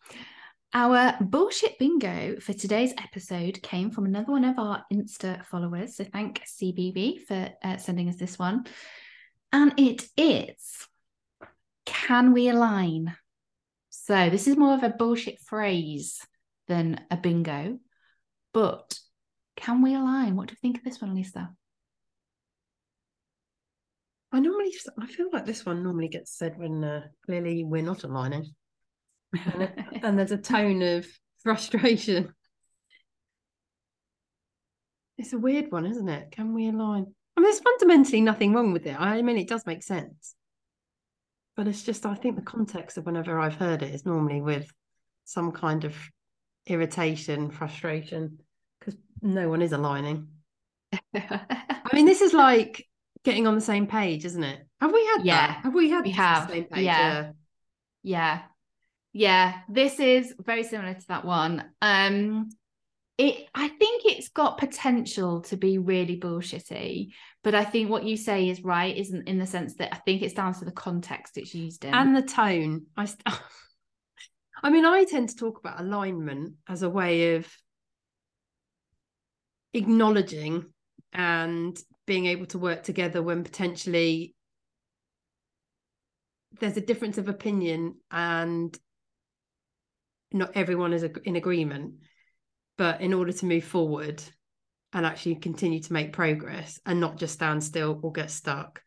Our 0.74 1.18
bullshit 1.20 1.78
bingo 1.80 2.40
for 2.40 2.54
today's 2.54 2.94
episode 2.98 3.62
came 3.62 3.92
from 3.92 4.06
another 4.06 4.32
one 4.32 4.46
of 4.46 4.58
our 4.58 4.86
Insta 4.92 5.46
followers. 5.46 5.98
So 5.98 6.06
thank 6.06 6.42
CBB 6.46 7.26
for 7.26 7.50
uh, 7.62 7.76
sending 7.76 8.08
us 8.08 8.16
this 8.16 8.40
one. 8.40 8.64
And 9.52 9.74
it 9.78 10.08
is 10.16 10.88
Can 11.86 12.32
we 12.32 12.48
align? 12.48 13.14
So 13.90 14.30
this 14.30 14.48
is 14.48 14.56
more 14.56 14.74
of 14.74 14.84
a 14.84 14.96
bullshit 14.98 15.42
phrase 15.42 16.22
than 16.70 17.02
a 17.12 17.18
bingo. 17.18 17.80
But 18.54 18.98
can 19.56 19.82
we 19.82 19.96
align? 19.96 20.36
What 20.36 20.48
do 20.48 20.54
you 20.54 20.58
think 20.62 20.78
of 20.78 20.84
this 20.84 21.02
one, 21.02 21.16
Lisa? 21.16 21.50
I 24.32 24.40
normally, 24.40 24.74
I 25.00 25.06
feel 25.08 25.30
like 25.32 25.46
this 25.46 25.66
one 25.66 25.84
normally 25.84 26.10
gets 26.10 26.38
said 26.38 26.58
when 26.58 26.84
uh, 26.84 27.08
clearly 27.26 27.64
we're 27.64 27.82
not 27.82 28.04
aligning 28.04 28.54
and, 29.34 29.72
and 30.04 30.20
there's 30.20 30.32
a 30.32 30.38
tone 30.38 30.82
of 30.82 31.06
frustration. 31.44 32.34
It's 35.18 35.34
a 35.34 35.38
weird 35.38 35.72
one, 35.72 35.86
isn't 35.86 36.10
it? 36.10 36.32
Can 36.32 36.54
we 36.54 36.68
align? 36.68 37.06
I 37.38 37.40
mean, 37.40 37.50
there's 37.50 37.60
fundamentally 37.60 38.22
nothing 38.22 38.54
wrong 38.54 38.74
with 38.74 38.86
it. 38.86 39.00
I 39.00 39.22
mean, 39.22 39.38
it 39.38 39.48
does 39.48 39.66
make 39.66 39.84
sense. 39.84 40.36
But 41.56 41.68
it's 41.68 41.84
just, 41.84 42.06
I 42.06 42.16
think 42.16 42.36
the 42.36 42.42
context 42.42 42.98
of 42.98 43.06
whenever 43.06 43.40
I've 43.40 43.56
heard 43.56 43.82
it 43.82 43.94
is 43.94 44.06
normally 44.06 44.42
with 44.42 44.70
some 45.24 45.52
kind 45.54 45.86
of 45.86 45.96
irritation, 46.68 47.50
frustration, 47.50 48.40
no 49.22 49.50
one 49.50 49.62
is 49.62 49.72
aligning. 49.72 50.28
I 51.16 51.90
mean, 51.94 52.06
this 52.06 52.22
is 52.22 52.34
like 52.34 52.88
getting 53.24 53.48
on 53.48 53.56
the 53.56 53.62
same 53.62 53.88
page, 53.88 54.26
isn't 54.26 54.44
it? 54.44 54.66
Have 54.80 54.94
we 54.94 55.06
had 55.06 55.26
yeah, 55.26 55.48
that? 55.48 55.60
Have 55.64 55.74
we 55.74 55.90
had 55.90 56.06
we 56.06 56.12
have. 56.12 56.54
Yeah. 56.54 56.80
yeah. 56.80 57.32
Yeah. 58.04 58.42
Yeah, 59.18 59.54
this 59.70 60.00
is 60.00 60.34
very 60.40 60.64
similar 60.64 60.94
to 60.94 61.08
that 61.08 61.26
one. 61.26 61.64
Um 61.82 62.50
it 63.18 63.48
I 63.56 63.70
think 63.70 64.04
it's 64.06 64.28
got 64.30 64.58
potential 64.58 65.42
to 65.44 65.56
be 65.56 65.78
really 65.78 66.20
bullshitty, 66.20 67.12
but 67.44 67.56
I 67.56 67.64
think 67.64 67.90
what 67.90 68.04
you 68.04 68.18
say 68.18 68.50
is 68.50 68.62
right, 68.64 68.96
isn't 68.96 69.28
in 69.28 69.40
the 69.40 69.48
sense 69.48 69.76
that 69.76 69.94
I 69.94 69.98
think 70.00 70.22
it's 70.22 70.34
down 70.34 70.54
to 70.56 70.66
the 70.66 70.72
context 70.72 71.38
it's 71.38 71.56
used 71.56 71.86
in. 71.86 71.94
And 71.94 72.16
the 72.16 72.22
tone. 72.22 72.88
I 72.98 73.06
st- 73.06 73.24
I 74.64 74.70
mean, 74.70 74.86
I 74.86 75.06
tend 75.06 75.30
to 75.30 75.36
talk 75.36 75.60
about 75.60 75.80
alignment 75.80 76.56
as 76.68 76.82
a 76.82 76.90
way 76.90 77.36
of 77.36 77.48
acknowledging 79.76 80.66
and 81.14 81.78
being 82.08 82.26
able 82.26 82.46
to 82.48 82.58
work 82.58 82.84
together 82.84 83.22
when 83.22 83.44
potentially 83.44 84.36
there's 86.60 86.78
a 86.78 86.82
difference 86.82 87.18
of 87.18 87.28
opinion 87.28 87.96
and 88.10 88.78
not 90.32 90.52
everyone 90.56 90.94
is 90.94 91.04
in 91.04 91.36
agreement. 91.36 91.96
But 92.78 93.02
in 93.02 93.14
order 93.14 93.32
to 93.32 93.46
move 93.46 93.64
forward 93.64 94.22
and 94.92 95.06
actually 95.06 95.36
continue 95.36 95.82
to 95.82 95.94
make 95.94 96.12
progress 96.12 96.80
and 96.86 97.00
not 97.00 97.18
just 97.18 97.36
stand 97.36 97.64
still 97.64 98.00
or 98.02 98.12
get 98.12 98.32
stuck 98.32 98.82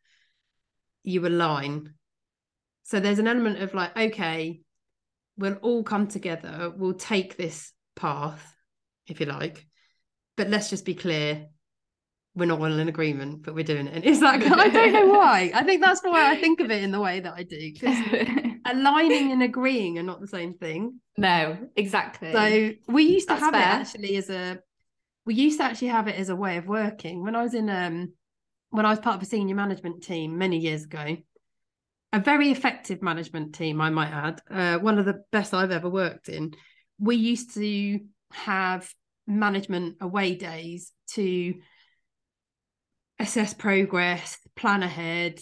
you 1.05 1.27
align. 1.27 1.95
So 2.83 3.01
there's 3.01 3.19
an 3.19 3.29
element 3.29 3.63
of 3.63 3.75
like 3.75 3.97
okay 3.97 4.61
we'll 5.39 5.55
all 5.55 5.85
come 5.85 6.09
together. 6.09 6.73
We'll 6.77 6.95
take 6.95 7.37
this 7.37 7.73
path 7.97 8.55
if 9.07 9.21
you 9.21 9.27
like 9.27 9.65
but 10.39 10.49
let's 10.49 10.71
just 10.71 10.87
be 10.87 10.95
clear 10.95 11.47
we're 12.35 12.47
not 12.47 12.61
all 12.61 12.79
in 12.79 12.89
agreement 12.89 13.43
but 13.43 13.55
we're 13.55 13.65
doing 13.65 13.89
it. 13.89 13.95
And 13.95 14.05
it's 14.07 14.23
like 14.23 14.41
i 14.47 14.69
don't 14.69 14.93
know 14.93 15.07
why. 15.09 15.51
I 15.55 15.65
think 15.65 15.83
that's 15.83 16.03
why 16.03 16.31
i 16.31 16.37
think 16.37 16.61
of 16.61 16.71
it 16.71 16.83
in 16.83 16.93
the 16.93 17.01
way 17.01 17.21
that 17.21 17.35
i 17.35 17.43
do 17.43 17.73
aligning 18.65 19.33
and 19.33 19.43
agreeing 19.43 19.99
are 19.99 20.03
not 20.03 20.21
the 20.21 20.29
same 20.29 20.55
thing. 20.55 21.01
No 21.19 21.59
exactly. 21.77 22.33
So 22.33 22.93
we 22.93 23.03
used 23.03 23.29
to 23.29 23.35
That's 23.35 23.45
have 23.45 23.55
fair. 23.55 23.63
it 23.63 23.81
actually 23.83 24.17
as 24.17 24.31
a 24.31 24.61
we 25.27 25.35
used 25.35 25.59
to 25.59 25.65
actually 25.65 25.89
have 25.89 26.09
it 26.09 26.17
as 26.17 26.31
a 26.31 26.37
way 26.37 26.57
of 26.57 26.67
working. 26.67 27.23
When 27.23 27.35
i 27.35 27.43
was 27.43 27.55
in 27.55 27.69
um 27.69 28.13
when 28.71 28.87
i 28.87 28.91
was 28.91 29.01
part 29.01 29.17
of 29.17 29.23
a 29.23 29.27
senior 29.27 29.57
management 29.57 30.03
team 30.03 30.39
many 30.39 30.59
years 30.59 30.85
ago 30.85 31.17
a 32.13 32.21
very 32.21 32.51
effective 32.51 33.03
management 33.03 33.55
team 33.55 33.81
i 33.81 33.91
might 33.91 34.11
add 34.11 34.41
uh, 34.51 34.79
one 34.79 34.99
of 34.99 35.05
the 35.05 35.23
best 35.33 35.53
i've 35.53 35.71
ever 35.71 35.89
worked 35.89 36.29
in 36.29 36.53
we 36.99 37.17
used 37.17 37.55
to 37.55 38.01
have 38.33 38.91
management 39.29 39.97
away 40.01 40.35
days 40.35 40.91
to 41.11 41.55
assess 43.19 43.55
progress 43.55 44.39
plan 44.57 44.83
ahead. 44.83 45.39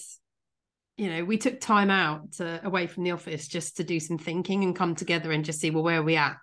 You 0.96 1.10
know 1.10 1.24
we 1.24 1.38
took 1.38 1.60
time 1.60 1.90
out 1.90 2.32
to, 2.32 2.66
away 2.66 2.86
from 2.86 3.04
the 3.04 3.12
office 3.12 3.48
just 3.48 3.76
to 3.76 3.84
do 3.84 4.00
some 4.00 4.18
thinking 4.18 4.64
and 4.64 4.74
come 4.74 4.94
together 4.94 5.30
and 5.30 5.44
just 5.44 5.60
see 5.60 5.70
well 5.70 5.84
where 5.84 6.00
are 6.00 6.02
we 6.02 6.16
at? 6.16 6.36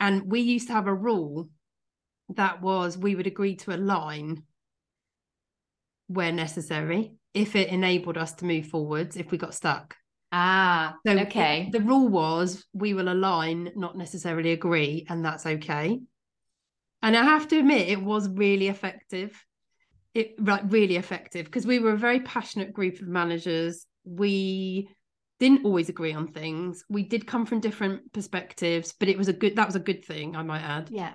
And 0.00 0.24
we 0.30 0.40
used 0.40 0.66
to 0.68 0.74
have 0.74 0.88
a 0.88 0.94
rule 0.94 1.48
that 2.34 2.60
was 2.60 2.98
we 2.98 3.14
would 3.14 3.26
agree 3.26 3.56
to 3.56 3.74
align 3.74 4.42
where 6.08 6.32
necessary 6.32 7.14
if 7.34 7.54
it 7.54 7.68
enabled 7.68 8.16
us 8.16 8.32
to 8.34 8.44
move 8.44 8.66
forwards 8.66 9.16
if 9.16 9.30
we 9.30 9.38
got 9.38 9.54
stuck. 9.54 9.94
Ah 10.32 10.96
so 11.06 11.18
okay. 11.20 11.68
the 11.70 11.80
rule 11.80 12.08
was 12.08 12.64
we 12.72 12.94
will 12.94 13.10
align 13.10 13.70
not 13.76 13.96
necessarily 13.96 14.52
agree 14.52 15.06
and 15.08 15.24
that's 15.24 15.46
okay 15.46 16.00
and 17.06 17.16
i 17.16 17.22
have 17.22 17.46
to 17.46 17.58
admit 17.58 17.88
it 17.88 18.02
was 18.02 18.28
really 18.28 18.68
effective. 18.68 19.32
It 20.12 20.42
like 20.42 20.62
really 20.68 20.96
effective 20.96 21.44
because 21.44 21.66
we 21.66 21.78
were 21.78 21.92
a 21.92 21.98
very 21.98 22.20
passionate 22.20 22.72
group 22.72 23.00
of 23.00 23.06
managers. 23.06 23.86
We 24.04 24.88
didn't 25.38 25.66
always 25.66 25.90
agree 25.90 26.14
on 26.14 26.28
things. 26.28 26.82
We 26.88 27.02
did 27.02 27.26
come 27.26 27.44
from 27.46 27.60
different 27.60 28.12
perspectives 28.12 28.92
but 28.98 29.08
it 29.08 29.16
was 29.16 29.28
a 29.28 29.32
good 29.32 29.56
that 29.56 29.66
was 29.66 29.76
a 29.76 29.86
good 29.90 30.04
thing 30.04 30.34
i 30.34 30.42
might 30.42 30.62
add. 30.62 30.88
Yeah. 30.90 31.14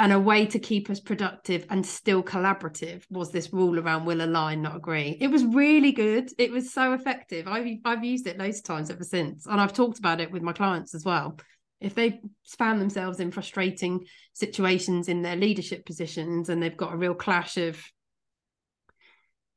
And 0.00 0.12
a 0.12 0.20
way 0.20 0.46
to 0.46 0.60
keep 0.60 0.88
us 0.90 1.00
productive 1.00 1.66
and 1.70 1.84
still 1.84 2.22
collaborative 2.22 3.02
was 3.10 3.32
this 3.32 3.52
rule 3.52 3.80
around 3.80 4.04
will 4.04 4.22
align 4.22 4.62
not 4.62 4.76
agree. 4.76 5.18
It 5.20 5.26
was 5.26 5.44
really 5.44 5.90
good. 5.90 6.30
It 6.38 6.52
was 6.52 6.72
so 6.72 6.92
effective. 6.92 7.48
I've, 7.48 7.66
I've 7.84 8.04
used 8.04 8.28
it 8.28 8.38
loads 8.38 8.58
of 8.58 8.64
times 8.64 8.90
ever 8.90 9.02
since 9.02 9.46
and 9.46 9.60
i've 9.60 9.72
talked 9.72 9.98
about 9.98 10.20
it 10.20 10.30
with 10.30 10.42
my 10.42 10.52
clients 10.52 10.94
as 10.94 11.04
well 11.04 11.36
if 11.80 11.94
they 11.94 12.20
found 12.58 12.80
themselves 12.80 13.20
in 13.20 13.30
frustrating 13.30 14.04
situations 14.32 15.08
in 15.08 15.22
their 15.22 15.36
leadership 15.36 15.86
positions 15.86 16.48
and 16.48 16.62
they've 16.62 16.76
got 16.76 16.92
a 16.92 16.96
real 16.96 17.14
clash 17.14 17.56
of 17.56 17.80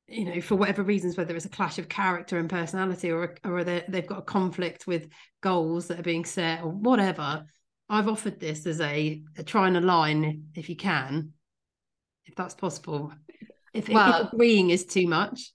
you 0.07 0.25
know 0.25 0.41
for 0.41 0.55
whatever 0.55 0.83
reasons 0.83 1.17
whether 1.17 1.35
it's 1.35 1.45
a 1.45 1.49
clash 1.49 1.79
of 1.79 1.87
character 1.87 2.37
and 2.37 2.49
personality 2.49 3.11
or 3.11 3.35
or 3.45 3.63
they've 3.63 4.07
got 4.07 4.19
a 4.19 4.23
conflict 4.23 4.85
with 4.85 5.07
goals 5.41 5.87
that 5.87 5.99
are 5.99 6.03
being 6.03 6.25
set 6.25 6.63
or 6.63 6.69
whatever 6.69 7.45
i've 7.89 8.09
offered 8.09 8.39
this 8.39 8.65
as 8.65 8.81
a, 8.81 9.21
a 9.37 9.43
try 9.43 9.67
and 9.67 9.77
align 9.77 10.47
if 10.53 10.69
you 10.69 10.75
can 10.75 11.31
if 12.31 12.35
that's 12.35 12.55
possible. 12.55 13.11
If, 13.73 13.89
Well- 13.89 14.27
if 14.27 14.33
agreeing 14.33 14.69
is 14.69 14.85
too 14.85 15.07
much. 15.07 15.51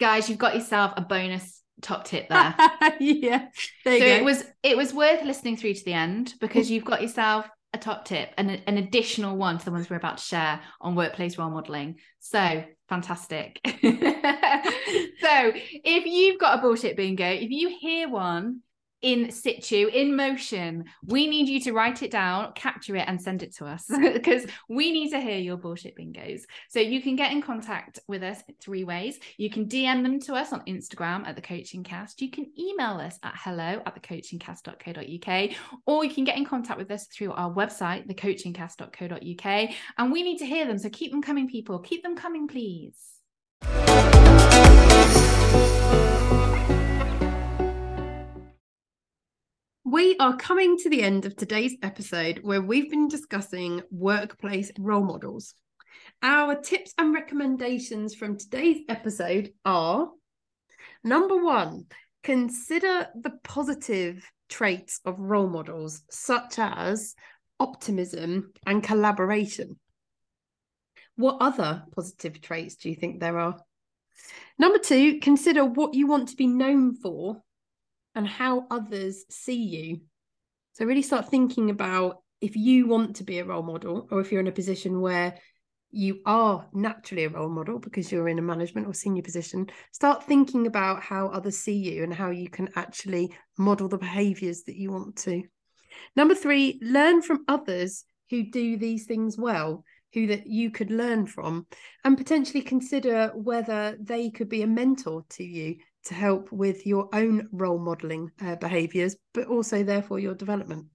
Guys 0.00 0.28
you've 0.28 0.38
got 0.38 0.54
yourself 0.54 0.92
a 0.96 1.02
bonus 1.02 1.57
top 1.80 2.04
tip 2.04 2.28
there. 2.28 2.54
Yeah 3.00 3.48
there 3.84 3.94
you 3.94 4.00
so 4.00 4.06
go. 4.06 4.14
it 4.16 4.24
was 4.24 4.44
it 4.62 4.76
was 4.76 4.92
worth 4.94 5.22
listening 5.24 5.56
through 5.56 5.74
to 5.74 5.84
the 5.84 5.92
end 5.92 6.34
because 6.40 6.70
you've 6.70 6.84
got 6.84 7.00
yourself 7.02 7.48
a 7.74 7.78
top 7.78 8.04
tip 8.06 8.32
and 8.38 8.50
a- 8.50 8.68
an 8.68 8.78
additional 8.78 9.36
one 9.36 9.58
to 9.58 9.64
the 9.64 9.70
ones 9.70 9.88
we're 9.90 9.96
about 9.96 10.18
to 10.18 10.24
share 10.24 10.60
on 10.80 10.94
workplace 10.94 11.36
role 11.38 11.50
modeling. 11.50 11.96
So 12.20 12.64
fantastic. 12.88 13.60
So 15.20 15.52
if 15.54 16.06
you've 16.06 16.38
got 16.40 16.58
a 16.58 16.62
bullshit 16.62 16.96
bingo 16.96 17.26
if 17.28 17.50
you 17.50 17.68
hear 17.80 18.08
one 18.08 18.60
in 19.02 19.30
situ 19.30 19.88
in 19.92 20.16
motion. 20.16 20.84
We 21.06 21.26
need 21.26 21.48
you 21.48 21.60
to 21.62 21.72
write 21.72 22.02
it 22.02 22.10
down 22.10 22.52
capture 22.54 22.96
it 22.96 23.04
and 23.06 23.20
send 23.20 23.42
it 23.42 23.54
to 23.56 23.66
us 23.66 23.84
because 24.02 24.46
we 24.68 24.92
need 24.92 25.10
to 25.10 25.20
hear 25.20 25.38
your 25.38 25.56
bullshit 25.56 25.96
bingos. 25.96 26.42
So 26.68 26.80
you 26.80 27.00
can 27.00 27.16
get 27.16 27.32
in 27.32 27.42
contact 27.42 28.00
with 28.08 28.22
us 28.22 28.42
three 28.60 28.84
ways. 28.84 29.18
You 29.36 29.50
can 29.50 29.66
dm 29.66 30.02
them 30.02 30.20
to 30.20 30.34
us 30.34 30.52
on 30.52 30.60
instagram 30.66 31.26
at 31.26 31.36
the 31.36 31.42
coaching 31.42 31.84
cast. 31.84 32.20
You 32.20 32.30
can 32.30 32.46
email 32.58 32.94
us 32.94 33.18
at 33.22 33.34
hello 33.36 33.82
at 33.86 34.02
thecoachingcast.co.uk 34.02 35.56
or 35.86 36.04
you 36.04 36.14
can 36.14 36.24
get 36.24 36.36
in 36.36 36.44
contact 36.44 36.78
with 36.78 36.90
us 36.90 37.06
through 37.06 37.32
our 37.32 37.52
website 37.52 38.06
thecoachingcast.co.uk 38.08 39.70
and 39.98 40.12
we 40.12 40.22
need 40.22 40.38
to 40.38 40.46
hear 40.46 40.66
them. 40.66 40.78
So 40.78 40.88
keep 40.90 41.12
them 41.12 41.22
coming 41.22 41.48
people. 41.48 41.78
Keep 41.78 42.02
them 42.02 42.16
coming 42.16 42.48
please 42.48 43.18
We 49.90 50.18
are 50.18 50.36
coming 50.36 50.76
to 50.80 50.90
the 50.90 51.02
end 51.02 51.24
of 51.24 51.34
today's 51.34 51.74
episode 51.82 52.40
where 52.42 52.60
we've 52.60 52.90
been 52.90 53.08
discussing 53.08 53.80
workplace 53.90 54.70
role 54.78 55.02
models. 55.02 55.54
Our 56.22 56.56
tips 56.56 56.92
and 56.98 57.14
recommendations 57.14 58.14
from 58.14 58.36
today's 58.36 58.82
episode 58.90 59.54
are 59.64 60.10
number 61.02 61.42
one, 61.42 61.86
consider 62.22 63.08
the 63.14 63.38
positive 63.42 64.30
traits 64.50 65.00
of 65.06 65.18
role 65.18 65.48
models, 65.48 66.02
such 66.10 66.58
as 66.58 67.14
optimism 67.58 68.52
and 68.66 68.82
collaboration. 68.82 69.78
What 71.16 71.38
other 71.40 71.84
positive 71.96 72.42
traits 72.42 72.76
do 72.76 72.90
you 72.90 72.94
think 72.94 73.20
there 73.20 73.38
are? 73.38 73.58
Number 74.58 74.80
two, 74.80 75.18
consider 75.20 75.64
what 75.64 75.94
you 75.94 76.06
want 76.06 76.28
to 76.28 76.36
be 76.36 76.46
known 76.46 76.94
for 76.94 77.42
and 78.18 78.26
how 78.26 78.66
others 78.68 79.24
see 79.30 79.62
you. 79.62 80.00
So, 80.72 80.84
really 80.84 81.02
start 81.02 81.28
thinking 81.28 81.70
about 81.70 82.16
if 82.40 82.56
you 82.56 82.88
want 82.88 83.16
to 83.16 83.24
be 83.24 83.38
a 83.38 83.44
role 83.44 83.62
model 83.62 84.08
or 84.10 84.20
if 84.20 84.32
you're 84.32 84.40
in 84.40 84.48
a 84.48 84.52
position 84.52 85.00
where 85.00 85.38
you 85.92 86.20
are 86.26 86.66
naturally 86.74 87.24
a 87.24 87.28
role 87.28 87.48
model 87.48 87.78
because 87.78 88.10
you're 88.10 88.28
in 88.28 88.40
a 88.40 88.42
management 88.42 88.88
or 88.88 88.92
senior 88.92 89.22
position, 89.22 89.68
start 89.92 90.24
thinking 90.24 90.66
about 90.66 91.00
how 91.00 91.28
others 91.28 91.58
see 91.58 91.76
you 91.76 92.02
and 92.02 92.12
how 92.12 92.30
you 92.30 92.50
can 92.50 92.68
actually 92.74 93.32
model 93.56 93.88
the 93.88 93.96
behaviors 93.96 94.64
that 94.64 94.76
you 94.76 94.90
want 94.90 95.14
to. 95.14 95.44
Number 96.16 96.34
three, 96.34 96.80
learn 96.82 97.22
from 97.22 97.44
others 97.46 98.04
who 98.30 98.50
do 98.50 98.76
these 98.76 99.06
things 99.06 99.38
well, 99.38 99.84
who 100.12 100.26
that 100.26 100.48
you 100.48 100.72
could 100.72 100.90
learn 100.90 101.28
from, 101.28 101.68
and 102.04 102.18
potentially 102.18 102.62
consider 102.62 103.30
whether 103.36 103.96
they 104.00 104.28
could 104.28 104.48
be 104.48 104.62
a 104.62 104.66
mentor 104.66 105.24
to 105.30 105.44
you 105.44 105.76
to 106.08 106.14
help 106.14 106.50
with 106.52 106.86
your 106.86 107.08
own 107.12 107.48
role 107.52 107.78
modeling 107.78 108.30
uh, 108.42 108.56
behaviors, 108.56 109.16
but 109.32 109.46
also 109.46 109.82
therefore 109.82 110.18
your 110.18 110.34
development. 110.34 110.86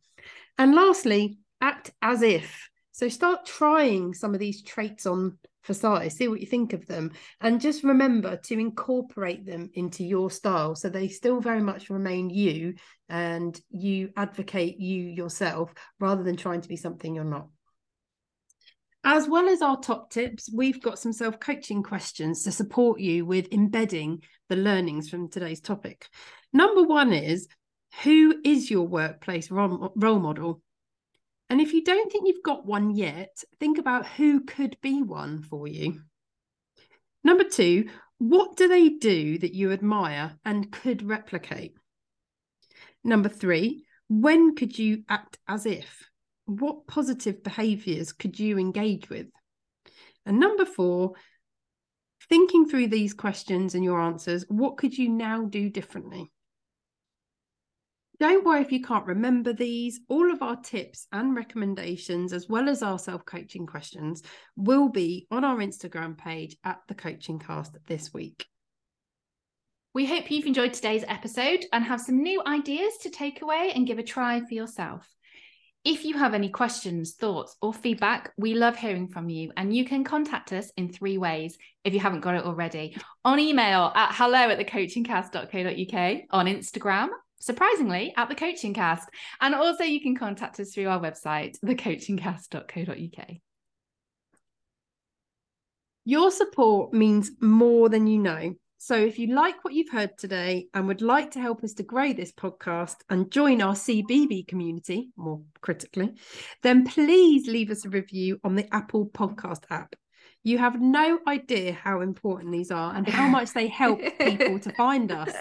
And 0.57 0.75
lastly, 0.75 1.39
act 1.61 1.91
as 2.01 2.21
if. 2.21 2.69
So 2.91 3.09
start 3.09 3.45
trying 3.45 4.13
some 4.13 4.33
of 4.33 4.39
these 4.39 4.61
traits 4.61 5.05
on 5.05 5.37
for 5.61 5.73
size, 5.73 6.15
see 6.15 6.27
what 6.27 6.41
you 6.41 6.45
think 6.45 6.73
of 6.73 6.85
them, 6.87 7.11
and 7.39 7.61
just 7.61 7.83
remember 7.83 8.35
to 8.35 8.59
incorporate 8.59 9.45
them 9.45 9.69
into 9.73 10.03
your 10.03 10.29
style 10.29 10.75
so 10.75 10.89
they 10.89 11.07
still 11.07 11.39
very 11.39 11.61
much 11.61 11.89
remain 11.89 12.29
you 12.29 12.75
and 13.07 13.59
you 13.69 14.09
advocate 14.17 14.77
you 14.77 15.03
yourself 15.03 15.73
rather 15.99 16.21
than 16.21 16.35
trying 16.35 16.59
to 16.61 16.67
be 16.67 16.75
something 16.75 17.15
you're 17.15 17.23
not. 17.23 17.47
As 19.05 19.27
well 19.27 19.49
as 19.49 19.61
our 19.61 19.79
top 19.79 20.11
tips, 20.11 20.49
we've 20.53 20.81
got 20.81 20.97
some 20.97 21.11
self 21.11 21.39
coaching 21.39 21.83
questions 21.83 22.43
to 22.43 22.51
support 22.51 23.01
you 23.01 23.25
with 23.25 23.51
embedding 23.51 24.23
the 24.47 24.55
learnings 24.55 25.09
from 25.09 25.29
today's 25.29 25.59
topic. 25.59 26.07
Number 26.53 26.83
one 26.83 27.11
is 27.11 27.47
Who 28.03 28.35
is 28.45 28.71
your 28.71 28.87
workplace 28.87 29.51
role 29.51 29.91
model? 29.95 30.61
And 31.49 31.59
if 31.59 31.73
you 31.73 31.83
don't 31.83 32.11
think 32.11 32.27
you've 32.27 32.43
got 32.43 32.65
one 32.65 32.95
yet, 32.95 33.43
think 33.59 33.77
about 33.77 34.07
who 34.07 34.41
could 34.41 34.77
be 34.81 35.03
one 35.03 35.41
for 35.41 35.67
you. 35.67 36.01
Number 37.23 37.43
two, 37.43 37.89
what 38.17 38.55
do 38.55 38.69
they 38.69 38.89
do 38.89 39.37
that 39.39 39.53
you 39.53 39.71
admire 39.71 40.37
and 40.45 40.71
could 40.71 41.03
replicate? 41.03 41.75
Number 43.03 43.27
three, 43.27 43.83
when 44.07 44.55
could 44.55 44.79
you 44.79 45.03
act 45.09 45.37
as 45.47 45.65
if? 45.65 46.09
What 46.45 46.87
positive 46.87 47.43
behaviours 47.43 48.11
could 48.11 48.39
you 48.39 48.57
engage 48.57 49.09
with? 49.09 49.27
And 50.25 50.39
number 50.39 50.65
four, 50.65 51.13
thinking 52.29 52.67
through 52.67 52.87
these 52.87 53.13
questions 53.13 53.75
and 53.75 53.83
your 53.83 54.01
answers, 54.01 54.45
what 54.47 54.77
could 54.77 54.97
you 54.97 55.09
now 55.09 55.45
do 55.45 55.69
differently? 55.69 56.31
Don't 58.19 58.45
worry 58.45 58.61
if 58.61 58.71
you 58.71 58.81
can't 58.81 59.05
remember 59.05 59.53
these. 59.53 59.99
All 60.07 60.31
of 60.31 60.41
our 60.41 60.55
tips 60.55 61.07
and 61.11 61.35
recommendations, 61.35 62.31
as 62.31 62.47
well 62.47 62.69
as 62.69 62.83
our 62.83 62.99
self 62.99 63.25
coaching 63.25 63.65
questions, 63.65 64.21
will 64.55 64.87
be 64.87 65.27
on 65.31 65.43
our 65.43 65.57
Instagram 65.57 66.17
page 66.17 66.55
at 66.63 66.79
the 66.87 66.95
Coaching 66.95 67.39
Cast 67.39 67.75
this 67.87 68.13
week. 68.13 68.45
We 69.93 70.05
hope 70.05 70.31
you've 70.31 70.45
enjoyed 70.45 70.73
today's 70.73 71.03
episode 71.07 71.65
and 71.73 71.83
have 71.83 72.01
some 72.01 72.23
new 72.23 72.41
ideas 72.45 72.93
to 73.01 73.09
take 73.09 73.41
away 73.41 73.73
and 73.75 73.85
give 73.85 73.99
a 73.99 74.03
try 74.03 74.39
for 74.39 74.53
yourself. 74.53 75.07
If 75.85 76.05
you 76.05 76.17
have 76.17 76.33
any 76.33 76.49
questions, 76.49 77.13
thoughts, 77.15 77.57
or 77.61 77.73
feedback, 77.73 78.31
we 78.37 78.53
love 78.53 78.77
hearing 78.77 79.09
from 79.09 79.29
you. 79.29 79.51
And 79.57 79.75
you 79.75 79.83
can 79.83 80.05
contact 80.05 80.53
us 80.53 80.71
in 80.77 80.87
three 80.87 81.17
ways 81.17 81.57
if 81.83 81.93
you 81.93 81.99
haven't 81.99 82.21
got 82.21 82.35
it 82.35 82.45
already 82.45 82.95
on 83.25 83.39
email 83.39 83.91
at 83.93 84.13
hello 84.13 84.49
at 84.49 84.59
thecoachingcast.co.uk, 84.59 86.21
on 86.31 86.45
Instagram 86.45 87.09
surprisingly, 87.43 88.13
at 88.15 88.29
the 88.29 88.35
Coaching 88.35 88.73
Cast. 88.73 89.09
And 89.41 89.53
also, 89.53 89.83
you 89.83 90.01
can 90.01 90.15
contact 90.15 90.59
us 90.61 90.73
through 90.73 90.87
our 90.87 90.99
website, 90.99 91.59
thecoachingcast.co.uk. 91.59 93.27
Your 96.05 96.31
support 96.31 96.93
means 96.93 97.31
more 97.41 97.89
than 97.89 98.07
you 98.07 98.19
know. 98.19 98.53
So, 98.85 98.95
if 98.95 99.17
you 99.17 99.27
like 99.27 99.63
what 99.63 99.73
you've 99.73 99.93
heard 99.93 100.17
today 100.17 100.67
and 100.73 100.89
would 100.89 101.01
like 101.01 101.31
to 101.31 101.39
help 101.39 101.63
us 101.63 101.71
to 101.75 101.83
grow 101.83 102.11
this 102.11 102.33
podcast 102.33 102.97
and 103.09 103.31
join 103.31 103.61
our 103.61 103.75
CBB 103.75 104.45
community, 104.45 105.07
more 105.15 105.39
critically, 105.61 106.15
then 106.63 106.85
please 106.85 107.47
leave 107.47 107.71
us 107.71 107.85
a 107.85 107.89
review 107.89 108.41
on 108.43 108.55
the 108.55 108.67
Apple 108.75 109.05
Podcast 109.05 109.61
app. 109.69 109.95
You 110.43 110.57
have 110.57 110.81
no 110.81 111.19
idea 111.25 111.71
how 111.71 112.01
important 112.01 112.51
these 112.51 112.71
are 112.71 112.93
and 112.93 113.07
how 113.07 113.25
much 113.25 113.53
they 113.53 113.67
help 113.67 114.01
people 114.19 114.59
to 114.59 114.73
find 114.73 115.13
us. 115.13 115.33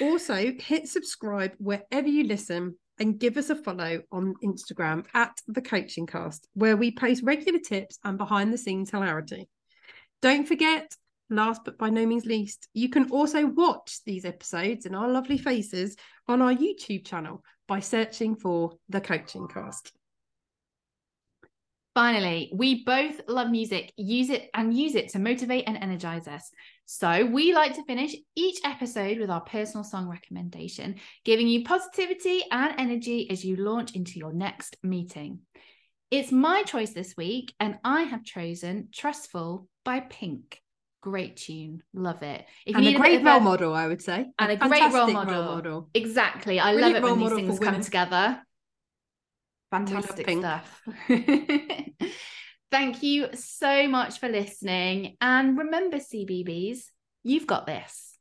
Also, 0.00 0.52
hit 0.56 0.86
subscribe 0.86 1.54
wherever 1.58 2.06
you 2.06 2.22
listen 2.22 2.76
and 3.00 3.18
give 3.18 3.36
us 3.36 3.50
a 3.50 3.56
follow 3.56 4.00
on 4.12 4.32
Instagram 4.44 5.04
at 5.12 5.32
the 5.48 5.60
Coaching 5.60 6.06
Cast, 6.06 6.46
where 6.54 6.76
we 6.76 6.92
post 6.92 7.24
regular 7.24 7.58
tips 7.58 7.98
and 8.04 8.16
behind 8.16 8.52
the 8.52 8.58
scenes 8.58 8.92
hilarity. 8.92 9.48
Don't 10.22 10.46
forget, 10.46 10.94
last 11.30 11.62
but 11.64 11.78
by 11.78 11.90
no 11.90 12.06
means 12.06 12.26
least, 12.26 12.68
you 12.74 12.88
can 12.88 13.10
also 13.10 13.46
watch 13.46 13.98
these 14.04 14.24
episodes 14.24 14.86
and 14.86 14.94
our 14.94 15.08
lovely 15.08 15.38
faces 15.38 15.96
on 16.28 16.42
our 16.42 16.54
YouTube 16.54 17.06
channel 17.06 17.42
by 17.66 17.80
searching 17.80 18.36
for 18.36 18.72
the 18.88 19.00
Coaching 19.00 19.48
Cast. 19.48 19.92
Finally, 21.94 22.50
we 22.52 22.82
both 22.82 23.20
love 23.28 23.50
music, 23.50 23.92
use 23.96 24.28
it 24.28 24.50
and 24.52 24.76
use 24.76 24.96
it 24.96 25.10
to 25.10 25.20
motivate 25.20 25.62
and 25.68 25.76
energize 25.76 26.26
us. 26.26 26.50
So, 26.86 27.24
we 27.24 27.54
like 27.54 27.74
to 27.74 27.84
finish 27.84 28.16
each 28.34 28.58
episode 28.64 29.18
with 29.18 29.30
our 29.30 29.42
personal 29.42 29.84
song 29.84 30.08
recommendation, 30.08 30.96
giving 31.24 31.46
you 31.46 31.62
positivity 31.62 32.42
and 32.50 32.74
energy 32.78 33.30
as 33.30 33.44
you 33.44 33.56
launch 33.56 33.94
into 33.94 34.18
your 34.18 34.32
next 34.32 34.76
meeting. 34.82 35.42
It's 36.10 36.32
my 36.32 36.64
choice 36.64 36.92
this 36.92 37.16
week, 37.16 37.54
and 37.60 37.78
I 37.84 38.02
have 38.02 38.24
chosen 38.24 38.88
Trustfall 38.92 39.66
by 39.84 40.00
Pink. 40.00 40.63
Great 41.04 41.36
tune, 41.36 41.82
love 41.92 42.22
it. 42.22 42.46
If 42.64 42.76
and 42.76 42.86
a 42.86 42.94
great 42.94 43.20
a 43.20 43.24
role 43.24 43.36
a, 43.36 43.40
model, 43.40 43.74
I 43.74 43.86
would 43.86 44.00
say, 44.00 44.24
and 44.38 44.52
a, 44.52 44.54
a 44.54 44.68
great 44.68 44.90
role 44.90 45.12
model. 45.12 45.34
role 45.34 45.44
model. 45.44 45.90
Exactly, 45.92 46.58
I 46.58 46.72
Brilliant 46.72 47.04
love 47.04 47.12
it 47.12 47.20
when 47.20 47.28
these 47.28 47.46
things 47.46 47.58
come 47.58 47.80
together. 47.82 48.40
Fantastic 49.70 50.30
stuff. 50.30 50.82
Thank 52.70 53.02
you 53.02 53.28
so 53.34 53.86
much 53.86 54.18
for 54.18 54.30
listening. 54.30 55.18
And 55.20 55.58
remember, 55.58 55.98
CBBs, 55.98 56.84
you've 57.22 57.46
got 57.46 57.66
this. 57.66 58.18